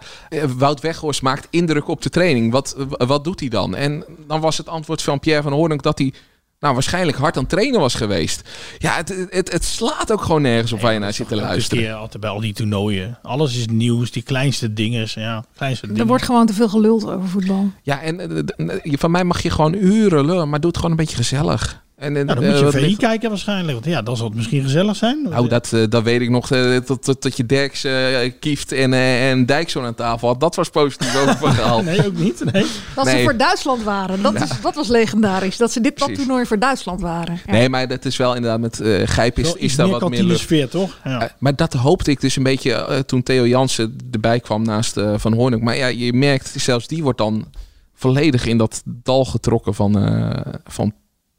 Wout 0.57 0.81
Weghorst 0.81 1.23
maakt 1.23 1.47
indruk 1.51 1.89
op 1.89 2.03
de 2.03 2.11
training. 2.11 2.53
Wat, 2.53 2.77
wat 2.89 3.25
doet 3.25 3.41
hij 3.41 3.49
dan? 3.49 3.75
En 3.75 4.05
dan 4.27 4.41
was 4.41 4.57
het 4.59 4.69
antwoord 4.69 5.03
van 5.03 5.21
Pierre 5.21 5.43
van 5.43 5.53
Hoornhoek... 5.53 5.83
dat 5.83 5.99
hij 5.99 6.13
nou, 6.61 6.75
waarschijnlijk 6.75 7.17
hard 7.17 7.37
aan 7.37 7.43
het 7.43 7.51
trainen 7.51 7.81
was 7.81 7.95
geweest. 7.95 8.49
Ja, 8.79 8.97
het, 8.97 9.27
het, 9.31 9.53
het 9.53 9.65
slaat 9.65 10.13
ook 10.13 10.23
gewoon 10.23 10.43
nergens 10.43 10.73
op 10.73 10.81
waar 10.81 10.93
je 10.93 10.99
naar 10.99 11.13
zit 11.13 11.29
te 11.29 11.37
luisteren. 11.37 11.85
keer 11.85 11.95
altijd 11.95 12.21
bij 12.21 12.31
al 12.31 12.41
die 12.41 12.53
toernooien. 12.53 13.19
Alles 13.23 13.57
is 13.57 13.67
nieuws, 13.67 14.11
die 14.11 14.23
kleinste 14.23 14.73
dingen. 14.73 15.09
Ja, 15.15 15.45
kleinste 15.57 15.87
dingen. 15.87 16.01
Er 16.01 16.07
wordt 16.07 16.25
gewoon 16.25 16.47
te 16.47 16.53
veel 16.53 16.69
geluld 16.69 17.05
over 17.07 17.29
voetbal. 17.29 17.71
Ja, 17.83 18.03
en 18.03 18.47
eh, 18.57 18.95
van 18.99 19.11
mij 19.11 19.25
mag 19.25 19.43
je 19.43 19.51
gewoon 19.51 19.75
uren 19.75 20.27
lullen, 20.27 20.49
maar 20.49 20.61
doe 20.61 20.69
het 20.71 20.77
gewoon 20.77 20.91
een 20.91 21.05
beetje 21.05 21.17
gezellig. 21.17 21.87
En, 21.99 22.17
en, 22.17 22.27
Nou, 22.27 22.39
dan 22.41 22.45
moet 22.45 22.53
eh, 22.55 22.59
je 22.59 22.65
wat 22.65 22.75
VI 22.75 22.81
ligt- 22.81 22.99
kijken 22.99 23.29
waarscheinlijk. 23.29 23.73
Want 23.73 23.85
ja, 23.85 24.03
dan 24.03 24.17
zal 24.17 24.27
het 24.27 24.35
misschien 24.37 24.63
gezellig 24.63 24.97
zijn. 24.97 25.23
Nou, 25.31 25.49
dat, 25.49 25.73
eh, 25.73 25.83
dat 25.89 26.03
weet 26.03 26.21
ik 26.21 26.31
nog. 26.31 26.51
eh, 26.51 26.77
tot, 26.77 27.03
tot, 27.03 27.21
tot 27.21 27.37
je 27.37 27.47
Derks, 27.47 27.85
eh, 27.85 28.33
Kieft 28.41 28.73
en, 28.73 28.93
eh, 28.93 29.31
en 29.31 29.47
Dijkzoon 29.47 29.85
aan 29.85 29.95
tafel 29.95 30.29
had. 30.29 30.41
Dat 30.41 30.55
was 30.55 30.69
positief 30.71 31.17
over 31.29 31.49
gehaald. 31.55 31.85
nee, 31.85 32.07
ook 32.07 32.17
niet. 32.19 32.45
Nee. 32.53 32.67
Dat 32.95 33.07
ze 33.09 33.13
Nee. 33.15 33.23
voor 33.25 33.37
Duitsland 33.37 33.83
waren. 33.83 34.23
Dat, 34.23 34.33
Ja. 34.33 34.43
is, 34.43 34.51
dat 34.63 34.75
was 34.75 34.89
legendarisch. 34.89 35.57
Dat 35.57 35.73
ze 35.73 35.81
dit 35.81 35.95
Precies. 35.95 36.17
toernooi 36.17 36.47
voor 36.47 36.59
Duitsland 36.59 37.01
waren. 37.01 37.41
Ja. 37.47 37.53
Nee, 37.53 37.69
maar 37.69 37.89
dat 37.89 38.05
is 38.05 38.17
wel 38.17 38.35
inderdaad 38.35 38.61
met 38.61 38.81
eh 38.81 39.03
Gijp 39.05 39.39
is, 39.39 39.45
Wel 39.45 39.57
is 39.57 39.77
daar 39.77 39.89
wat 39.89 40.09
meer 40.11 40.37
sfeer, 40.39 40.69
toch? 40.69 40.99
Ja. 41.05 41.21
Eh, 41.21 41.29
maar 41.39 41.57
dat 41.57 41.73
hoopte 41.73 42.11
ik 42.11 42.21
dus 42.21 42.37
een 42.37 42.43
beetje 42.43 42.73
eh, 42.73 42.99
toen 42.99 43.23
Theo 43.23 43.47
Jansen 43.47 43.97
erbij 44.11 44.41
kwam 44.41 44.63
naast 44.63 44.97
eh, 44.97 45.13
Van 45.17 45.33
Hoornhoek. 45.33 45.63
Maar 45.63 45.77
ja, 45.77 45.87
je 45.87 46.13
merkt, 46.13 46.53
zelfs 46.57 46.87
die 46.87 47.03
wordt 47.03 47.19
dan 47.19 47.47
volledig 47.95 48.47
in 48.47 48.59
dat 48.59 48.83
dal 48.85 49.25
getrokken 49.25 49.75
van, 49.75 49.99
eh, 49.99 50.53
van 50.65 50.93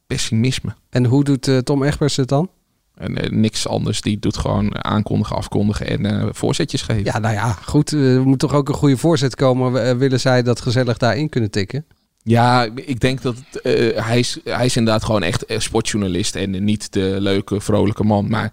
pessimisme. 0.10 0.76
En 0.90 1.06
hoe 1.06 1.24
doet 1.24 1.48
eh, 1.48 1.58
Tom 1.58 1.84
Egbers 1.84 2.16
het 2.16 2.28
dan? 2.28 2.50
En 2.96 3.18
eh, 3.18 3.30
niks 3.30 3.68
anders. 3.68 4.02
Die 4.02 4.20
doet 4.20 4.38
gewoon 4.38 4.84
aankondigen, 4.84 5.36
afkondigen 5.36 5.88
en 5.88 6.06
eh, 6.06 6.28
voorzetjes 6.32 6.82
geven. 6.82 7.04
Ja, 7.04 7.20
nou 7.20 7.34
ja, 7.34 7.52
goed. 7.52 7.92
er 7.92 8.28
moet 8.28 8.40
toch 8.40 8.54
ook 8.54 8.70
een 8.70 8.76
goede 8.76 8.98
voorzet 8.98 9.36
komen. 9.36 9.98
willen 9.98 10.20
zij 10.20 10.44
dat 10.44 10.62
gezellig 10.62 10.98
daarin 10.98 11.30
kunnen 11.30 11.52
tikken? 11.52 11.86
Ja, 12.24 12.68
ik 12.76 13.00
denk 13.00 13.22
dat 13.22 13.36
het, 13.36 13.64
hij, 14.06 14.20
is, 14.20 14.40
hij 14.44 14.66
is 14.66 14.76
inderdaad 14.76 15.04
gewoon 15.04 15.24
echt 15.24 15.46
sportjournalist 15.48 16.36
en 16.36 16.64
niet 16.64 16.94
de 16.94 17.16
leuke, 17.20 17.62
vrolijke 17.62 18.04
man. 18.04 18.30
Maar 18.30 18.52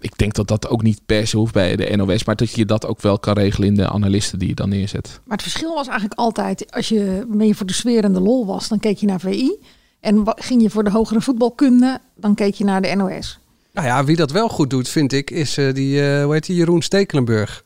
ik 0.00 0.18
denk 0.18 0.34
dat 0.34 0.48
dat 0.48 0.68
ook 0.68 0.82
niet 0.82 1.00
per 1.06 1.26
se 1.26 1.36
hoeft 1.36 1.52
bij 1.52 1.76
de 1.76 1.96
NOS, 1.96 2.24
maar 2.24 2.36
dat 2.36 2.50
je 2.50 2.64
dat 2.64 2.86
ook 2.86 3.00
wel 3.02 3.18
kan 3.18 3.34
regelen 3.34 3.68
in 3.68 3.74
de 3.74 3.88
analisten 3.88 4.38
die 4.38 4.48
je 4.48 4.54
dan 4.54 4.68
neerzet. 4.68 5.20
Maar 5.24 5.36
het 5.36 5.46
verschil 5.46 5.74
was 5.74 5.86
eigenlijk 5.86 6.18
altijd, 6.18 6.72
als 6.72 6.88
je 6.88 7.26
meer 7.28 7.54
voor 7.54 7.66
de 7.66 7.72
sfeer 7.72 8.04
en 8.04 8.12
de 8.12 8.20
lol 8.20 8.46
was, 8.46 8.68
dan 8.68 8.78
keek 8.78 8.98
je 8.98 9.06
naar 9.06 9.20
VI. 9.20 9.58
En 10.06 10.22
ging 10.36 10.62
je 10.62 10.70
voor 10.70 10.84
de 10.84 10.90
hogere 10.90 11.20
voetbalkunde, 11.20 11.98
dan 12.14 12.34
keek 12.34 12.54
je 12.54 12.64
naar 12.64 12.82
de 12.82 12.94
NOS. 12.94 13.38
Nou 13.72 13.86
ja, 13.86 14.04
wie 14.04 14.16
dat 14.16 14.30
wel 14.30 14.48
goed 14.48 14.70
doet, 14.70 14.88
vind 14.88 15.12
ik, 15.12 15.30
is 15.30 15.58
eh, 15.58 15.74
die, 15.74 16.10
eh, 16.10 16.24
hoe 16.24 16.32
heet 16.32 16.46
die, 16.46 16.56
Jeroen 16.56 16.82
Stekelenburg. 16.82 17.64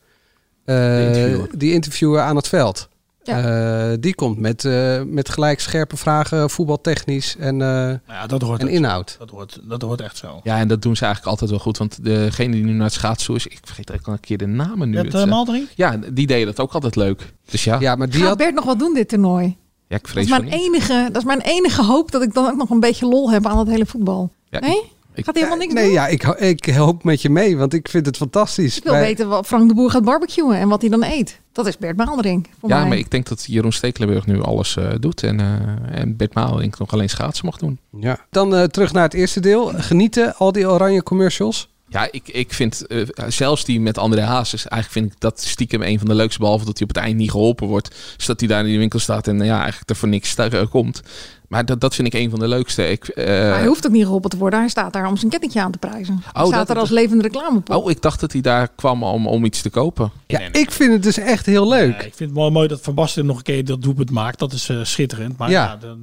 Eh, 0.65 1.07
interviewer. 1.07 1.49
die 1.57 1.73
interviewer 1.73 2.21
aan 2.21 2.35
het 2.35 2.47
veld. 2.47 2.89
Ja. 3.23 3.91
Eh, 3.91 3.97
die 3.99 4.15
komt 4.15 4.39
met, 4.39 4.65
eh, 4.65 5.01
met 5.05 5.29
gelijk 5.29 5.59
scherpe 5.59 5.97
vragen, 5.97 6.49
voetbaltechnisch 6.49 7.35
en, 7.39 7.61
eh, 7.61 7.93
Ja, 8.07 8.27
dat 8.27 8.41
hoort 8.41 8.61
en 8.61 8.67
inhoud. 8.67 9.15
Dat 9.19 9.29
hoort, 9.29 9.59
dat 9.63 9.81
hoort 9.81 10.01
echt 10.01 10.17
zo. 10.17 10.39
Ja, 10.43 10.57
en 10.57 10.67
dat 10.67 10.81
doen 10.81 10.95
ze 10.95 11.05
eigenlijk 11.05 11.31
altijd 11.31 11.49
wel 11.51 11.59
goed, 11.59 11.77
want 11.77 12.03
degene 12.03 12.51
die 12.51 12.63
nu 12.63 12.71
naar 12.71 12.85
het 12.85 12.93
schaatsen 12.93 13.35
is, 13.35 13.45
ik 13.47 13.59
vergeet 13.63 13.89
eigenlijk 13.89 14.07
al 14.07 14.13
een 14.13 14.19
keer 14.19 14.37
de 14.37 14.47
namen 14.47 14.89
nu. 14.89 14.95
Met, 14.95 15.13
Het? 15.13 15.67
Ja, 15.75 15.99
die 16.13 16.27
deden 16.27 16.45
dat 16.45 16.59
ook 16.59 16.73
altijd 16.73 16.95
leuk. 16.95 17.33
Dus 17.45 17.63
ja, 17.63 17.79
Ja, 17.79 17.95
maar 17.95 18.09
die 18.09 18.19
Gaat 18.19 18.27
had... 18.27 18.37
Bert 18.37 18.53
nog 18.53 18.65
wat 18.65 18.79
doen 18.79 18.93
dit 18.93 19.09
toernooi? 19.09 19.57
Ja 19.91 19.97
ik 19.97 20.01
Dat 20.03 20.11
vrees 20.11 20.23
is, 20.25 20.29
van 20.31 20.45
mijn 20.45 20.53
enige, 20.59 21.09
dat 21.11 21.21
is 21.21 21.23
mijn 21.27 21.41
enige 21.41 21.83
hoop 21.83 22.11
dat 22.11 22.21
ik 22.21 22.33
dan 22.33 22.45
ook 22.49 22.55
nog 22.57 22.69
een 22.69 22.79
beetje 22.79 23.05
lol 23.07 23.31
heb 23.31 23.45
aan 23.45 23.57
het 23.57 23.67
hele 23.67 23.85
voetbal. 23.85 24.31
Ja, 24.49 24.59
nee? 24.59 24.81
ik- 25.13 25.25
Gaat 25.25 25.35
hij 25.35 25.43
helemaal 25.43 25.57
niks 25.57 25.73
Nee, 25.73 25.83
doen? 25.83 25.93
ja, 25.93 26.07
ik, 26.07 26.23
ik 26.23 26.65
hoop 26.75 27.03
met 27.03 27.21
je 27.21 27.29
mee, 27.29 27.57
want 27.57 27.73
ik 27.73 27.87
vind 27.89 28.05
het 28.05 28.17
fantastisch. 28.17 28.77
Ik 28.77 28.83
wil 28.83 28.91
Wij- 28.93 29.01
weten 29.01 29.27
wat 29.29 29.45
Frank 29.47 29.67
de 29.67 29.73
Boer 29.75 29.89
gaat 29.91 30.03
barbecuen 30.03 30.55
en 30.57 30.67
wat 30.67 30.81
hij 30.81 30.89
dan 30.89 31.03
eet. 31.03 31.39
Dat 31.51 31.67
is 31.67 31.77
Bert 31.77 31.97
Maaldering. 31.97 32.47
Voor 32.59 32.69
Ja, 32.69 32.79
mij. 32.79 32.87
maar 32.87 32.97
ik 32.97 33.11
denk 33.11 33.27
dat 33.27 33.45
Jeroen 33.47 33.71
Stekelenburg 33.71 34.25
nu 34.25 34.41
alles 34.41 34.77
eh, 34.77 34.85
doet 34.99 35.23
en, 35.23 35.39
eh 35.39 35.99
en 35.99 36.15
Bert 36.15 36.33
Maal 36.33 36.55
denk 36.55 36.73
ik 36.73 36.79
nog 36.79 36.93
alleen 36.93 37.09
schaatsen 37.09 37.45
mag 37.45 37.57
doen. 37.57 37.79
Ja. 37.99 38.19
Dan 38.29 38.55
eh, 38.55 38.63
terug 38.63 38.93
naar 38.93 39.03
het 39.03 39.13
eerste 39.13 39.39
deel. 39.39 39.71
Genieten, 39.75 40.35
al 40.35 40.51
die 40.51 40.69
oranje 40.69 41.03
commercials. 41.03 41.69
Ja, 41.91 42.07
ik, 42.11 42.27
ik 42.27 42.53
vind 42.53 42.87
eh, 42.87 43.01
zelfs 43.27 43.65
die 43.65 43.79
met 43.79 43.97
André 43.97 44.21
Hazes, 44.21 44.67
eigenlijk 44.67 44.91
vind 44.91 45.13
ik 45.13 45.19
dat 45.19 45.41
stiekem 45.41 45.81
een 45.81 45.97
van 45.99 46.07
de 46.07 46.15
leukste. 46.15 46.39
Behalve 46.39 46.65
dat 46.65 46.77
hij 46.77 46.87
op 46.87 46.95
het 46.95 47.03
eind 47.03 47.17
niet 47.17 47.31
geholpen 47.31 47.67
wordt. 47.67 47.95
Dus 48.17 48.25
dat 48.25 48.39
hij 48.39 48.49
daar 48.49 48.65
in 48.65 48.71
de 48.71 48.77
winkel 48.77 48.99
staat 48.99 49.27
en 49.27 49.41
eh, 49.41 49.47
ja, 49.47 49.59
eigenlijk 49.59 49.89
er 49.89 49.95
voor 49.95 50.07
niks 50.09 50.29
stu- 50.29 50.65
komt. 50.65 51.01
Maar 51.47 51.65
dat, 51.65 51.81
dat 51.81 51.95
vind 51.95 52.07
ik 52.07 52.13
een 52.13 52.29
van 52.29 52.39
de 52.39 52.47
leukste. 52.47 52.89
Ik, 52.89 53.07
eh, 53.07 53.25
Maar 53.25 53.57
hij 53.57 53.65
hoeft 53.65 53.85
ook 53.85 53.91
niet 53.91 54.03
geholpen 54.03 54.29
te 54.29 54.37
worden. 54.37 54.59
Hij 54.59 54.67
staat 54.69 54.93
daar 54.93 55.07
om 55.07 55.17
zijn 55.17 55.31
kettingje 55.31 55.61
aan 55.61 55.71
te 55.71 55.77
prijzen. 55.77 56.21
Hij 56.33 56.43
Oh, 56.43 56.47
staat 56.49 56.69
er 56.69 56.77
als 56.79 56.89
levende 56.89 57.23
reclamepop. 57.23 57.75
Oh, 57.83 57.89
ik 57.91 58.01
dacht 58.01 58.19
dat 58.19 58.31
hij 58.31 58.41
daar 58.41 58.67
kwam 58.75 59.03
om, 59.03 59.27
om 59.27 59.45
iets 59.45 59.61
te 59.61 59.69
kopen. 59.69 60.11
Ja, 60.27 60.39
ik 60.51 60.71
vind 60.71 60.91
het 60.93 61.03
dus 61.03 61.17
echt 61.17 61.45
heel 61.45 61.67
leuk. 61.67 61.91
Ja, 61.91 61.97
ik 62.05 62.13
vind 62.15 62.29
het 62.29 62.39
wel 62.39 62.51
mooi 62.51 62.67
dat 62.67 62.81
Van 62.81 62.93
Basten 62.93 63.25
nog 63.25 63.37
een 63.37 63.43
keer 63.43 63.65
dat 63.65 63.81
doelpunt 63.81 64.11
maakt. 64.11 64.39
Dat 64.39 64.53
is 64.53 64.69
eh, 64.69 64.77
schitterend. 64.83 65.37
Maar 65.37 65.49
Ja. 65.49 65.63
ja, 65.65 65.75
dan- 65.77 65.99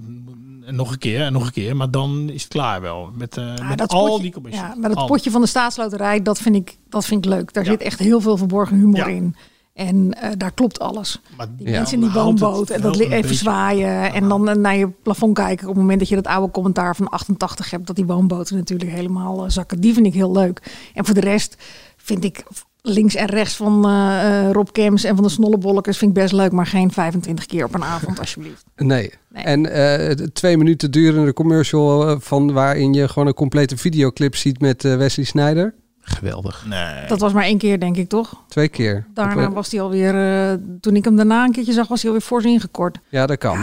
en 0.69 0.75
nog 0.75 0.93
een 0.93 0.99
keer 0.99 1.21
en 1.21 1.33
nog 1.33 1.47
een 1.47 1.53
keer. 1.53 1.77
Maar 1.77 1.91
dan 1.91 2.31
is 2.31 2.43
het 2.43 2.53
klaar 2.53 2.81
wel. 2.81 3.11
Met, 3.15 3.37
eh, 3.37 3.57
Ja, 3.57 3.69
met 3.69 3.89
al 3.89 4.07
potje- 4.07 4.23
die 4.23 4.33
commissies. 4.33 4.61
Ja, 4.63 4.75
maar 4.79 4.89
dat 4.89 4.99
Al. 4.99 5.07
potje 5.07 5.31
van 5.31 5.41
de 5.41 5.47
staatsloterij, 5.47 6.23
dat 6.23 6.39
vind 6.39 6.55
ik, 6.55 6.77
dat 6.89 7.05
vind 7.05 7.25
ik 7.25 7.31
leuk. 7.31 7.53
Daar 7.53 7.65
zit 7.65 7.81
echt 7.81 7.99
heel 7.99 8.21
veel 8.21 8.37
verborgen 8.37 8.77
humor 8.77 8.97
Ja. 8.97 9.07
in. 9.07 9.37
En 9.75 10.13
eh, 10.21 10.31
daar 10.37 10.53
klopt 10.53 10.79
alles. 10.79 11.21
Maar 11.37 11.47
Die 11.57 11.71
mensen 11.71 11.95
in 11.95 12.01
die 12.01 12.11
woonboot 12.11 12.71
en 12.71 12.81
dat 12.81 12.97
even 12.99 13.09
beetje- 13.21 13.35
zwaaien. 13.35 14.13
En 14.13 14.29
dan 14.29 14.49
eh, 14.49 14.57
naar 14.57 14.77
je 14.77 14.89
plafond 15.03 15.35
kijken 15.35 15.69
op 15.69 15.73
het 15.73 15.83
moment 15.83 15.99
dat 15.99 16.09
je 16.09 16.15
dat 16.15 16.27
oude 16.27 16.53
commentaar 16.53 16.97
van 16.97 17.09
88 17.09 17.71
hebt. 17.71 17.87
Dat 17.87 17.97
die 17.97 18.05
woonboten 18.07 18.57
natuurlijk 18.57 18.91
helemaal 18.91 19.51
zakken. 19.51 19.81
Die 19.81 19.95
vind 19.95 20.07
ik 20.07 20.15
heel 20.15 20.33
leuk. 20.33 20.63
En 20.95 21.05
voor 21.05 21.15
de 21.15 21.21
rest 21.21 21.57
vind 21.97 22.25
ik 22.25 22.45
links 22.83 23.15
en 23.15 23.27
rechts 23.27 23.57
van 23.57 23.85
eh, 23.85 24.47
eh, 24.47 24.53
Rob 24.53 24.69
Kems 24.73 25.05
en 25.05 25.15
van 25.15 25.25
de 25.25 25.31
Snollebollekes 25.31 25.99
vind 25.99 26.17
ik 26.17 26.23
best 26.23 26.33
leuk. 26.33 26.53
Maar 26.53 26.67
geen 26.67 26.93
25 26.93 27.47
keer 27.47 27.65
op 27.65 27.75
een 27.75 27.85
avond 27.85 28.19
alsjeblieft. 28.21 28.65
Nee. 28.77 29.13
Nee. 29.29 29.45
En 29.45 29.67
eh, 29.67 30.17
de 30.17 30.33
twee 30.33 30.57
minuten 30.57 30.91
durende 30.91 31.33
commercial 31.33 32.21
van 32.21 32.53
waarin 32.53 32.93
je 32.93 33.09
gewoon 33.09 33.29
een 33.29 33.35
complete 33.35 33.77
videoclip 33.77 34.37
ziet 34.37 34.61
met 34.61 34.83
Wesley 34.83 35.27
Snyder. 35.27 35.75
Geweldig. 36.09 36.65
Nee. 36.67 37.07
Dat 37.07 37.21
was 37.21 37.33
maar 37.33 37.45
één 37.45 37.59
keer 37.59 37.81
denk 37.81 37.97
ik 37.97 38.09
toch? 38.09 38.43
Twee 38.49 38.69
keer. 38.69 39.07
Daarna 39.15 39.51
was 39.51 39.71
hij 39.71 39.81
alweer, 39.81 40.15
eh, 40.15 40.57
toen 40.81 40.97
ik 40.97 41.05
hem 41.05 41.17
daarna 41.17 41.45
een 41.45 41.53
keertje 41.53 41.73
zag, 41.73 41.89
was 41.89 42.03
hij 42.03 42.11
alweer 42.11 42.27
fors 42.27 42.45
ingekort. 42.45 42.99
Ja, 43.09 43.27
dat 43.27 43.39
kan. 43.39 43.59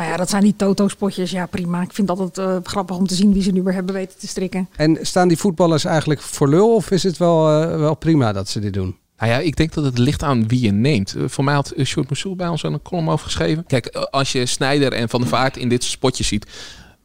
Nou 0.00 0.12
ja, 0.12 0.18
dat 0.18 0.30
zijn 0.30 0.42
die 0.42 0.56
Toto-spotjes. 0.56 1.30
Ja, 1.30 1.46
prima. 1.46 1.82
Ik 1.82 1.92
vind 1.92 2.08
het 2.08 2.18
altijd 2.18 2.48
eh, 2.48 2.56
grappig 2.62 2.96
om 2.96 3.06
te 3.06 3.14
zien 3.14 3.32
wie 3.32 3.42
ze 3.42 3.50
nu 3.50 3.62
weer 3.62 3.74
hebben 3.74 3.94
weten 3.94 4.18
te 4.18 4.26
strikken. 4.26 4.68
En 4.76 4.98
staan 5.02 5.28
die 5.28 5.36
voetballers 5.36 5.84
eigenlijk 5.84 6.20
voor 6.20 6.48
lul 6.48 6.74
of 6.74 6.90
is 6.90 7.02
het 7.02 7.16
wel, 7.16 7.62
eh, 7.62 7.78
wel 7.78 7.94
prima 7.94 8.32
dat 8.32 8.48
ze 8.48 8.60
dit 8.60 8.72
doen? 8.72 8.96
Nou 9.18 9.32
ja, 9.32 9.38
ik 9.38 9.56
denk 9.56 9.72
dat 9.72 9.84
het 9.84 9.98
ligt 9.98 10.22
aan 10.22 10.48
wie 10.48 10.60
je 10.60 10.70
neemt. 10.70 11.14
Eh, 11.14 11.22
Voor 11.26 11.44
mij 11.44 11.54
had 11.54 11.72
uh, 11.76 11.84
Sjoerd 11.84 12.08
Moussoul 12.08 12.36
bij 12.36 12.48
ons 12.48 12.62
een 12.62 12.82
column 12.82 13.08
over 13.08 13.24
geschreven. 13.24 13.66
Kijk, 13.66 13.86
als 14.10 14.32
je 14.32 14.46
Snijder 14.46 14.92
en 14.92 15.08
Van 15.08 15.20
der 15.20 15.28
Vaart 15.28 15.56
in 15.56 15.68
dit 15.68 15.82
soort 15.82 15.94
spotjes 15.94 16.26
ziet, 16.28 16.46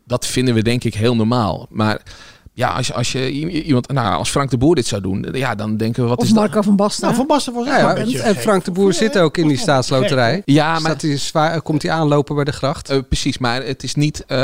dat 0.05 0.27
vinden 0.27 0.53
we 0.53 0.63
denk 0.63 0.83
ik 0.83 0.93
heel 0.93 1.15
normaal. 1.15 1.67
Maar 1.69 2.01
ja, 2.57 2.67
als 2.69 2.87
je, 2.87 2.93
als 2.93 3.11
je 3.11 3.31
iemand, 3.63 3.91
nou, 3.91 4.15
als 4.15 4.29
Frank 4.29 4.49
de 4.49 4.57
Boer 4.57 4.75
dit 4.75 4.85
zou 4.87 5.01
doen, 5.01 5.25
ja, 5.31 5.55
dan 5.55 5.77
denken 5.77 6.03
we 6.03 6.09
wat 6.09 6.17
Of 6.17 6.23
is 6.23 6.29
dat? 6.29 6.39
Marco 6.43 6.61
van 6.61 6.75
Basten. 6.75 7.03
Nou, 7.03 7.15
Van 7.15 7.27
Basten 7.27 7.53
was 7.53 7.61
ook 7.67 7.73
Ja, 7.73 7.95
en 7.95 8.07
gek. 8.07 8.37
Frank 8.37 8.63
de 8.65 8.71
Boer 8.71 8.93
zit 8.93 9.17
ook 9.17 9.37
in 9.37 9.47
die 9.47 9.57
staatsloterij. 9.57 10.41
Ja, 10.45 10.71
maar 10.71 10.79
Staat 10.79 11.01
hij 11.01 11.17
zwaar, 11.17 11.61
komt 11.61 11.81
hij 11.81 11.91
aanlopen 11.91 12.35
bij 12.35 12.43
de 12.43 12.51
gracht? 12.51 12.89
Eh, 12.89 12.97
precies, 13.07 13.37
maar 13.37 13.63
het 13.63 13.83
is 13.83 13.95
niet. 13.95 14.23
eh, 14.25 14.37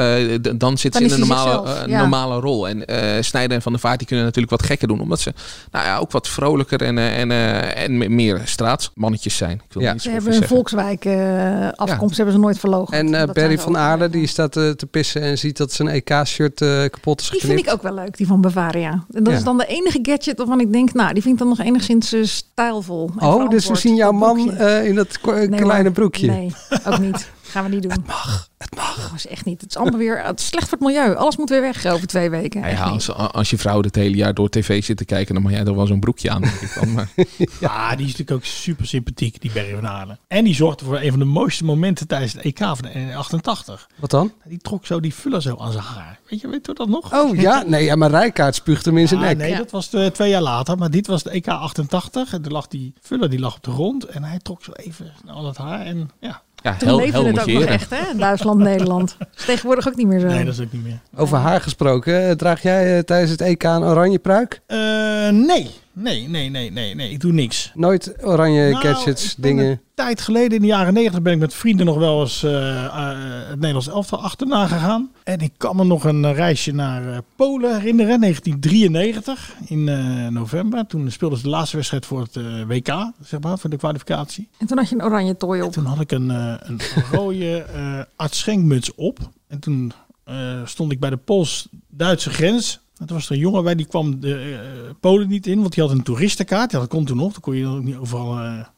dan 0.56 0.78
zit 0.78 0.93
Dan 0.93 1.02
ze 1.02 1.08
in 1.08 1.21
een 1.21 1.28
normale, 1.28 1.69
eh, 1.69 1.88
ja. 1.88 2.00
normale 2.00 2.39
rol. 2.39 2.67
En 2.67 2.86
eh 2.86 3.21
Snijder 3.21 3.56
en 3.56 3.62
Van 3.62 3.71
der 3.71 3.82
Vaart 3.82 3.97
die 3.97 4.08
kunnen 4.08 4.26
natuurlijk 4.26 4.52
wat 4.54 4.63
gekker 4.63 4.88
doen, 4.88 5.02
omdat 5.02 5.19
ze 5.19 5.34
nou 5.71 5.86
ja, 5.86 5.97
ook 5.97 6.12
wat 6.12 6.28
vrolijker 6.28 6.82
en, 6.82 6.97
eh, 6.97 7.19
en, 7.19 7.32
eh, 7.32 7.84
en 7.84 7.97
me- 7.97 8.10
meer 8.10 8.41
straatsmannetjes 8.45 9.38
zijn. 9.38 9.62
Ik 9.67 9.74
wil 9.74 9.82
Ja. 9.84 9.93
niet 9.93 10.02
Ze 10.02 10.10
hebben 10.10 10.34
een. 10.36 10.47
Volkswijk 10.47 11.06
eh, 11.06 11.69
afkomst, 11.76 12.15
hebben 12.15 12.34
ze 12.36 12.39
nooit 12.41 12.60
verlogen. 12.60 12.97
En 12.97 13.15
eh 13.15 13.34
Barry 13.34 13.60
van 13.60 13.78
Aarle 13.78 14.10
die 14.10 14.28
staat 14.28 14.58
eh, 14.58 14.69
te 14.69 14.86
pissen 14.86 15.21
en 15.21 15.38
ziet 15.38 15.58
dat 15.58 15.71
zijn 15.74 15.88
EK-shirt 15.88 16.62
eh, 16.62 16.67
kapot 16.89 17.21
is 17.21 17.30
Die 17.30 17.39
geknipt. 17.39 17.56
vind 17.62 17.67
ik 17.67 17.74
ook 17.74 17.82
wel 17.95 18.00
leuk, 18.03 18.17
die 18.17 18.27
van 18.27 18.41
Bavaria. 18.41 18.91
En 18.91 19.23
dat 19.23 19.33
Ja. 19.33 19.39
is 19.39 19.43
dan 19.43 19.57
de 19.57 19.65
enige 19.65 19.99
gadget 20.01 20.37
waarvan 20.37 20.59
ik 20.59 20.71
denk, 20.73 20.93
nou, 20.93 21.13
die 21.13 21.21
vind 21.21 21.33
ik 21.33 21.39
dan 21.39 21.49
nog 21.49 21.59
enigszins 21.59 22.13
eh, 22.13 22.23
stijlvol. 22.23 23.09
en 23.19 23.27
Oh, 23.27 23.49
dus 23.49 23.67
we 23.67 23.75
zien 23.75 23.95
jouw 23.95 24.11
man 24.11 24.51
eh, 24.51 24.85
in 24.85 24.95
dat 24.95 25.19
Nee, 25.23 25.49
kleine 25.49 25.91
broekje. 25.91 26.27
Nee, 26.27 26.51
ook 26.87 26.99
niet. 26.99 27.29
Gaan 27.51 27.63
we 27.63 27.69
niet 27.69 27.81
doen. 27.81 27.91
Het 27.91 28.07
mag, 28.07 28.49
het 28.57 28.75
mag. 28.75 28.95
Dat 29.01 29.11
is 29.15 29.27
echt 29.27 29.45
niet. 29.45 29.61
Het 29.61 29.69
is 29.69 29.77
allemaal 29.77 29.99
weer 29.99 30.23
het 30.23 30.39
is 30.39 30.45
slecht 30.45 30.69
voor 30.69 30.77
het 30.77 30.87
milieu. 30.87 31.15
Alles 31.15 31.37
moet 31.37 31.49
weer 31.49 31.61
weg 31.61 31.85
over 31.85 32.07
twee 32.07 32.29
weken. 32.29 32.61
Ja, 32.61 32.67
ja, 32.67 32.83
als, 32.83 33.09
als 33.11 33.49
je 33.49 33.57
vrouw 33.57 33.81
het 33.81 33.95
hele 33.95 34.15
jaar 34.15 34.33
door 34.33 34.49
tv 34.49 34.83
zit 34.83 34.97
te 34.97 35.05
kijken, 35.05 35.33
dan 35.33 35.43
mag 35.43 35.51
jij 35.51 35.63
er 35.63 35.75
wel 35.75 35.87
zo'n 35.87 35.99
broekje 35.99 36.29
aan. 36.31 36.41
Denk 36.41 36.53
ik 36.53 36.73
dan. 36.75 36.91
Maar, 36.93 37.09
Ja, 37.59 37.89
die 37.95 38.05
is 38.05 38.11
natuurlijk 38.11 38.31
ook 38.31 38.45
super 38.45 38.87
sympathiek, 38.87 39.41
die 39.41 39.51
Barry 39.51 39.73
van 39.75 39.87
Aalen. 39.87 40.19
En 40.27 40.43
die 40.43 40.55
zorgde 40.55 40.85
voor 40.85 40.99
een 40.99 41.09
van 41.09 41.19
de 41.19 41.25
mooiste 41.25 41.63
momenten 41.63 42.07
tijdens 42.07 42.33
het 42.33 42.41
EK 42.43 42.57
van 42.57 42.77
de 42.81 43.11
88. 43.15 43.87
Wat 43.99 44.09
dan? 44.09 44.33
Die 44.45 44.57
trok 44.57 44.85
zo 44.85 44.99
die 44.99 45.13
vuller 45.13 45.41
zo 45.41 45.55
aan 45.59 45.71
zijn 45.71 45.83
haar. 45.83 46.19
Weet 46.29 46.41
je, 46.41 46.47
weet 46.47 46.65
je 46.65 46.73
dat 46.73 46.87
nog? 46.87 47.13
Oh 47.13 47.35
ja, 47.35 47.63
nee, 47.67 47.83
ja, 47.83 47.95
maar 47.95 48.09
Rijkaard 48.09 48.55
spuugt 48.55 48.85
hem 48.85 48.97
in 48.97 49.07
zijn 49.07 49.19
Ah, 49.19 49.25
nek. 49.27 49.37
nee, 49.37 49.55
dat 49.55 49.71
was 49.71 49.93
eh, 49.93 50.05
twee 50.05 50.29
jaar 50.29 50.41
later. 50.41 50.77
Maar 50.77 50.89
dit 50.91 51.07
was 51.07 51.23
de 51.23 51.29
EK 51.29 51.47
88. 51.47 52.33
En 52.33 52.41
toen 52.41 52.51
lag 52.51 52.67
die 52.67 52.93
vuller 53.01 53.29
die 53.29 53.39
lag 53.39 53.55
op 53.55 53.63
de 53.63 53.71
grond. 53.71 54.05
En 54.05 54.23
hij 54.23 54.39
trok 54.39 54.63
zo 54.63 54.71
even 54.71 55.13
al 55.27 55.45
het 55.47 55.57
haar. 55.57 55.79
En 55.79 56.09
ja, 56.19 56.41
ja, 56.62 56.76
Toen 56.76 56.88
hel, 56.88 56.97
leefde 56.97 57.24
het 57.24 57.39
ook 57.39 57.47
nog 57.47 57.63
echt, 57.63 57.89
hè? 57.89 58.17
Duitsland, 58.17 58.60
Nederland. 58.60 59.17
Is 59.38 59.45
tegenwoordig 59.45 59.88
ook 59.88 59.95
niet 59.95 60.08
meer 60.08 60.19
zo. 60.19 60.28
nee, 60.28 60.45
dat 60.45 60.54
is 60.54 60.60
ook 60.60 60.71
niet 60.71 60.84
meer. 60.84 61.00
Over 61.15 61.38
haar 61.38 61.62
gesproken, 61.62 62.28
eh, 62.28 62.36
draag 62.36 62.62
jij 62.62 62.97
eh, 62.97 63.04
tijdens 63.04 63.32
het 63.32 63.41
EK 63.41 63.63
een 63.63 63.84
oranje 63.84 64.19
pruik? 64.19 64.62
Eh, 64.65 64.78
nee. 65.30 65.69
Nee, 65.93 66.28
nee, 66.30 66.50
nee, 66.50 66.71
nee, 66.71 66.95
nee. 66.95 67.12
Ik 67.12 67.19
doe 67.19 67.32
niks. 67.32 67.71
Nooit 67.74 68.13
oranje 68.21 68.69
Nou, 68.69 68.86
gadgets, 68.86 69.36
dingen. 69.36 69.82
Tijd 70.01 70.21
geleden, 70.21 70.51
in 70.51 70.61
de 70.61 70.67
jaren 70.67 70.93
negentig, 70.93 71.21
ben 71.21 71.33
ik 71.33 71.39
met 71.39 71.53
vrienden 71.53 71.85
nog 71.85 71.97
wel 71.97 72.21
eens 72.21 72.43
eh, 72.43 72.85
eh, 72.85 73.17
het 73.47 73.55
Nederlands 73.55 73.87
elftal 73.87 74.21
achterna 74.21 74.67
gegaan. 74.67 75.11
En 75.23 75.39
ik 75.39 75.51
kan 75.57 75.75
me 75.75 75.83
nog 75.83 76.03
een 76.03 76.25
eh, 76.25 76.35
reisje 76.35 76.71
naar 76.71 77.21
Polen 77.35 77.75
herinneren, 77.75 78.19
1993, 78.19 79.53
in 79.65 79.83
november. 80.33 80.85
Toen 80.87 81.11
speelden 81.11 81.37
ze 81.37 81.43
de 81.43 81.49
laatste 81.49 81.75
wedstrijd 81.75 82.05
voor 82.05 82.21
het 82.21 82.35
WK, 82.67 83.11
zeg 83.21 83.39
maar, 83.39 83.57
voor 83.57 83.69
de 83.69 83.77
kwalificatie. 83.77 84.49
En 84.57 84.67
toen 84.67 84.77
had 84.77 84.89
je 84.89 84.95
een 84.95 85.03
oranje 85.03 85.37
tooi 85.37 85.61
op. 85.61 85.71
Toen 85.71 85.85
had 85.85 85.99
ik 85.99 86.11
een, 86.11 86.29
een 86.29 86.79
rode 87.11 87.65
arts-schenkmuts 88.15 88.95
op. 88.95 89.19
En 89.47 89.59
toen 89.59 89.91
stond 90.65 90.91
ik 90.91 90.99
bij 90.99 91.09
de 91.09 91.17
Pools-Duitse 91.17 92.29
grens. 92.29 92.79
En 92.97 93.07
toen 93.07 93.15
was 93.15 93.25
er 93.25 93.31
een 93.31 93.39
jongen 93.39 93.63
bij, 93.63 93.75
die 93.75 93.87
kwam 93.87 94.19
de 94.19 94.59
Polen 94.99 95.27
niet 95.27 95.47
in, 95.47 95.59
want 95.59 95.73
die 95.73 95.83
had 95.83 95.91
een 95.91 96.03
toeristenkaart. 96.03 96.71
Ja, 96.71 96.79
dat 96.79 96.87
kon 96.87 97.05
toen 97.05 97.17
nog, 97.17 97.31
dan 97.31 97.41
kon 97.41 97.55
je 97.55 97.63
dan 97.63 97.77
ook 97.77 97.83
niet 97.83 97.95
overal 97.95 98.33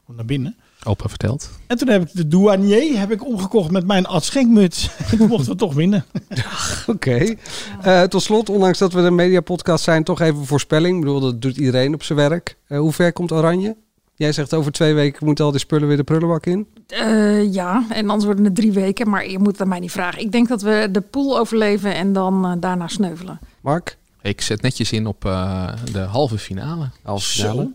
naar 0.08 0.26
binnen. 0.26 0.56
Opa 0.86 1.10
vertelt. 1.10 1.50
En 1.68 1.78
toen 1.78 1.88
heb 1.88 2.02
ik 2.02 2.10
de 2.14 2.28
douanier 2.28 3.00
heb 3.00 3.12
ik 3.12 3.26
omgekocht 3.26 3.72
met 3.72 3.86
mijn 3.88 4.06
arts-schenkmuts. 4.06 4.90
En 4.98 5.06
toen 5.18 5.28
mochten 5.28 5.52
we 5.52 5.58
toch 5.58 5.74
winnen. 5.74 6.06
Oké. 6.88 7.36
Eh, 7.82 8.02
tot 8.02 8.22
slot, 8.22 8.50
ondanks 8.50 8.78
dat 8.78 8.94
we 8.94 9.00
een 9.00 9.16
mediapodcast 9.16 9.84
zijn, 9.84 10.04
toch 10.04 10.22
even 10.22 10.46
voorspelling. 10.46 10.96
Ik 10.96 11.02
bedoel, 11.02 11.20
dat 11.20 11.42
doet 11.42 11.58
iedereen 11.58 11.94
op 11.94 12.04
zijn 12.04 12.18
werk. 12.18 12.58
Eh, 12.68 12.80
hoe 12.80 12.92
ver 12.92 13.14
komt 13.14 13.32
Oranje? 13.32 13.76
Jij 14.16 14.32
zegt 14.32 14.54
over 14.54 14.72
twee 14.72 14.94
weken 14.94 15.26
moeten 15.26 15.46
al 15.46 15.52
die 15.52 15.60
spullen 15.60 15.88
weer 15.88 15.98
de 15.98 16.04
prullenbak 16.04 16.46
in. 16.46 16.68
Eh, 16.88 17.54
ja, 17.54 17.86
en 17.90 18.10
anders 18.10 18.26
worden 18.26 18.46
het 18.46 18.56
drie 18.56 18.72
weken. 18.72 19.10
Maar 19.10 19.30
je 19.30 19.40
moet 19.40 19.52
het 19.52 19.62
aan 19.62 19.68
mij 19.68 19.80
niet 19.80 19.92
vragen. 19.92 20.22
Ik 20.22 20.32
denk 20.32 20.48
dat 20.48 20.62
we 20.62 20.88
de 20.92 21.02
pool 21.02 21.40
overleven 21.40 21.96
en 21.96 22.14
dan 22.14 22.58
daarna 22.60 22.88
sneuvelen. 22.88 23.40
Mark? 23.62 23.98
Ik 24.22 24.42
zet 24.42 24.62
netjes 24.62 24.92
in 24.92 25.06
op 25.08 25.26
eh, 25.26 25.68
de 25.92 26.00
halve 26.00 26.38
finale. 26.38 26.90
Halve 27.02 27.32
Zo. 27.32 27.72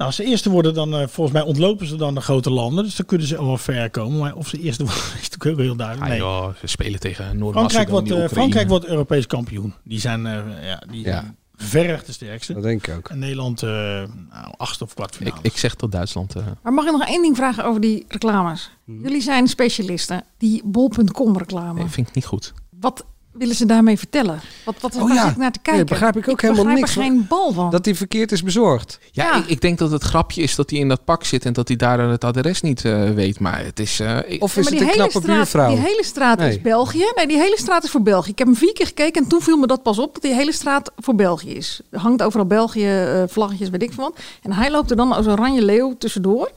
Nou, 0.00 0.12
als 0.12 0.20
ze 0.20 0.24
eerste 0.30 0.50
worden, 0.50 0.74
dan 0.74 0.94
eh, 0.94 1.06
volgens 1.08 1.36
mij 1.36 1.42
ontlopen 1.46 1.86
ze 1.86 1.96
dan 1.96 2.14
de 2.14 2.20
grote 2.20 2.50
landen. 2.50 2.84
Dus 2.84 2.96
dan 2.96 3.06
kunnen 3.06 3.26
ze 3.26 3.44
wel 3.44 3.56
ver 3.58 3.90
komen. 3.90 4.18
Maar 4.18 4.34
of 4.34 4.48
ze 4.48 4.60
eerste 4.60 4.84
worden, 4.88 5.02
is 5.02 5.28
natuurlijk 5.30 5.50
ook 5.50 5.58
heel 5.58 5.76
duidelijk. 5.76 6.04
Ah, 6.06 6.18
Nee. 6.18 6.18
joh, 6.18 6.54
ze 6.60 6.66
spelen 6.66 7.00
tegen 7.00 7.24
Frankrijk, 7.24 7.40
Noord-Macedonië, 7.54 7.90
wordt, 8.10 8.10
eh. 8.10 8.28
Frankrijk 8.36 8.68
wordt 8.68 8.86
Europees 8.86 9.26
kampioen. 9.26 9.74
Die 9.84 10.00
zijn, 10.00 10.26
eh, 10.26 10.38
ja, 10.62 10.82
die 10.90 11.04
Ja. 11.04 11.34
verreweg 11.56 12.04
de 12.04 12.12
sterkste. 12.12 12.52
Dat 12.54 12.62
denk 12.62 12.86
ik 12.86 12.94
ook. 12.96 13.08
En 13.08 13.18
Nederland, 13.18 13.62
eh 13.62 13.68
nou, 13.70 14.54
achtste 14.56 14.84
of 14.84 14.94
kwartfinale. 14.94 15.36
Ik 15.42 15.56
zeg 15.56 15.74
tot 15.74 15.92
Duitsland. 15.92 16.34
eh. 16.36 16.42
Maar 16.62 16.72
mag 16.72 16.84
ik 16.86 16.92
nog 16.92 17.06
één 17.08 17.22
ding 17.22 17.36
vragen 17.36 17.64
over 17.64 17.80
die 17.80 18.04
reclames? 18.08 18.70
Mhm. 18.84 19.02
Jullie 19.02 19.22
zijn 19.22 19.48
specialisten. 19.48 20.24
Die 20.38 20.62
bol.com 20.64 21.36
reclame. 21.38 21.78
Nee, 21.78 21.88
vind 21.88 22.08
ik 22.08 22.14
niet 22.14 22.26
goed. 22.26 22.52
Wat 22.80 23.04
willen 23.32 23.54
ze 23.54 23.66
daarmee 23.66 23.98
vertellen? 23.98 24.40
Wat, 24.64 24.74
wat 24.80 24.94
Oh 24.96 25.02
waar 25.02 25.14
ja. 25.14 25.28
ik 25.30 25.36
naar 25.36 25.52
te 25.52 25.58
kijken? 25.62 25.86
begrijp 25.86 26.16
ik 26.16 26.28
ook 26.28 26.40
helemaal 26.40 26.64
begrijp 26.64 26.84
niks 26.86 26.96
er 26.96 27.02
van. 27.02 27.10
geen 27.12 27.26
bal 27.28 27.52
van. 27.52 27.70
Dat 27.70 27.84
die 27.84 27.94
verkeerd 27.94 28.32
is 28.32 28.42
bezorgd. 28.42 28.98
Ja, 29.10 29.34
Ik, 29.36 29.46
ik 29.46 29.60
denk 29.60 29.78
dat 29.78 29.90
het 29.90 30.02
grapje 30.02 30.42
is 30.42 30.54
dat 30.54 30.70
hij 30.70 30.78
in 30.78 30.88
dat 30.88 31.04
pak 31.04 31.24
zit 31.24 31.44
en 31.44 31.52
dat 31.52 31.68
hij 31.68 31.76
daar 31.76 31.98
het 31.98 32.24
adres 32.24 32.60
niet 32.60 32.84
eh, 32.84 33.10
weet. 33.10 33.38
Maar 33.40 33.64
het 33.64 33.80
is. 33.80 34.00
eh, 34.00 34.18
ik- 34.26 34.42
Of 34.42 34.54
Ja, 34.54 34.62
maar 34.62 34.70
die 34.70 34.84
hele 34.84 35.10
straat, 35.44 35.68
Die 35.70 35.78
hele 35.78 36.04
straat 36.04 36.40
is. 36.40 36.60
België. 36.60 37.12
Nee, 37.14 37.26
die 37.26 37.38
hele 37.38 37.56
straat 37.58 37.84
is 37.84 37.90
voor 37.90 38.02
België. 38.02 38.30
Ik 38.30 38.38
heb 38.38 38.46
hem 38.46 38.56
vier 38.56 38.72
keer 38.72 38.86
gekeken 38.86 39.22
en 39.22 39.28
toen 39.28 39.40
viel 39.42 39.56
me 39.56 39.66
dat 39.66 39.82
pas 39.82 39.98
op 39.98 40.12
dat 40.12 40.22
die 40.22 40.34
hele 40.34 40.52
straat 40.52 40.92
voor 40.96 41.14
België 41.14 41.54
is. 41.54 41.80
Er 41.90 41.98
hangt 42.00 42.22
overal 42.22 42.46
België, 42.46 42.86
eh, 42.86 43.22
vlaggetjes, 43.28 43.68
weet 43.70 43.82
ik 43.82 43.92
wat. 43.92 44.18
En 44.42 44.52
hij 44.52 44.70
loopt 44.70 44.90
er 44.90 44.96
dan 44.96 45.12
als 45.12 45.26
oranje 45.26 45.62
leeuw 45.64 45.94
tussendoor. 45.98 46.50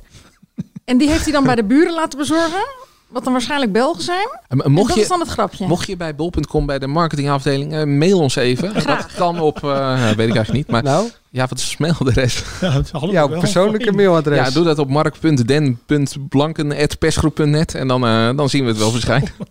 en 0.86 0.98
die 0.98 1.10
heeft 1.10 1.24
hij 1.24 1.32
dan 1.34 1.44
bij 1.44 1.56
de 1.56 1.64
buren 1.64 1.94
laten 1.94 2.18
bezorgen. 2.20 2.64
Wat 3.14 3.24
dan 3.24 3.34
waarschijnlijk 3.34 3.72
Belgen 3.72 4.04
zijn. 4.04 4.28
En 4.48 4.62
En 4.62 4.72
mocht 4.72 4.88
dat 4.88 4.96
je, 4.96 5.02
is 5.04 5.08
dan 5.08 5.20
het 5.20 5.30
grapje. 5.30 5.68
Mocht 5.68 5.88
je 5.88 5.98
bij 5.98 6.16
bol.com 6.16 6.66
bij 6.66 6.80
de 6.80 6.88
marketingafdeling, 6.88 7.74
eh, 7.74 7.84
mail 7.84 8.20
ons 8.20 8.36
even. 8.36 8.74
Dat 8.86 9.06
kan 9.16 9.40
op, 9.40 9.64
eh, 9.64 10.02
weet 10.20 10.30
ik 10.30 10.36
eigenlijk 10.36 10.52
niet. 10.52 10.68
Maar 10.68 10.84
Nou? 10.84 11.10
ja, 11.30 11.48
wat 11.48 11.58
is 11.60 11.70
het 11.70 11.80
mailadres? 11.80 12.44
Jouw 13.12 13.28
persoonlijke 13.28 13.92
mailadres. 13.92 14.38
Ja, 14.38 14.50
doe 14.54 14.64
dat 14.64 14.80
op 14.80 14.90
mark.den.blanken.persgroep.net 14.90 17.76
en 17.76 17.88
dan, 17.88 18.06
eh, 18.06 18.30
dan 18.36 18.50
zien 18.50 18.64
we 18.64 18.70
het 18.70 18.78
wel 18.78 18.92
verschijnen. 18.92 19.30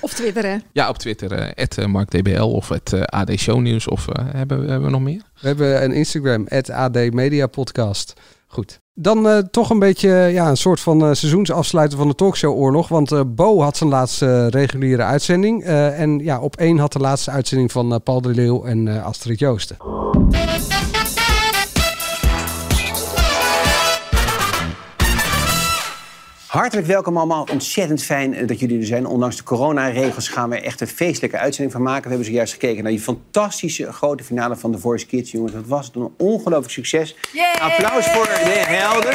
Of 0.00 0.12
Twitter, 0.12 0.44
hè? 0.44 0.56
Ja, 0.72 0.88
op 0.88 0.98
Twitter, 0.98 1.32
eh, 1.32 1.66
eh, 1.78 1.86
markdbl 1.86 2.42
of 2.42 2.68
het 2.68 2.92
eh, 2.92 3.02
AD 3.02 3.30
Shownieuws. 3.38 3.88
Of 3.88 4.08
eh, 4.08 4.24
hebben, 4.32 4.60
we- 4.60 4.66
hebben 4.70 4.84
we 4.86 4.90
nog 4.92 5.02
meer? 5.02 5.22
We 5.40 5.46
hebben 5.46 5.84
een 5.84 5.92
Instagram, 5.92 6.46
AD 6.72 7.12
Media 7.12 7.46
Podcast. 7.46 8.12
Goed. 8.46 8.82
Dan 8.96 9.28
eh, 9.28 9.38
toch 9.38 9.70
een 9.70 9.78
beetje 9.78 10.08
ja, 10.10 10.48
een 10.48 10.56
soort 10.56 10.80
van 10.80 11.04
eh, 11.04 11.12
seizoensafsluiten 11.12 11.98
van 11.98 12.08
de 12.08 12.14
talkshow-oorlog. 12.14 12.88
Want 12.88 13.12
eh, 13.12 13.20
Bo 13.26 13.60
had 13.60 13.76
zijn 13.76 13.90
laatste 13.90 14.48
reguliere 14.48 15.02
uitzending. 15.02 15.64
En 15.64 16.18
ja, 16.18 16.40
op 16.40 16.56
één 16.56 16.78
had 16.78 16.92
de 16.92 16.98
laatste 16.98 17.30
uitzending 17.30 17.72
van 17.72 18.00
Paul 18.02 18.20
de 18.20 18.28
Leeuw 18.28 18.64
en 18.64 19.02
Astrid 19.02 19.38
Joosten. 19.38 19.76
Hartelijk 26.54 26.86
welkom 26.86 27.16
allemaal. 27.16 27.46
Ontzettend 27.52 28.02
fijn 28.02 28.34
eh, 28.34 28.46
dat 28.46 28.60
jullie 28.60 28.78
er 28.78 28.86
zijn. 28.86 29.06
Ondanks 29.06 29.36
de 29.36 29.42
coronaregels 29.42 30.28
gaan 30.28 30.50
we 30.50 30.60
echt 30.60 30.80
een 30.80 30.86
feestelijke 30.86 31.38
uitzending 31.38 31.72
van 31.72 31.82
maken. 31.82 32.02
We 32.02 32.08
hebben 32.08 32.26
zojuist 32.26 32.52
gekeken 32.52 32.82
naar 32.82 32.92
die 32.92 33.00
fantastische 33.00 33.92
grote 33.92 34.24
finale 34.24 34.56
van 34.56 34.72
The 34.72 34.78
Voice 34.78 35.06
Kids. 35.06 35.30
Jongens, 35.30 35.52
dat 35.52 35.66
was 35.66 35.90
een 35.94 36.10
ongelooflijk 36.18 36.70
succes. 36.70 37.16
Applaus 37.60 38.06
voor 38.06 38.24
de 38.24 38.64
helden. 38.66 39.14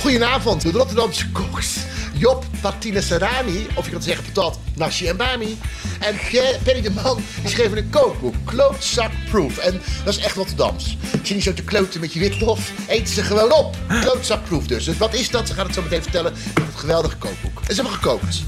Goedenavond, 0.00 0.62
de 0.62 0.70
Rotterdamse 0.70 1.30
koks. 1.30 1.86
Job 2.18 2.44
Tartine 2.60 3.00
Serrani, 3.02 3.66
of 3.74 3.84
je 3.84 3.90
kan 3.92 4.02
zeggen 4.02 4.24
patat, 4.24 4.58
Nashi 4.74 5.06
en 5.08 5.16
Bami. 5.16 5.58
En 6.00 6.16
Pierre- 6.28 6.58
Perry 6.62 6.80
de 6.80 6.90
Man, 6.90 7.22
die 7.40 7.50
schreven 7.50 7.76
een 7.78 7.90
kookboek, 7.90 8.34
Klootzak 8.44 9.10
Proof. 9.30 9.58
En 9.58 9.80
dat 10.04 10.16
is 10.16 10.24
echt 10.24 10.36
Rotterdams. 10.36 10.96
Ik 11.12 11.26
zie 11.26 11.34
niet 11.34 11.44
zo 11.44 11.52
te 11.54 11.62
kloten 11.62 12.00
met 12.00 12.12
je 12.12 12.20
witlof, 12.20 12.70
eten 12.86 13.14
ze 13.14 13.22
gewoon 13.22 13.52
op. 13.52 13.76
Klootzak 14.00 14.44
Proof 14.44 14.66
dus. 14.66 14.84
Dus 14.84 14.96
Wat 14.96 15.14
is 15.14 15.30
dat? 15.30 15.46
Ze 15.48 15.54
gaan 15.54 15.66
het 15.66 15.74
zo 15.74 15.82
meteen 15.82 16.02
vertellen 16.02 16.32
het 16.54 16.74
geweldige 16.76 17.16
kookboek. 17.16 17.58
En 17.68 17.74
ze 17.74 17.80
hebben 17.82 17.92
gekookt. 18.00 18.42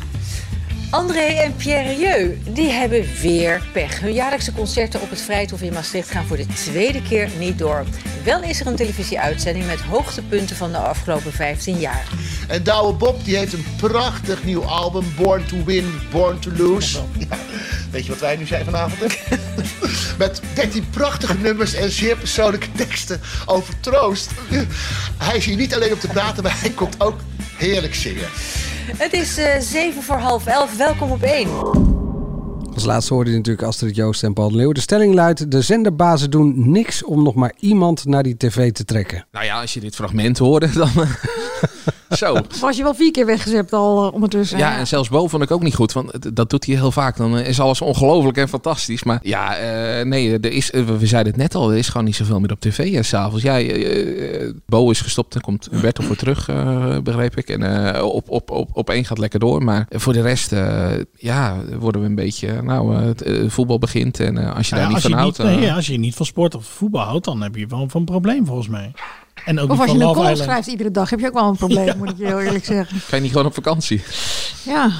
André 0.90 1.20
en 1.20 1.56
Pierre 1.56 2.36
die 2.52 2.70
hebben 2.70 3.06
weer 3.20 3.62
pech. 3.72 4.00
Hun 4.00 4.12
jaarlijkse 4.12 4.52
concerten 4.52 5.00
op 5.00 5.10
het 5.10 5.20
Vrijthof 5.20 5.62
in 5.62 5.72
Maastricht 5.72 6.10
gaan 6.10 6.26
voor 6.26 6.36
de 6.36 6.46
tweede 6.46 7.02
keer 7.02 7.28
niet 7.38 7.58
door. 7.58 7.84
Wel 8.24 8.42
is 8.42 8.60
er 8.60 8.66
een 8.66 8.76
televisieuitzending 8.76 9.66
met 9.66 9.80
hoogtepunten 9.80 10.56
van 10.56 10.72
de 10.72 10.78
afgelopen 10.78 11.32
15 11.32 11.78
jaar. 11.78 12.08
En 12.48 12.62
Douwe 12.62 12.92
Bob 12.92 13.24
die 13.24 13.36
heeft 13.36 13.52
een 13.52 13.64
prachtig 13.76 14.44
nieuw 14.44 14.64
album, 14.64 15.04
Born 15.16 15.46
to 15.46 15.64
Win, 15.64 16.00
Born 16.10 16.38
to 16.38 16.50
Lose. 16.56 16.98
Ja, 17.18 17.38
weet 17.90 18.04
je 18.04 18.10
wat 18.10 18.20
wij 18.20 18.36
nu 18.36 18.46
zijn 18.46 18.64
vanavond? 18.64 19.00
Met 20.18 20.40
13 20.54 20.90
prachtige 20.90 21.38
nummers 21.38 21.74
en 21.74 21.90
zeer 21.90 22.16
persoonlijke 22.16 22.72
teksten 22.72 23.20
over 23.46 23.80
troost. 23.80 24.30
Hij 25.16 25.36
is 25.36 25.44
hier 25.44 25.56
niet 25.56 25.74
alleen 25.74 25.92
om 25.92 25.98
te 25.98 26.08
praten, 26.08 26.42
maar 26.42 26.60
hij 26.60 26.70
komt 26.70 27.00
ook 27.00 27.20
heerlijk 27.56 27.94
zingen. 27.94 28.28
Het 28.96 29.12
is 29.12 29.38
eh, 29.38 29.60
zeven 29.60 30.02
voor 30.02 30.16
half 30.16 30.46
elf. 30.46 30.76
Welkom 30.76 31.10
op 31.10 31.22
één. 31.22 31.48
Als 32.74 32.84
laatste 32.84 33.14
hoorde 33.14 33.30
je 33.30 33.36
natuurlijk 33.36 33.66
Astrid 33.66 33.96
Joost 33.96 34.22
en 34.22 34.32
Paul 34.32 34.50
de 34.50 34.56
Leeuw. 34.56 34.72
De 34.72 34.80
stelling 34.80 35.14
luidt, 35.14 35.50
de 35.50 35.62
zenderbazen 35.62 36.30
doen 36.30 36.70
niks 36.70 37.04
om 37.04 37.22
nog 37.22 37.34
maar 37.34 37.52
iemand 37.58 38.04
naar 38.04 38.22
die 38.22 38.36
tv 38.36 38.72
te 38.72 38.84
trekken. 38.84 39.26
Nou 39.32 39.44
ja, 39.44 39.60
als 39.60 39.74
je 39.74 39.80
dit 39.80 39.94
fragment 39.94 40.38
hoorde, 40.38 40.70
dan... 40.72 40.90
eh, 42.08 42.16
Zo. 42.16 42.36
Was 42.60 42.76
je 42.76 42.82
wel 42.82 42.94
vier 42.94 43.10
keer 43.10 43.26
weggezept 43.26 43.72
al 43.72 44.06
eh, 44.06 44.12
ondertussen. 44.14 44.58
Ja, 44.58 44.78
en 44.78 44.86
zelfs 44.86 45.08
Bo 45.08 45.26
vond 45.28 45.42
ik 45.42 45.50
ook 45.50 45.62
niet 45.62 45.74
goed. 45.74 45.92
Want 45.92 46.12
het- 46.12 46.36
dat 46.36 46.50
doet 46.50 46.66
hij 46.66 46.74
heel 46.74 46.92
vaak. 46.92 47.16
Dan 47.16 47.36
eh, 47.36 47.48
is 47.48 47.60
alles 47.60 47.80
ongelooflijk 47.80 48.36
en 48.36 48.48
fantastisch. 48.48 49.02
Maar 49.04 49.18
ja, 49.22 49.56
eh, 49.56 50.04
nee, 50.04 50.38
er 50.40 50.52
is, 50.52 50.70
eh, 50.70 50.84
we 50.84 51.06
zeiden 51.06 51.32
het 51.32 51.42
net 51.42 51.54
al. 51.54 51.70
Er 51.70 51.76
is 51.78 51.88
gewoon 51.88 52.04
niet 52.06 52.16
zoveel 52.16 52.40
meer 52.40 52.52
op 52.52 52.60
tv 52.60 52.78
eh, 52.94 53.02
s 53.02 53.08
s'avonds. 53.08 53.42
Ja, 53.42 53.58
eh, 53.60 54.42
eh, 54.42 54.54
Bo 54.66 54.90
is 54.90 55.00
gestopt 55.00 55.34
en 55.34 55.40
komt 55.40 55.68
Humberto 55.70 56.04
voor 56.04 56.16
terug, 56.16 56.48
eh, 56.48 56.98
begreep 56.98 57.36
ik. 57.36 57.48
En 57.48 57.94
eh, 57.94 58.04
op, 58.04 58.30
op, 58.30 58.50
op, 58.50 58.68
op 58.72 58.90
één 58.90 59.04
gaat 59.04 59.18
lekker 59.18 59.38
door. 59.40 59.64
Maar 59.64 59.86
voor 59.90 60.12
de 60.12 60.20
rest, 60.22 60.52
eh, 60.52 60.86
ja, 61.16 61.56
worden 61.78 62.00
we 62.00 62.06
een 62.06 62.14
beetje... 62.14 62.62
Nou, 62.62 62.94
eh, 62.96 63.02
het 63.04 63.22
eh, 63.22 63.48
voetbal 63.48 63.78
begint. 63.78 64.20
En 64.20 64.38
eh, 64.38 64.56
als 64.56 64.68
je 64.68 64.74
Nou 64.74 64.82
daar 64.82 64.82
ja, 64.82 64.86
niet 64.86 64.94
als, 64.94 65.02
van 65.02 65.10
je 65.10 65.16
houdt... 65.16 65.38
niet, 65.38 65.46
eh, 65.48 65.56
nee, 65.56 65.72
als 65.72 65.86
je 65.86 65.98
niet 65.98 66.14
van 66.14 66.26
sport 66.26 66.54
of 66.54 66.64
voetbal 66.64 67.02
houdt, 67.04 67.24
dan 67.24 67.40
heb 67.42 67.54
je 67.56 67.66
wel 67.66 67.88
van 67.88 68.00
een 68.00 68.06
probleem 68.06 68.46
volgens 68.46 68.68
mij. 68.68 68.92
En 69.44 69.58
ook 69.58 69.70
Of 69.70 69.80
als 69.80 69.90
je 69.90 69.96
een 69.98 70.02
column 70.06 70.20
Island. 70.30 70.38
schrijft 70.38 70.66
iedere 70.68 70.90
dag, 70.90 71.10
heb 71.10 71.20
je 71.20 71.26
ook 71.26 71.34
wel 71.34 71.48
een 71.48 71.56
probleem, 71.66 71.96
moet 71.98 72.10
ik 72.10 72.18
je 72.18 72.26
heel 72.26 72.40
eerlijk 72.40 72.64
zeggen. 72.64 73.00
Kan 73.08 73.18
je 73.18 73.22
niet 73.24 73.30
gewoon 73.32 73.46
op 73.46 73.54
vakantie? 73.54 74.02
Ja, 74.64 74.90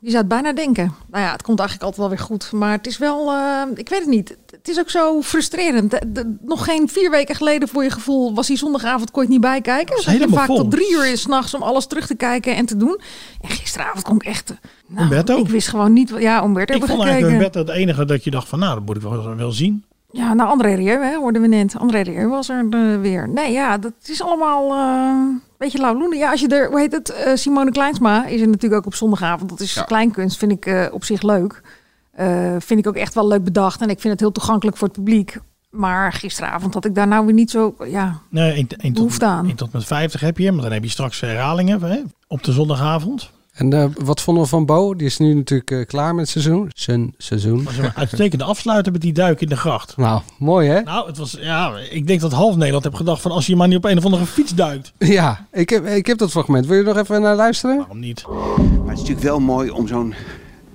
je 0.00 0.10
zou 0.10 0.16
het 0.22 0.28
bijna 0.28 0.52
denken. 0.52 0.94
Nou 1.10 1.24
ja, 1.24 1.32
het 1.32 1.42
komt 1.42 1.58
eigenlijk 1.58 1.88
altijd 1.90 2.08
wel 2.08 2.16
weer 2.18 2.26
goed. 2.26 2.52
Maar 2.52 2.72
het 2.72 2.86
is 2.86 2.98
wel, 2.98 3.30
eh, 3.32 3.62
ik 3.74 3.88
weet 3.88 3.98
het 4.00 4.08
niet. 4.08 4.36
Het 4.50 4.68
is 4.68 4.78
ook 4.78 4.90
zo 4.90 5.22
frustrerend. 5.22 5.90
De- 5.90 6.02
de- 6.12 6.36
nog 6.42 6.64
geen 6.64 6.88
vier 6.88 7.10
weken 7.10 7.34
geleden 7.34 7.68
voor 7.68 7.82
je 7.82 7.90
gevoel 7.90 8.34
was 8.34 8.46
die 8.46 8.56
zondagavond 8.56 9.10
kon 9.10 9.22
je 9.22 9.28
het 9.28 9.38
niet 9.38 9.46
bijkijken. 9.50 9.96
Dus 9.96 10.04
je 10.04 10.10
helemaal 10.10 10.36
vaak 10.38 10.46
vol. 10.46 10.56
tot 10.56 10.70
drie 10.70 10.92
uur 10.92 11.06
is 11.12 11.20
s'nachts 11.20 11.54
om 11.54 11.62
alles 11.62 11.86
terug 11.86 12.06
te 12.06 12.14
kijken 12.14 12.56
en 12.56 12.66
te 12.66 12.76
doen. 12.76 13.00
En 13.40 13.48
gisteravond 13.50 14.02
kon 14.04 14.14
ik 14.16 14.24
echt... 14.24 14.50
eh, 14.50 14.56
Nou, 14.86 15.02
Umberto? 15.02 15.38
Ik 15.38 15.48
wist 15.48 15.68
gewoon 15.68 15.92
niet... 15.92 16.10
wat- 16.10 16.20
Ja, 16.22 16.42
Umberto 16.44 16.74
Ik 16.74 16.78
vond 16.78 16.90
gekeken. 16.90 17.12
eigenlijk 17.12 17.42
Humberto 17.42 17.72
het 17.72 17.80
enige 17.80 18.04
dat 18.04 18.24
je 18.24 18.30
dacht 18.30 18.48
van, 18.48 18.58
nou, 18.58 18.74
dat 18.74 18.84
moet 18.86 18.96
ik 18.96 19.02
wel, 19.02 19.34
wel 19.36 19.52
zien. 19.52 19.84
Ja, 20.16 20.34
nou 20.34 20.48
André 20.50 20.74
Rieu, 20.74 21.02
hè, 21.04 21.14
hoorden 21.16 21.42
we 21.42 21.48
net. 21.48 21.76
André 21.78 22.00
Rieu 22.00 22.28
was 22.28 22.48
er 22.48 22.66
eh, 22.70 23.00
weer. 23.00 23.28
Nee, 23.28 23.52
ja, 23.52 23.78
dat 23.78 23.92
is 24.04 24.22
allemaal 24.22 24.72
eh, 24.72 25.08
een 25.28 25.40
beetje 25.58 25.78
lauwloenen. 25.78 26.18
Ja, 26.18 26.30
als 26.30 26.40
je 26.40 26.48
er, 26.48 26.68
hoe 26.70 26.78
heet 26.80 26.92
het, 26.92 27.08
eh, 27.10 27.34
Simone 27.34 27.70
Kleinsma 27.70 28.26
is 28.26 28.40
er 28.40 28.46
natuurlijk 28.48 28.74
ook 28.80 28.86
op 28.86 28.94
zondagavond. 28.94 29.50
Dat 29.50 29.60
is 29.60 29.74
Ja. 29.74 29.82
kleinkunst, 29.82 30.36
vind 30.38 30.52
ik 30.52 30.66
eh, 30.66 30.86
op 30.92 31.04
zich 31.04 31.22
leuk. 31.22 31.62
Eh, 32.10 32.54
vind 32.58 32.80
ik 32.80 32.86
ook 32.86 32.96
echt 32.96 33.14
wel 33.14 33.28
leuk 33.28 33.44
bedacht. 33.44 33.80
En 33.80 33.88
ik 33.90 34.00
vind 34.00 34.12
het 34.12 34.20
heel 34.20 34.32
toegankelijk 34.32 34.76
voor 34.76 34.88
het 34.88 34.96
publiek. 34.96 35.38
Maar 35.70 36.12
gisteravond 36.12 36.74
had 36.74 36.84
ik 36.84 36.94
daar 36.94 37.06
nou 37.08 37.24
weer 37.24 37.34
niet 37.34 37.50
zo, 37.50 37.74
ja... 37.86 38.18
Nee, 38.28 38.52
1 38.52 38.66
tot, 38.66 38.92
Behoefte 38.92 39.24
aan. 39.24 39.46
1 39.46 39.56
tot 39.56 39.72
met 39.72 39.84
50 39.84 40.20
heb 40.20 40.38
je, 40.38 40.52
maar 40.52 40.62
dan 40.62 40.72
heb 40.72 40.84
je 40.84 40.90
straks 40.90 41.20
herhalingen 41.20 41.82
hè, 41.82 42.00
op 42.28 42.42
de 42.44 42.52
zondagavond. 42.52 43.30
En 43.54 43.72
eh, 43.72 43.84
wat 43.94 44.20
vonden 44.20 44.42
we 44.42 44.48
van 44.48 44.66
Bo? 44.66 44.94
Die 44.94 45.06
is 45.06 45.18
nu 45.18 45.34
natuurlijk 45.34 45.70
eh, 45.70 45.86
klaar 45.86 46.14
met 46.14 46.20
het 46.20 46.42
seizoen. 46.42 46.70
Zijn 46.74 47.14
seizoen. 47.18 47.64
Was 47.64 47.76
een 47.76 47.94
uitstekende 47.94 48.44
afsluiten 48.44 48.92
met 48.92 49.00
die 49.00 49.12
duik 49.12 49.40
in 49.40 49.48
de 49.48 49.56
gracht. 49.56 49.96
Nou, 49.96 50.20
mooi 50.38 50.68
hè? 50.68 50.80
Nou, 50.80 51.06
het 51.06 51.18
was, 51.18 51.36
ja, 51.40 51.72
ik 51.90 52.06
denk 52.06 52.20
dat 52.20 52.32
half 52.32 52.56
Nederland 52.56 52.84
heb 52.84 52.94
gedacht 52.94 53.22
van 53.22 53.30
als 53.30 53.46
je 53.46 53.56
maar 53.56 53.68
niet 53.68 53.76
op 53.76 53.84
een 53.84 53.98
of 53.98 54.04
andere 54.04 54.26
fiets 54.26 54.54
duikt. 54.54 54.92
Ja, 55.14 55.46
ik 55.52 55.70
heb, 55.70 55.86
ik 55.86 56.06
heb 56.06 56.18
dat 56.18 56.30
fragment. 56.30 56.66
Wil 56.66 56.76
je 56.76 56.82
er 56.82 56.94
nog 56.94 57.02
even 57.02 57.22
naar 57.22 57.36
luisteren? 57.36 57.76
Waarom 57.76 58.00
niet? 58.00 58.24
Maar 58.26 58.66
het 58.66 58.92
is 58.92 58.98
natuurlijk 58.98 59.20
wel 59.26 59.40
mooi 59.40 59.70
om 59.70 59.86
zo'n 59.86 60.14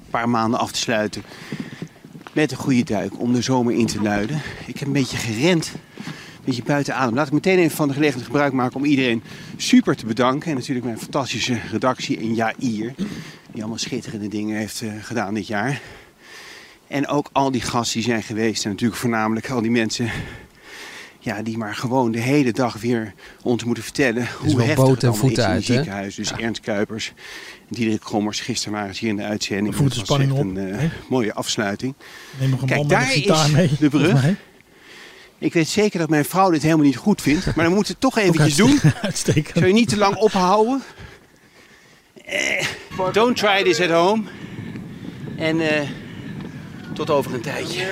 paar 0.10 0.30
maanden 0.30 0.60
af 0.60 0.72
te 0.72 0.80
sluiten 0.80 1.24
met 2.34 2.52
een 2.52 2.58
goede 2.58 2.84
duik. 2.84 3.20
Om 3.20 3.34
de 3.34 3.42
zomer 3.42 3.74
in 3.74 3.86
te 3.86 4.02
luiden. 4.02 4.42
Ik 4.66 4.78
heb 4.80 4.88
een 4.88 4.94
beetje 4.94 5.18
gerend. 5.18 5.72
Beetje 6.50 6.64
buiten 6.64 6.96
adem. 6.96 7.16
Laat 7.16 7.28
ik 7.28 7.34
meteen 7.34 7.58
even 7.58 7.76
van 7.76 7.88
de 7.88 7.94
gelegenheid 7.94 8.26
gebruik 8.26 8.54
maken 8.54 8.76
om 8.76 8.86
iedereen 8.86 9.24
super 9.58 9.96
te 9.96 10.06
bedanken. 10.06 10.50
En 10.50 10.58
natuurlijk 10.58 10.86
mijn 10.86 11.00
fantastische 11.00 11.60
redactie 11.72 12.18
en 12.18 12.34
Jair. 12.34 12.94
Die 13.52 13.62
allemaal 13.62 13.78
schitterende 13.78 14.28
dingen 14.28 14.58
heeft 14.58 14.82
eh, 14.82 14.92
gedaan 15.02 15.34
dit 15.34 15.48
jaar. 15.48 15.82
En 16.88 17.08
ook 17.08 17.30
al 17.32 17.52
die 17.52 17.62
gasten 17.62 18.00
die 18.00 18.10
zijn 18.10 18.24
geweest. 18.24 18.64
En 18.64 18.70
natuurlijk 18.70 19.00
voornamelijk 19.00 19.50
al 19.50 19.62
die 19.62 19.72
mensen 19.72 20.12
ja, 21.20 21.42
die 21.42 21.58
maar 21.58 21.76
gewoon 21.76 22.12
de 22.12 22.20
hele 22.20 22.52
dag 22.52 22.74
weer 22.82 23.14
ons 23.42 23.64
moeten 23.64 23.84
vertellen 23.84 24.28
hoe 24.40 24.62
heftig 24.62 24.76
boot 24.76 25.02
het 25.02 25.04
en 25.04 25.16
voeten 25.16 25.38
is 25.38 25.46
in 25.46 25.52
uit, 25.52 25.56
het 25.56 25.66
ziekenhuis. 25.66 26.16
Dus 26.16 26.32
Ernst 26.32 26.62
Kuipers 26.62 27.14
en 27.70 27.76
Diederik 27.76 28.04
Gommers. 28.04 28.40
Gisteren 28.40 28.74
waren 28.74 28.96
ze 28.96 29.00
hier 29.00 29.10
in 29.10 29.16
de 29.16 29.24
uitzending. 29.24 29.76
Dat 29.76 29.84
was 29.84 29.98
spanning 29.98 30.32
op, 30.32 30.40
een 30.40 30.58
eh, 30.58 30.90
mooie 31.10 31.34
afsluiting. 31.34 31.94
Neem 32.40 32.50
nog 32.50 32.62
een 32.62 32.68
Kijk, 32.68 32.80
met 32.80 32.90
daar 32.90 33.02
gitaar 33.02 33.46
is 33.46 33.52
mee. 33.52 33.70
de 33.80 33.90
brug. 33.90 34.26
Ik 35.40 35.54
weet 35.54 35.68
zeker 35.68 36.00
dat 36.00 36.10
mijn 36.10 36.26
vrouw 36.26 36.50
dit 36.50 36.62
helemaal 36.62 36.86
niet 36.86 36.98
goed 36.98 37.22
vindt. 37.22 37.46
Maar 37.56 37.66
dan 37.66 37.74
moeten 37.74 37.96
we 38.00 38.00
het 38.02 38.14
toch 38.14 38.24
eventjes 38.24 38.56
doen. 38.56 38.80
uitstekend-. 39.02 39.58
Zou 39.58 39.68
je 39.68 39.74
niet 39.74 39.90
te 39.90 39.98
lang 39.98 40.16
ophouden? 40.16 40.84
Eh, 42.26 42.66
don't 43.12 43.38
try 43.38 43.64
this 43.64 43.82
at 43.82 43.90
home. 43.90 44.24
En 45.38 45.60
eh, 45.60 45.88
Tot 46.94 47.10
over 47.10 47.34
een 47.34 47.42
tijdje. 47.42 47.84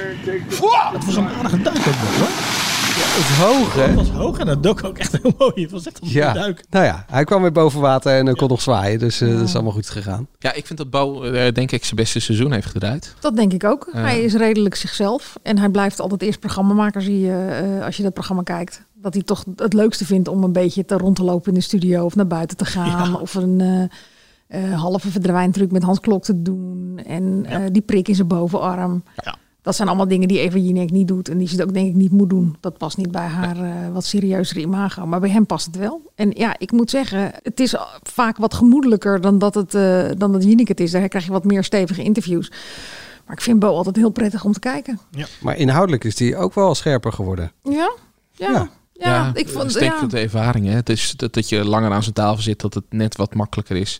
Het 0.91 1.05
was 1.05 1.15
een 1.15 1.29
aardige 1.29 1.61
duik 1.61 1.77
ook 1.77 1.85
nog, 1.85 2.17
hoor. 2.17 2.66
Dat 2.97 3.17
is 3.17 3.37
hoog, 3.37 3.73
hè? 3.73 3.81
Het 3.81 3.95
was 3.95 4.09
hoog 4.09 4.37
en 4.39 4.45
dat 4.45 4.63
dook 4.63 4.83
ook 4.83 4.97
echt 4.97 5.11
heel 5.21 5.33
mooi. 5.37 5.53
Het 5.61 5.71
was 5.71 5.85
echt 5.87 6.01
een 6.01 6.09
Ja, 6.09 6.27
mooie 6.27 6.39
duik. 6.39 6.63
nou 6.69 6.85
ja, 6.85 7.05
hij 7.07 7.23
kwam 7.23 7.41
weer 7.41 7.51
boven 7.51 7.81
water 7.81 8.17
en 8.17 8.27
eh, 8.27 8.33
kon 8.33 8.47
nog 8.49 8.61
zwaaien. 8.61 8.99
Dus 8.99 9.21
eh, 9.21 9.31
dat 9.37 9.47
is 9.47 9.53
allemaal 9.53 9.71
goed 9.71 9.89
gegaan. 9.89 10.27
Ja, 10.39 10.53
ik 10.53 10.65
vind 10.65 10.79
dat 10.79 10.89
Bo, 10.89 11.23
eh, 11.23 11.53
denk 11.53 11.71
ik, 11.71 11.83
zijn 11.83 11.95
beste 11.95 12.19
seizoen 12.19 12.51
heeft 12.51 12.67
gedraaid. 12.67 13.15
Dat 13.19 13.35
denk 13.35 13.53
ik 13.53 13.63
ook. 13.63 13.89
Ja. 13.93 13.99
Hij 13.99 14.21
is 14.23 14.33
redelijk 14.33 14.75
zichzelf. 14.75 15.35
En 15.43 15.57
hij 15.57 15.69
blijft 15.69 15.99
altijd 15.99 16.21
eerst 16.21 16.39
programmamaker, 16.39 17.01
zie 17.01 17.19
je, 17.19 17.47
eh, 17.79 17.85
als 17.85 17.97
je 17.97 18.03
dat 18.03 18.13
programma 18.13 18.43
kijkt. 18.43 18.81
Dat 19.01 19.13
hij 19.13 19.23
toch 19.23 19.43
het 19.55 19.73
leukste 19.73 20.05
vindt 20.05 20.27
om 20.27 20.43
een 20.43 20.51
beetje 20.51 20.85
te 20.85 20.97
rond 20.97 21.15
te 21.15 21.23
lopen 21.23 21.47
in 21.47 21.57
de 21.57 21.61
studio 21.65 22.05
of 22.05 22.15
naar 22.15 22.27
buiten 22.27 22.57
te 22.57 22.65
gaan. 22.65 23.19
Of 23.19 23.33
een 23.33 23.61
eh, 23.61 24.63
eh, 24.63 24.79
halve 24.81 25.11
verdwijntruc 25.11 25.71
met 25.71 25.83
Hans 25.83 25.99
Klok 25.99 26.23
te 26.23 26.41
doen. 26.41 26.99
En 27.05 27.45
eh, 27.45 27.61
die 27.71 27.81
prik 27.81 28.07
in 28.07 28.15
zijn 28.15 28.27
bovenarm. 28.27 29.03
Dat 29.67 29.75
zijn 29.75 29.87
allemaal 29.87 30.07
dingen 30.07 30.27
die 30.27 30.39
Eva 30.39 30.57
Jinek 30.57 30.91
niet 30.91 31.07
doet. 31.07 31.29
En 31.29 31.37
die 31.37 31.47
ze 31.47 31.63
ook 31.63 31.73
denk 31.73 31.87
ik 31.87 31.95
niet 31.95 32.11
moet 32.11 32.29
doen. 32.29 32.55
Dat 32.59 32.77
past 32.77 32.97
niet 32.97 33.11
bij 33.11 33.25
haar 33.27 33.57
eh, 33.63 33.71
wat 33.93 34.05
serieuzere 34.05 34.59
imago. 34.59 35.05
Maar 35.05 35.19
bij 35.19 35.29
hem 35.29 35.45
past 35.45 35.65
het 35.65 35.75
wel. 35.75 36.11
En 36.15 36.31
ja, 36.35 36.55
ik 36.59 36.71
moet 36.71 36.89
zeggen, 36.89 37.31
het 37.43 37.59
is 37.59 37.75
vaak 38.03 38.37
wat 38.37 38.53
gemoedelijker 38.53 39.21
dan 39.21 39.39
dat 39.39 39.55
het, 39.55 39.75
eh, 39.75 40.05
dan 40.17 40.31
dat 40.31 40.43
Jinek 40.43 40.67
het 40.67 40.79
is. 40.79 40.91
Daar 40.91 41.07
krijg 41.07 41.25
je 41.25 41.31
wat 41.31 41.43
meer 41.43 41.63
stevige 41.63 42.03
interviews. 42.03 42.51
Maar 43.25 43.35
ik 43.35 43.41
vind 43.41 43.59
Bo 43.59 43.67
altijd 43.67 43.95
heel 43.95 44.09
prettig 44.09 44.43
om 44.45 44.51
te 44.51 44.59
kijken. 44.59 44.99
Maar 45.41 45.57
inhoudelijk 45.57 46.03
is 46.03 46.19
hij 46.19 46.37
ook 46.37 46.53
wel 46.53 46.75
scherper 46.75 47.13
geworden. 47.13 47.51
Ja? 47.63 47.91
Ja. 48.31 48.69
Ja, 48.93 49.31
ik 49.33 49.49
vond... 49.49 49.75
ik 49.75 49.81
Ja. 49.81 50.05
de 50.05 50.19
ervaring. 50.19 50.65
Hè? 50.65 50.73
Het 50.73 50.89
is 50.89 51.13
dat, 51.15 51.33
dat 51.33 51.49
je 51.49 51.65
langer 51.65 51.91
aan 51.91 52.03
zijn 52.03 52.15
tafel 52.15 52.41
zit, 52.41 52.61
dat 52.61 52.73
het 52.73 52.85
net 52.89 53.15
wat 53.15 53.33
makkelijker 53.33 53.75
is. 53.75 53.97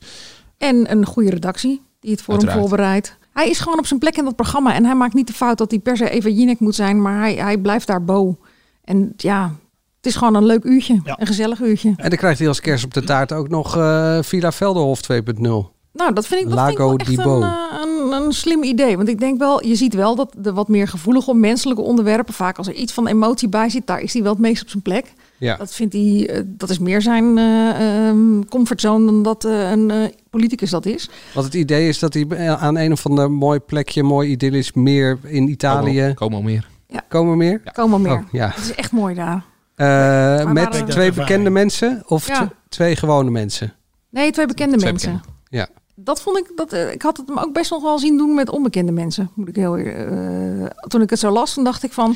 En 0.58 0.92
een 0.92 1.06
goede 1.06 1.30
redactie 1.30 1.82
die 2.00 2.12
het 2.12 2.22
voor 2.22 2.34
Uiteraard. 2.34 2.60
hem 2.60 2.68
voorbereidt. 2.68 3.17
Hij 3.38 3.50
is 3.50 3.60
gewoon 3.60 3.78
op 3.78 3.86
zijn 3.86 4.00
plek 4.00 4.18
in 4.18 4.24
dat 4.24 4.36
programma. 4.36 4.74
En 4.74 4.86
hij 4.86 4.96
maakt 4.96 5.14
niet 5.14 5.28
de 5.28 5.34
fout 5.34 5.58
dat 5.58 5.72
hij 5.72 5.80
per 5.80 5.98
se 5.98 6.10
Eva 6.10 6.30
Jinek 6.30 6.60
moet 6.60 6.76
zijn. 6.76 7.02
Maar 7.02 7.20
hij, 7.20 7.34
hij 7.34 7.58
blijft 7.58 7.88
daar 7.88 8.04
Bo. 8.04 8.38
En 8.84 9.14
ja, 9.18 9.56
het 9.98 10.06
is 10.06 10.16
gewoon 10.16 10.36
een 10.36 10.46
leuk 10.46 10.64
uurtje. 10.64 11.02
Een 11.04 11.28
gezellig 11.28 11.60
uurtje. 11.60 11.94
En 11.98 12.10
dan 12.10 12.18
krijgt 12.18 12.40
hij 12.40 12.48
als 12.48 12.60
kerst 12.60 12.86
op 12.86 12.94
de 12.94 13.04
taart 13.04 13.34
ook 13.34 13.50
nog 13.50 13.78
eh 13.78 14.20
Villa 14.22 14.52
Velderhof 14.52 15.00
2.0. 15.12 15.20
Nou, 15.42 15.64
dat 15.64 15.68
vind 15.98 16.12
ik, 16.12 16.16
dat 16.24 16.28
vind 16.28 16.42
ik 16.42 16.56
Lago 16.56 16.88
wel 16.88 16.98
echt 16.98 17.10
di 17.10 17.16
Bo. 17.16 17.42
een, 17.42 17.44
eh, 17.44 17.82
een, 17.82 18.12
een 18.12 18.32
slim 18.32 18.64
idee. 18.64 18.98
Want 18.98 19.10
ik 19.10 19.20
denk 19.20 19.40
wel, 19.40 19.66
je 19.66 19.76
ziet 19.76 19.94
wel 19.94 20.16
dat 20.16 20.34
de 20.38 20.54
wat 20.54 20.68
meer 20.68 20.88
gevoelige 20.88 21.34
menselijke 21.34 21.82
onderwerpen, 21.82 22.34
vaak 22.34 22.58
als 22.58 22.68
er 22.68 22.74
iets 22.74 22.94
van 22.94 23.08
emotie 23.08 23.50
bij 23.50 23.70
zit, 23.70 23.88
daar 23.88 24.00
is 24.02 24.14
hij 24.14 24.24
wel 24.24 24.32
het 24.32 24.42
meest 24.42 24.62
op 24.62 24.70
zijn 24.70 24.84
plek. 24.84 25.14
Ja. 25.38 25.56
Dat 25.56 25.74
vindt 25.74 25.94
hij, 25.94 26.30
eh, 26.30 26.42
dat 26.46 26.70
is 26.70 26.80
meer 26.80 27.02
zijn 27.02 27.38
eh, 27.38 28.08
ehm, 28.08 28.44
comfortzone 28.50 29.06
dan 29.06 29.24
dat 29.24 29.46
eh, 29.46 29.72
een 29.72 29.92
eh, 29.92 30.04
politicus 30.30 30.70
dat 30.70 30.86
is. 30.86 31.10
Want 31.34 31.46
het 31.46 31.56
idee 31.56 31.88
is 31.88 32.00
dat 32.00 32.14
hij 32.14 32.50
aan 32.58 32.78
een 32.78 32.92
of 32.92 33.06
ander 33.06 33.32
mooi 33.32 33.60
plekje, 33.60 34.04
mooi 34.04 34.30
idyllisch 34.30 34.74
meer 34.74 35.18
in 35.24 35.48
Italië... 35.50 36.12
Como 36.16 36.42
meer. 36.42 36.68
Ja. 36.88 37.04
Komen 37.10 37.38
meer? 37.38 37.62
Kom 37.74 37.90
maar 37.90 38.02
meer. 38.02 38.12
Oh, 38.14 38.24
ja. 38.32 38.48
Het 38.48 38.64
is 38.64 38.76
echt 38.76 38.92
mooi 38.92 39.16
daar. 39.16 39.44
Eh, 39.76 40.52
met 40.52 40.64
waren- 40.64 40.86
twee 40.90 41.12
bekende 41.12 41.50
mensen 41.50 42.04
of 42.08 42.28
Ja. 42.28 42.52
twee 42.70 42.96
gewone 42.96 43.30
mensen? 43.32 43.74
Nee, 44.10 44.32
twee 44.32 44.46
bekende 44.46 44.78
Twee 44.78 44.92
mensen. 44.92 45.22
Ja. 45.50 45.68
Dat 46.00 46.22
vond 46.22 46.38
ik, 46.38 46.52
dat, 46.56 46.74
eh, 46.74 46.92
ik 46.92 47.02
had 47.02 47.18
het 47.18 47.28
hem 47.28 47.38
ook 47.38 47.54
best 47.54 47.72
nog 47.72 47.82
wel 47.82 48.00
zien 48.00 48.18
doen 48.18 48.34
met 48.36 48.50
onbekende 48.50 48.92
mensen. 48.92 49.30
Moet 49.34 49.48
ik 49.48 49.56
heel, 49.56 49.76
eh, 49.76 50.66
toen 50.88 51.02
ik 51.02 51.10
het 51.10 51.20
zo 51.20 51.30
las, 51.32 51.54
toen 51.54 51.64
dacht 51.64 51.84
ik 51.84 51.94
van... 51.94 52.16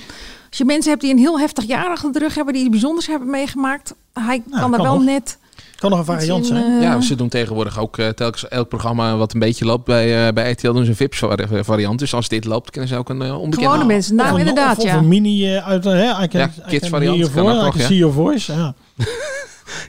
Als 0.49 0.57
je 0.57 0.65
mensen 0.65 0.89
hebt 0.89 1.01
die 1.03 1.11
een 1.11 1.17
heel 1.19 1.39
heftig 1.39 1.63
jaar 1.63 1.89
achter 1.89 2.11
de 2.11 2.19
rug 2.19 2.36
hebben... 2.36 2.53
die 2.53 2.61
iets 2.63 2.71
bijzonders 2.71 3.07
hebben 3.07 3.29
meegemaakt... 3.29 3.93
hij 4.13 4.43
kan 4.51 4.73
er 4.73 4.82
wel 4.82 4.95
nog. 4.95 5.03
net... 5.03 5.38
Kan 5.75 5.89
nog 5.89 5.99
een 5.99 6.05
variant 6.05 6.45
zijn. 6.45 6.63
eh, 6.77 6.82
Ja, 6.82 7.01
ze 7.01 7.15
doen 7.15 7.29
tegenwoordig 7.29 7.79
ook 7.79 7.95
telkens 8.15 8.47
elk 8.47 8.67
programma 8.69 9.15
wat 9.15 9.34
een 9.34 9.39
beetje 9.39 9.65
loopt 9.65 9.86
bij, 9.86 10.27
eh, 10.27 10.34
bij 10.34 10.51
RTL 10.51 10.71
doen 10.71 10.84
ze 10.84 10.89
een 10.89 10.95
VIPs 10.95 11.17
vari- 11.17 11.63
variant. 11.63 11.99
Dus 11.99 12.13
als 12.13 12.27
dit 12.27 12.45
loopt, 12.45 12.69
kunnen 12.69 12.89
ze 12.89 12.95
ook 12.97 13.09
een 13.09 13.21
onbekende... 13.34 13.65
Gewone 13.71 13.86
mensen, 13.86 14.15
nou 14.15 14.39
inderdaad, 14.39 14.77
of, 14.77 14.84
ja. 14.84 14.95
Een 14.97 15.07
mini 15.07 15.57
uit... 15.57 15.84
hè, 15.84 16.23
I 16.23 16.27
can, 16.27 16.39
Ja, 16.39 16.47
I 16.47 16.51
can 16.59 16.63
kids 16.67 16.69
hear 16.82 16.89
variant 16.89 17.17
your 17.17 17.34
kan 17.34 17.43
voice, 17.43 17.55
ook 17.57 17.61
I 17.61 17.65
nog, 17.65 17.71
can 17.71 17.82
ja. 17.82 17.88
see 17.88 17.97
your 17.97 18.13
voice. 18.13 18.53
Ja. 18.53 18.73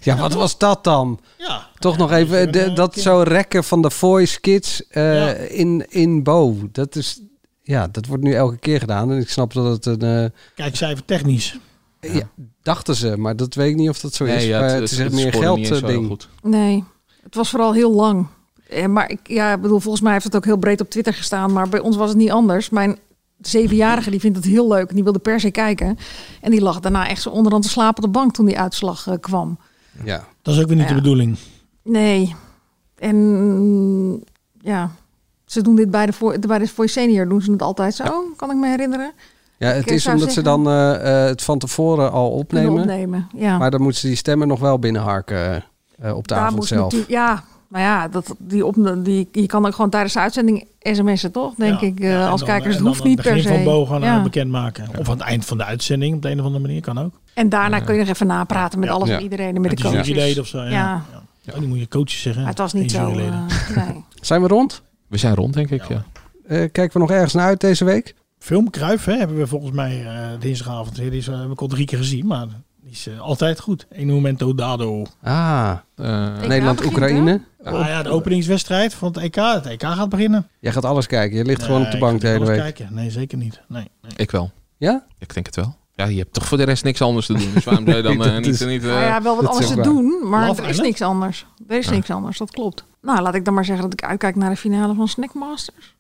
Ja, 0.01 0.17
wat 0.17 0.33
was 0.33 0.59
dat 0.59 0.85
dan? 0.85 1.21
Ja. 1.39 1.69
Toch 1.79 1.97
nog 1.97 2.13
even 2.13 2.53
de- 2.53 2.73
dat 2.73 2.95
zo 2.97 3.23
rekken 3.27 3.65
van 3.65 3.83
de 3.83 3.91
Voice 3.91 4.41
Kids 4.41 4.87
eh, 4.89 5.59
in, 5.59 5.87
in 5.89 6.23
Bo. 6.23 6.57
Dat 6.73 6.97
is, 6.97 7.21
ja, 7.63 7.89
dat 7.89 8.07
wordt 8.07 8.23
nu 8.23 8.33
elke 8.35 8.57
keer 8.59 8.79
gedaan. 8.79 9.11
En 9.13 9.19
ik 9.19 9.29
snap 9.31 9.53
dat 9.53 9.85
het 9.85 10.03
een... 10.03 10.25
eh, 10.25 10.31
Kijkcijfer 10.55 11.05
technisch. 11.05 11.59
ja, 12.01 12.29
dachten 12.63 12.95
ze, 12.97 13.17
maar 13.17 13.37
dat 13.37 13.55
weet 13.55 13.71
ik 13.71 13.77
niet 13.77 13.89
of 13.89 14.01
dat 14.01 14.15
zo 14.15 14.25
Nee, 14.25 14.37
is. 14.37 14.45
ja, 14.45 14.63
het- 14.63 14.73
het, 14.73 14.91
is 14.91 14.99
het 14.99 15.13
meer 15.13 15.33
geld 15.33 15.71
eh, 15.71 15.83
ding. 15.87 16.07
goed. 16.07 16.29
Nee, 16.43 16.85
het 17.23 17.35
was 17.35 17.51
vooral 17.51 17.73
heel 17.73 17.93
lang. 17.93 18.27
Eh, 18.69 18.87
maar 18.87 19.11
ik, 19.11 19.21
ja, 19.25 19.53
ik 19.53 19.61
bedoel, 19.61 19.79
volgens 19.81 20.03
mij 20.03 20.13
heeft 20.13 20.25
het 20.25 20.37
ook 20.37 20.45
heel 20.45 20.57
breed 20.57 20.81
op 20.81 20.91
Twitter 20.91 21.15
gestaan. 21.15 21.53
Maar 21.53 21.69
bij 21.69 21.81
ons 21.81 21.97
was 21.97 22.09
het 22.09 22.19
niet 22.19 22.31
anders. 22.31 22.71
Mijn 22.71 22.99
zevenjarige 23.41 24.11
die 24.11 24.21
vindt 24.21 24.37
het 24.37 24.47
heel 24.47 24.69
leuk 24.69 24.89
en 24.89 24.95
die 24.95 25.05
wilde 25.05 25.19
per 25.19 25.41
se 25.41 25.51
kijken. 25.51 25.99
En 26.41 26.51
die 26.51 26.61
lag 26.61 26.81
daarna 26.81 27.09
echt 27.09 27.23
zo 27.23 27.29
onderhand 27.31 27.65
te 27.65 27.71
slapen 27.71 27.97
op 28.05 28.13
de 28.13 28.19
bank 28.19 28.35
toen 28.35 28.47
die 28.47 28.59
uitslag 28.59 29.07
eh, 29.07 29.15
kwam. 29.21 29.59
Ja. 30.05 30.25
Dat 30.43 30.55
is 30.55 30.61
ook 30.61 30.67
weer 30.69 30.77
niet 30.77 30.89
Ja. 30.89 30.95
de 30.95 31.01
bedoeling. 31.01 31.37
Nee. 31.83 32.35
En 32.99 34.25
ja, 34.61 34.91
ze 35.47 35.63
doen 35.63 35.77
dit 35.77 35.91
bij 35.91 36.07
de, 36.07 36.13
Vo- 36.13 36.39
bij 36.39 36.59
de 36.59 36.69
Voice 36.69 36.93
Senior 37.01 37.29
doen 37.29 37.43
ze 37.43 37.51
het 37.53 37.63
altijd 37.63 37.95
zo, 37.95 38.05
kan 38.37 38.51
ik 38.51 38.57
me 38.57 38.69
herinneren. 38.69 39.13
Ja, 39.59 39.69
het 39.69 39.87
eh, 39.87 39.95
is 39.95 40.07
omdat 40.07 40.33
ze 40.33 40.43
dan 40.43 40.67
eh, 40.69 40.95
eh, 41.23 41.29
het 41.29 41.43
van 41.43 41.59
tevoren 41.59 42.13
al 42.13 42.31
opnemen. 42.31 42.81
opnemen, 42.81 43.29
ja. 43.37 43.59
Maar 43.59 43.71
dan 43.71 43.83
moeten 43.83 44.01
ze 44.01 44.07
die 44.07 44.17
stemmen 44.17 44.49
nog 44.49 44.61
wel 44.61 44.79
binnenharken 44.79 45.65
eh, 45.99 46.17
op 46.17 46.29
de 46.29 46.35
Daar 46.35 46.43
avond 46.43 46.65
zelf. 46.65 47.09
Ja, 47.09 47.45
maar 47.73 47.81
ja, 47.81 48.09
dat, 48.09 48.35
die 48.39 48.67
op, 48.67 48.77
die, 49.05 49.29
je 49.33 49.47
kan 49.47 49.67
ook 49.67 49.75
gewoon 49.75 49.91
tijdens 49.91 50.13
de 50.13 50.19
uitzending 50.21 50.65
sms'en, 50.81 51.31
toch? 51.33 51.55
Denk 51.55 51.81
ik, 51.81 52.01
eh, 52.01 52.11
Ja, 52.11 52.29
als 52.29 52.41
dan- 52.41 52.49
kijkers. 52.49 52.75
Het 52.75 52.85
hoeft 52.87 53.05
niet 53.05 53.23
per 53.23 53.41
se. 53.41 53.49
van 53.49 53.65
Bo 53.65 53.87
gaan 53.87 54.01
ja. 54.01 54.17
eh, 54.17 54.23
bekendmaken. 54.23 54.89
Of 54.99 55.09
aan 55.09 55.17
het 55.19 55.27
eind 55.27 55.45
van 55.45 55.59
de 55.59 55.65
uitzending 55.65 56.15
op 56.15 56.23
de 56.23 56.31
een 56.31 56.39
of 56.39 56.45
andere 56.45 56.63
manier 56.65 56.81
kan 56.81 56.99
ook. 56.99 57.21
En 57.35 57.49
daarna 57.49 57.81
kun 57.81 57.95
je 57.95 58.01
nog 58.01 58.09
even 58.09 58.27
napraten 58.27 58.79
met 58.79 58.89
alles 58.89 59.09
Ja. 59.09 59.17
en 59.17 59.23
iedereen 59.23 59.47
en 59.55 59.61
met 59.61 59.71
Met 59.71 59.79
de 59.79 59.83
coaches. 59.89 60.39
of 60.39 60.47
zo, 60.47 60.59
ja. 60.63 60.71
Ja. 60.71 61.05
Oh, 61.53 61.59
die 61.59 61.69
moet 61.69 61.79
je 61.79 61.89
coaches 61.89 62.21
zeggen. 62.23 62.43
Maar 62.43 62.51
het 62.51 62.61
was 62.61 62.73
niet 62.73 62.91
zo. 62.91 63.09
eh, 63.11 63.15
nee. 63.17 64.05
Zijn 64.21 64.43
we 64.43 64.49
rond? 64.49 64.83
We 65.07 65.17
zijn 65.17 65.35
rond, 65.35 65.55
denk 65.55 65.71
ik, 65.71 65.85
ja. 65.89 66.05
Eh, 66.47 66.59
kijken 66.59 66.93
we 66.93 66.99
nog 66.99 67.11
ergens 67.11 67.33
naar 67.35 67.47
uit 67.47 67.61
deze 67.61 67.85
week? 67.85 68.15
Film 68.39 68.71
Kruif 68.71 69.05
hè, 69.05 69.17
hebben 69.17 69.37
we 69.37 69.47
volgens 69.47 69.73
mij 69.73 70.07
eh, 70.07 70.13
dinsdagavond. 70.39 70.95
Die 70.97 71.11
is, 71.11 71.27
heb 71.27 71.51
ik 71.51 71.61
al 71.61 71.67
drie 71.67 71.87
keer 71.87 71.99
gezien, 71.99 72.27
maar 72.27 72.47
die 72.83 72.91
is 72.91 73.09
altijd 73.21 73.61
goed. 73.61 73.87
Een 73.91 74.07
momento 74.07 74.55
dado. 74.55 75.05
Ah, 75.23 75.73
Nederland-Oekraïne. 76.49 77.41
Ah 77.65 77.87
ja, 77.87 78.03
de 78.03 78.09
openingswedstrijd 78.09 78.95
van 78.95 79.09
het 79.09 79.17
EK. 79.17 79.35
Het 79.35 79.67
EK 79.67 79.83
gaat 79.83 80.09
beginnen. 80.09 80.49
Jij 80.61 80.73
gaat 80.73 80.85
alles 80.85 81.07
kijken. 81.07 81.37
Je 81.39 81.45
ligt 81.45 81.63
gewoon 81.63 81.85
op 81.85 81.91
de 81.91 81.99
bank 81.99 82.21
de 82.21 82.29
hele 82.29 82.47
week. 82.47 82.59
Kijken. 82.59 82.89
Nee, 82.91 83.11
zeker 83.11 83.39
niet. 83.39 83.61
Nee, 83.69 83.91
nee. 84.03 84.13
Ik 84.17 84.31
wel. 84.31 84.51
Ja? 84.77 85.05
Ik 85.19 85.35
denk 85.35 85.47
het 85.47 85.57
wel. 85.57 85.77
Ja, 85.95 86.05
je 86.05 86.19
hebt 86.19 86.33
toch 86.33 86.47
voor 86.47 86.59
de 86.59 86.65
rest 86.65 86.85
niks 86.85 87.03
anders 87.03 87.27
te 87.27 87.33
doen. 87.33 87.53
Dus 87.55 87.65
waarom 87.65 87.85
zou 87.85 87.97
je 87.97 88.03
dan 88.03 88.13
eh, 88.25 88.33
Dat 88.33 88.41
niet... 88.41 88.47
is- 88.61 88.65
niet 88.67 88.83
eh, 88.83 88.89
Nou 88.89 89.01
ja, 89.05 89.23
wel 89.23 89.37
wat 89.37 89.47
anders 89.51 89.67
te 89.69 89.75
waar. 89.75 89.85
doen, 89.85 90.29
maar 90.29 90.47
Love 90.47 90.63
er 90.63 90.69
is 90.69 90.81
niks 90.81 91.03
anders. 91.03 91.47
Er 91.69 91.79
is 91.79 91.89
niks 91.89 92.11
anders, 92.11 92.39
dat 92.39 92.51
klopt. 92.51 92.85
Nou, 93.03 93.21
laat 93.21 93.35
ik 93.35 93.45
dan 93.45 93.55
maar 93.55 93.65
zeggen 93.65 93.85
dat 93.85 93.93
ik 93.93 94.05
uitkijk 94.09 94.37
naar 94.37 94.51
de 94.51 94.57
finale 94.57 94.95
van 94.95 95.09
Snackmasters. 95.09 95.95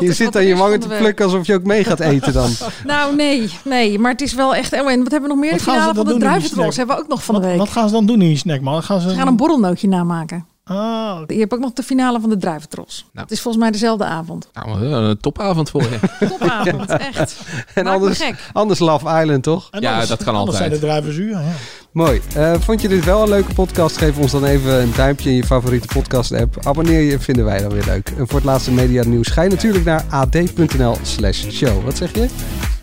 Je 0.00 0.12
zit 0.12 0.36
aan 0.36 0.44
je 0.44 0.56
wangen 0.56 0.80
te 0.80 0.88
plukken 0.88 1.24
alsof 1.24 1.46
je 1.46 1.54
ook 1.54 1.64
mee 1.64 1.84
gaat 1.84 2.00
eten 2.00 2.32
dan. 2.32 2.50
Nou, 2.84 3.16
nee, 3.16 3.50
nee, 3.64 3.98
maar 3.98 4.10
het 4.12 4.20
is 4.20 4.34
wel 4.34 4.54
echt... 4.54 4.72
Oh, 4.72 4.90
en 4.90 5.02
wat 5.02 5.10
hebben 5.10 5.28
we 5.30 5.34
nog 5.36 5.38
meer? 5.38 5.50
Wat 5.50 5.58
De 5.58 5.64
finale 5.64 5.94
van 5.94 6.04
de 6.04 6.40
snack? 6.40 6.74
hebben 6.74 6.96
we 6.96 7.02
ook 7.02 7.08
nog 7.08 7.24
van 7.24 7.34
de 7.34 7.40
week. 7.40 7.58
wat 7.58 7.68
gaan 7.68 7.88
ze 7.88 7.94
dan 7.94 8.06
doen 8.06 8.20
in 8.22 8.28
die 8.28 8.36
snack, 8.36 8.60
man? 8.60 8.82
Gaan 8.82 9.00
ze, 9.00 9.08
Ze 9.08 9.14
gaan 9.14 9.26
een 9.26 9.36
borrelnootje 9.36 9.88
namaken. 9.88 10.46
Ah, 10.68 11.20
Je 11.26 11.38
hebt 11.38 11.52
ook 11.54 11.60
nog 11.60 11.72
de 11.72 11.82
finale 11.82 12.20
van 12.20 12.28
de 12.30 12.36
druiventros. 12.36 13.06
Het 13.14 13.30
is 13.30 13.40
volgens 13.40 13.62
mij 13.62 13.72
dezelfde 13.72 14.04
avond. 14.04 14.48
Nou, 14.52 14.84
eh, 14.84 14.90
een 14.90 15.20
topavond 15.20 15.70
voor 15.70 15.82
je. 15.82 15.98
Topavond, 16.28 16.90
echt. 17.14 17.36
En 17.74 17.86
anders, 17.86 18.18
gek. 18.18 18.34
anders 18.52 18.78
Love 18.78 19.20
Island, 19.22 19.42
toch? 19.42 19.68
En 19.70 19.80
Ja, 19.80 19.90
anders- 19.90 20.08
dat 20.08 20.24
kan 20.24 20.34
anders 20.34 20.58
altijd. 20.58 20.70
zijn 20.70 20.80
de 20.80 20.86
druiven 20.86 21.12
zuur, 21.12 21.30
ja. 21.30 21.52
Mooi. 21.92 22.20
Eh, 22.34 22.52
vond 22.58 22.80
je 22.80 22.88
dit 22.88 23.04
wel 23.04 23.22
een 23.22 23.28
leuke 23.28 23.54
podcast? 23.54 23.96
Geef 23.96 24.18
ons 24.18 24.32
dan 24.32 24.44
even 24.44 24.80
een 24.82 24.92
duimpje 24.96 25.30
in 25.30 25.36
je 25.36 25.44
favoriete 25.44 25.86
podcast 25.86 26.32
app. 26.32 26.66
Abonneer 26.66 27.00
je, 27.00 27.18
vinden 27.20 27.44
wij 27.44 27.60
dan 27.60 27.70
weer 27.72 27.84
leuk. 27.84 28.08
En 28.18 28.26
voor 28.26 28.36
het 28.36 28.44
laatste 28.44 28.72
media 28.72 29.04
nieuws 29.04 29.28
ga 29.28 29.42
je 29.42 29.48
natuurlijk 29.48 29.84
naar 29.84 30.04
ad.nl 30.10 30.96
slash 31.02 31.48
show. 31.50 31.84
Wat 31.84 31.96
zeg 31.96 32.14
je? 32.14 32.28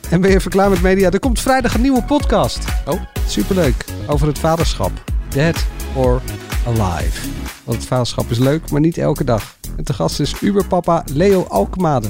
En 0.09 0.21
ben 0.21 0.31
je 0.31 0.39
verklaar 0.39 0.69
met 0.69 0.81
media? 0.81 1.11
Er 1.11 1.19
komt 1.19 1.39
vrijdag 1.41 1.73
een 1.73 1.81
nieuwe 1.81 2.03
podcast. 2.03 2.59
Oh. 2.85 3.01
Superleuk. 3.27 3.85
Over 4.07 4.27
het 4.27 4.39
vaderschap. 4.39 4.91
Dead 5.29 5.65
or 5.95 6.21
alive. 6.67 7.19
Want 7.65 7.77
het 7.77 7.87
vaderschap 7.87 8.29
is 8.31 8.37
leuk, 8.37 8.71
maar 8.71 8.81
niet 8.81 8.97
elke 8.97 9.23
dag. 9.23 9.57
En 9.77 9.83
te 9.83 9.93
gast 9.93 10.19
is 10.19 10.33
Uberpapa 10.41 11.03
Leo 11.13 11.45
Alkemade. 11.49 12.07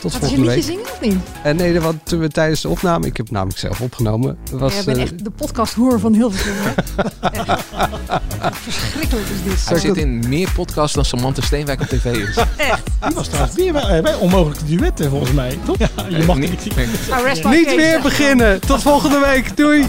Tot 0.00 0.12
Gaat 0.12 0.20
je 0.20 0.26
volgende 0.26 0.54
liedje 0.54 0.70
week. 0.72 0.78
zingen 0.78 0.92
of 0.92 1.00
niet? 1.00 1.18
En 1.42 1.56
nee, 1.56 1.80
want 1.80 2.06
toen 2.06 2.20
we 2.20 2.28
tijdens 2.28 2.60
de 2.60 2.68
opname, 2.68 3.06
ik 3.06 3.16
heb 3.16 3.26
het 3.26 3.34
namelijk 3.34 3.58
zelf 3.58 3.80
opgenomen, 3.80 4.38
was 4.50 4.74
Jij 4.74 4.84
bent 4.84 4.96
eh, 4.96 5.02
echt 5.02 5.24
de 5.24 5.30
podcasthoer 5.30 6.00
van 6.00 6.12
Hilversum. 6.14 6.52
Verschrikkelijk 8.52 9.26
is 9.28 9.42
dit. 9.44 9.68
Hij 9.68 9.78
zit 9.78 9.96
in 9.96 10.28
meer 10.28 10.52
podcasts 10.54 10.94
dan 10.94 11.04
Samantha 11.04 11.42
Steenwijk 11.42 11.80
op 11.80 11.86
tv 11.86 12.04
is. 12.16 12.36
Echt. 12.56 12.82
Die 13.06 13.14
was 13.14 13.28
trouwens 13.28 13.54
weer 13.54 13.72
bij, 13.72 13.82
eh, 13.96 14.02
bij 14.02 14.14
onmogelijke 14.14 14.64
duetten, 14.64 15.10
volgens 15.10 15.32
mij. 15.32 15.58
Toch? 15.64 15.78
Ja, 15.78 15.88
je 16.08 16.24
mag 16.24 16.36
Nee, 16.38 16.50
niet. 16.50 16.76
nee. 16.76 16.86
My 17.44 17.50
niet 17.50 17.74
weer 17.74 18.00
beginnen. 18.02 18.60
Tot 18.60 18.82
volgende 18.82 19.18
week. 19.18 19.56
Doei. 19.56 19.88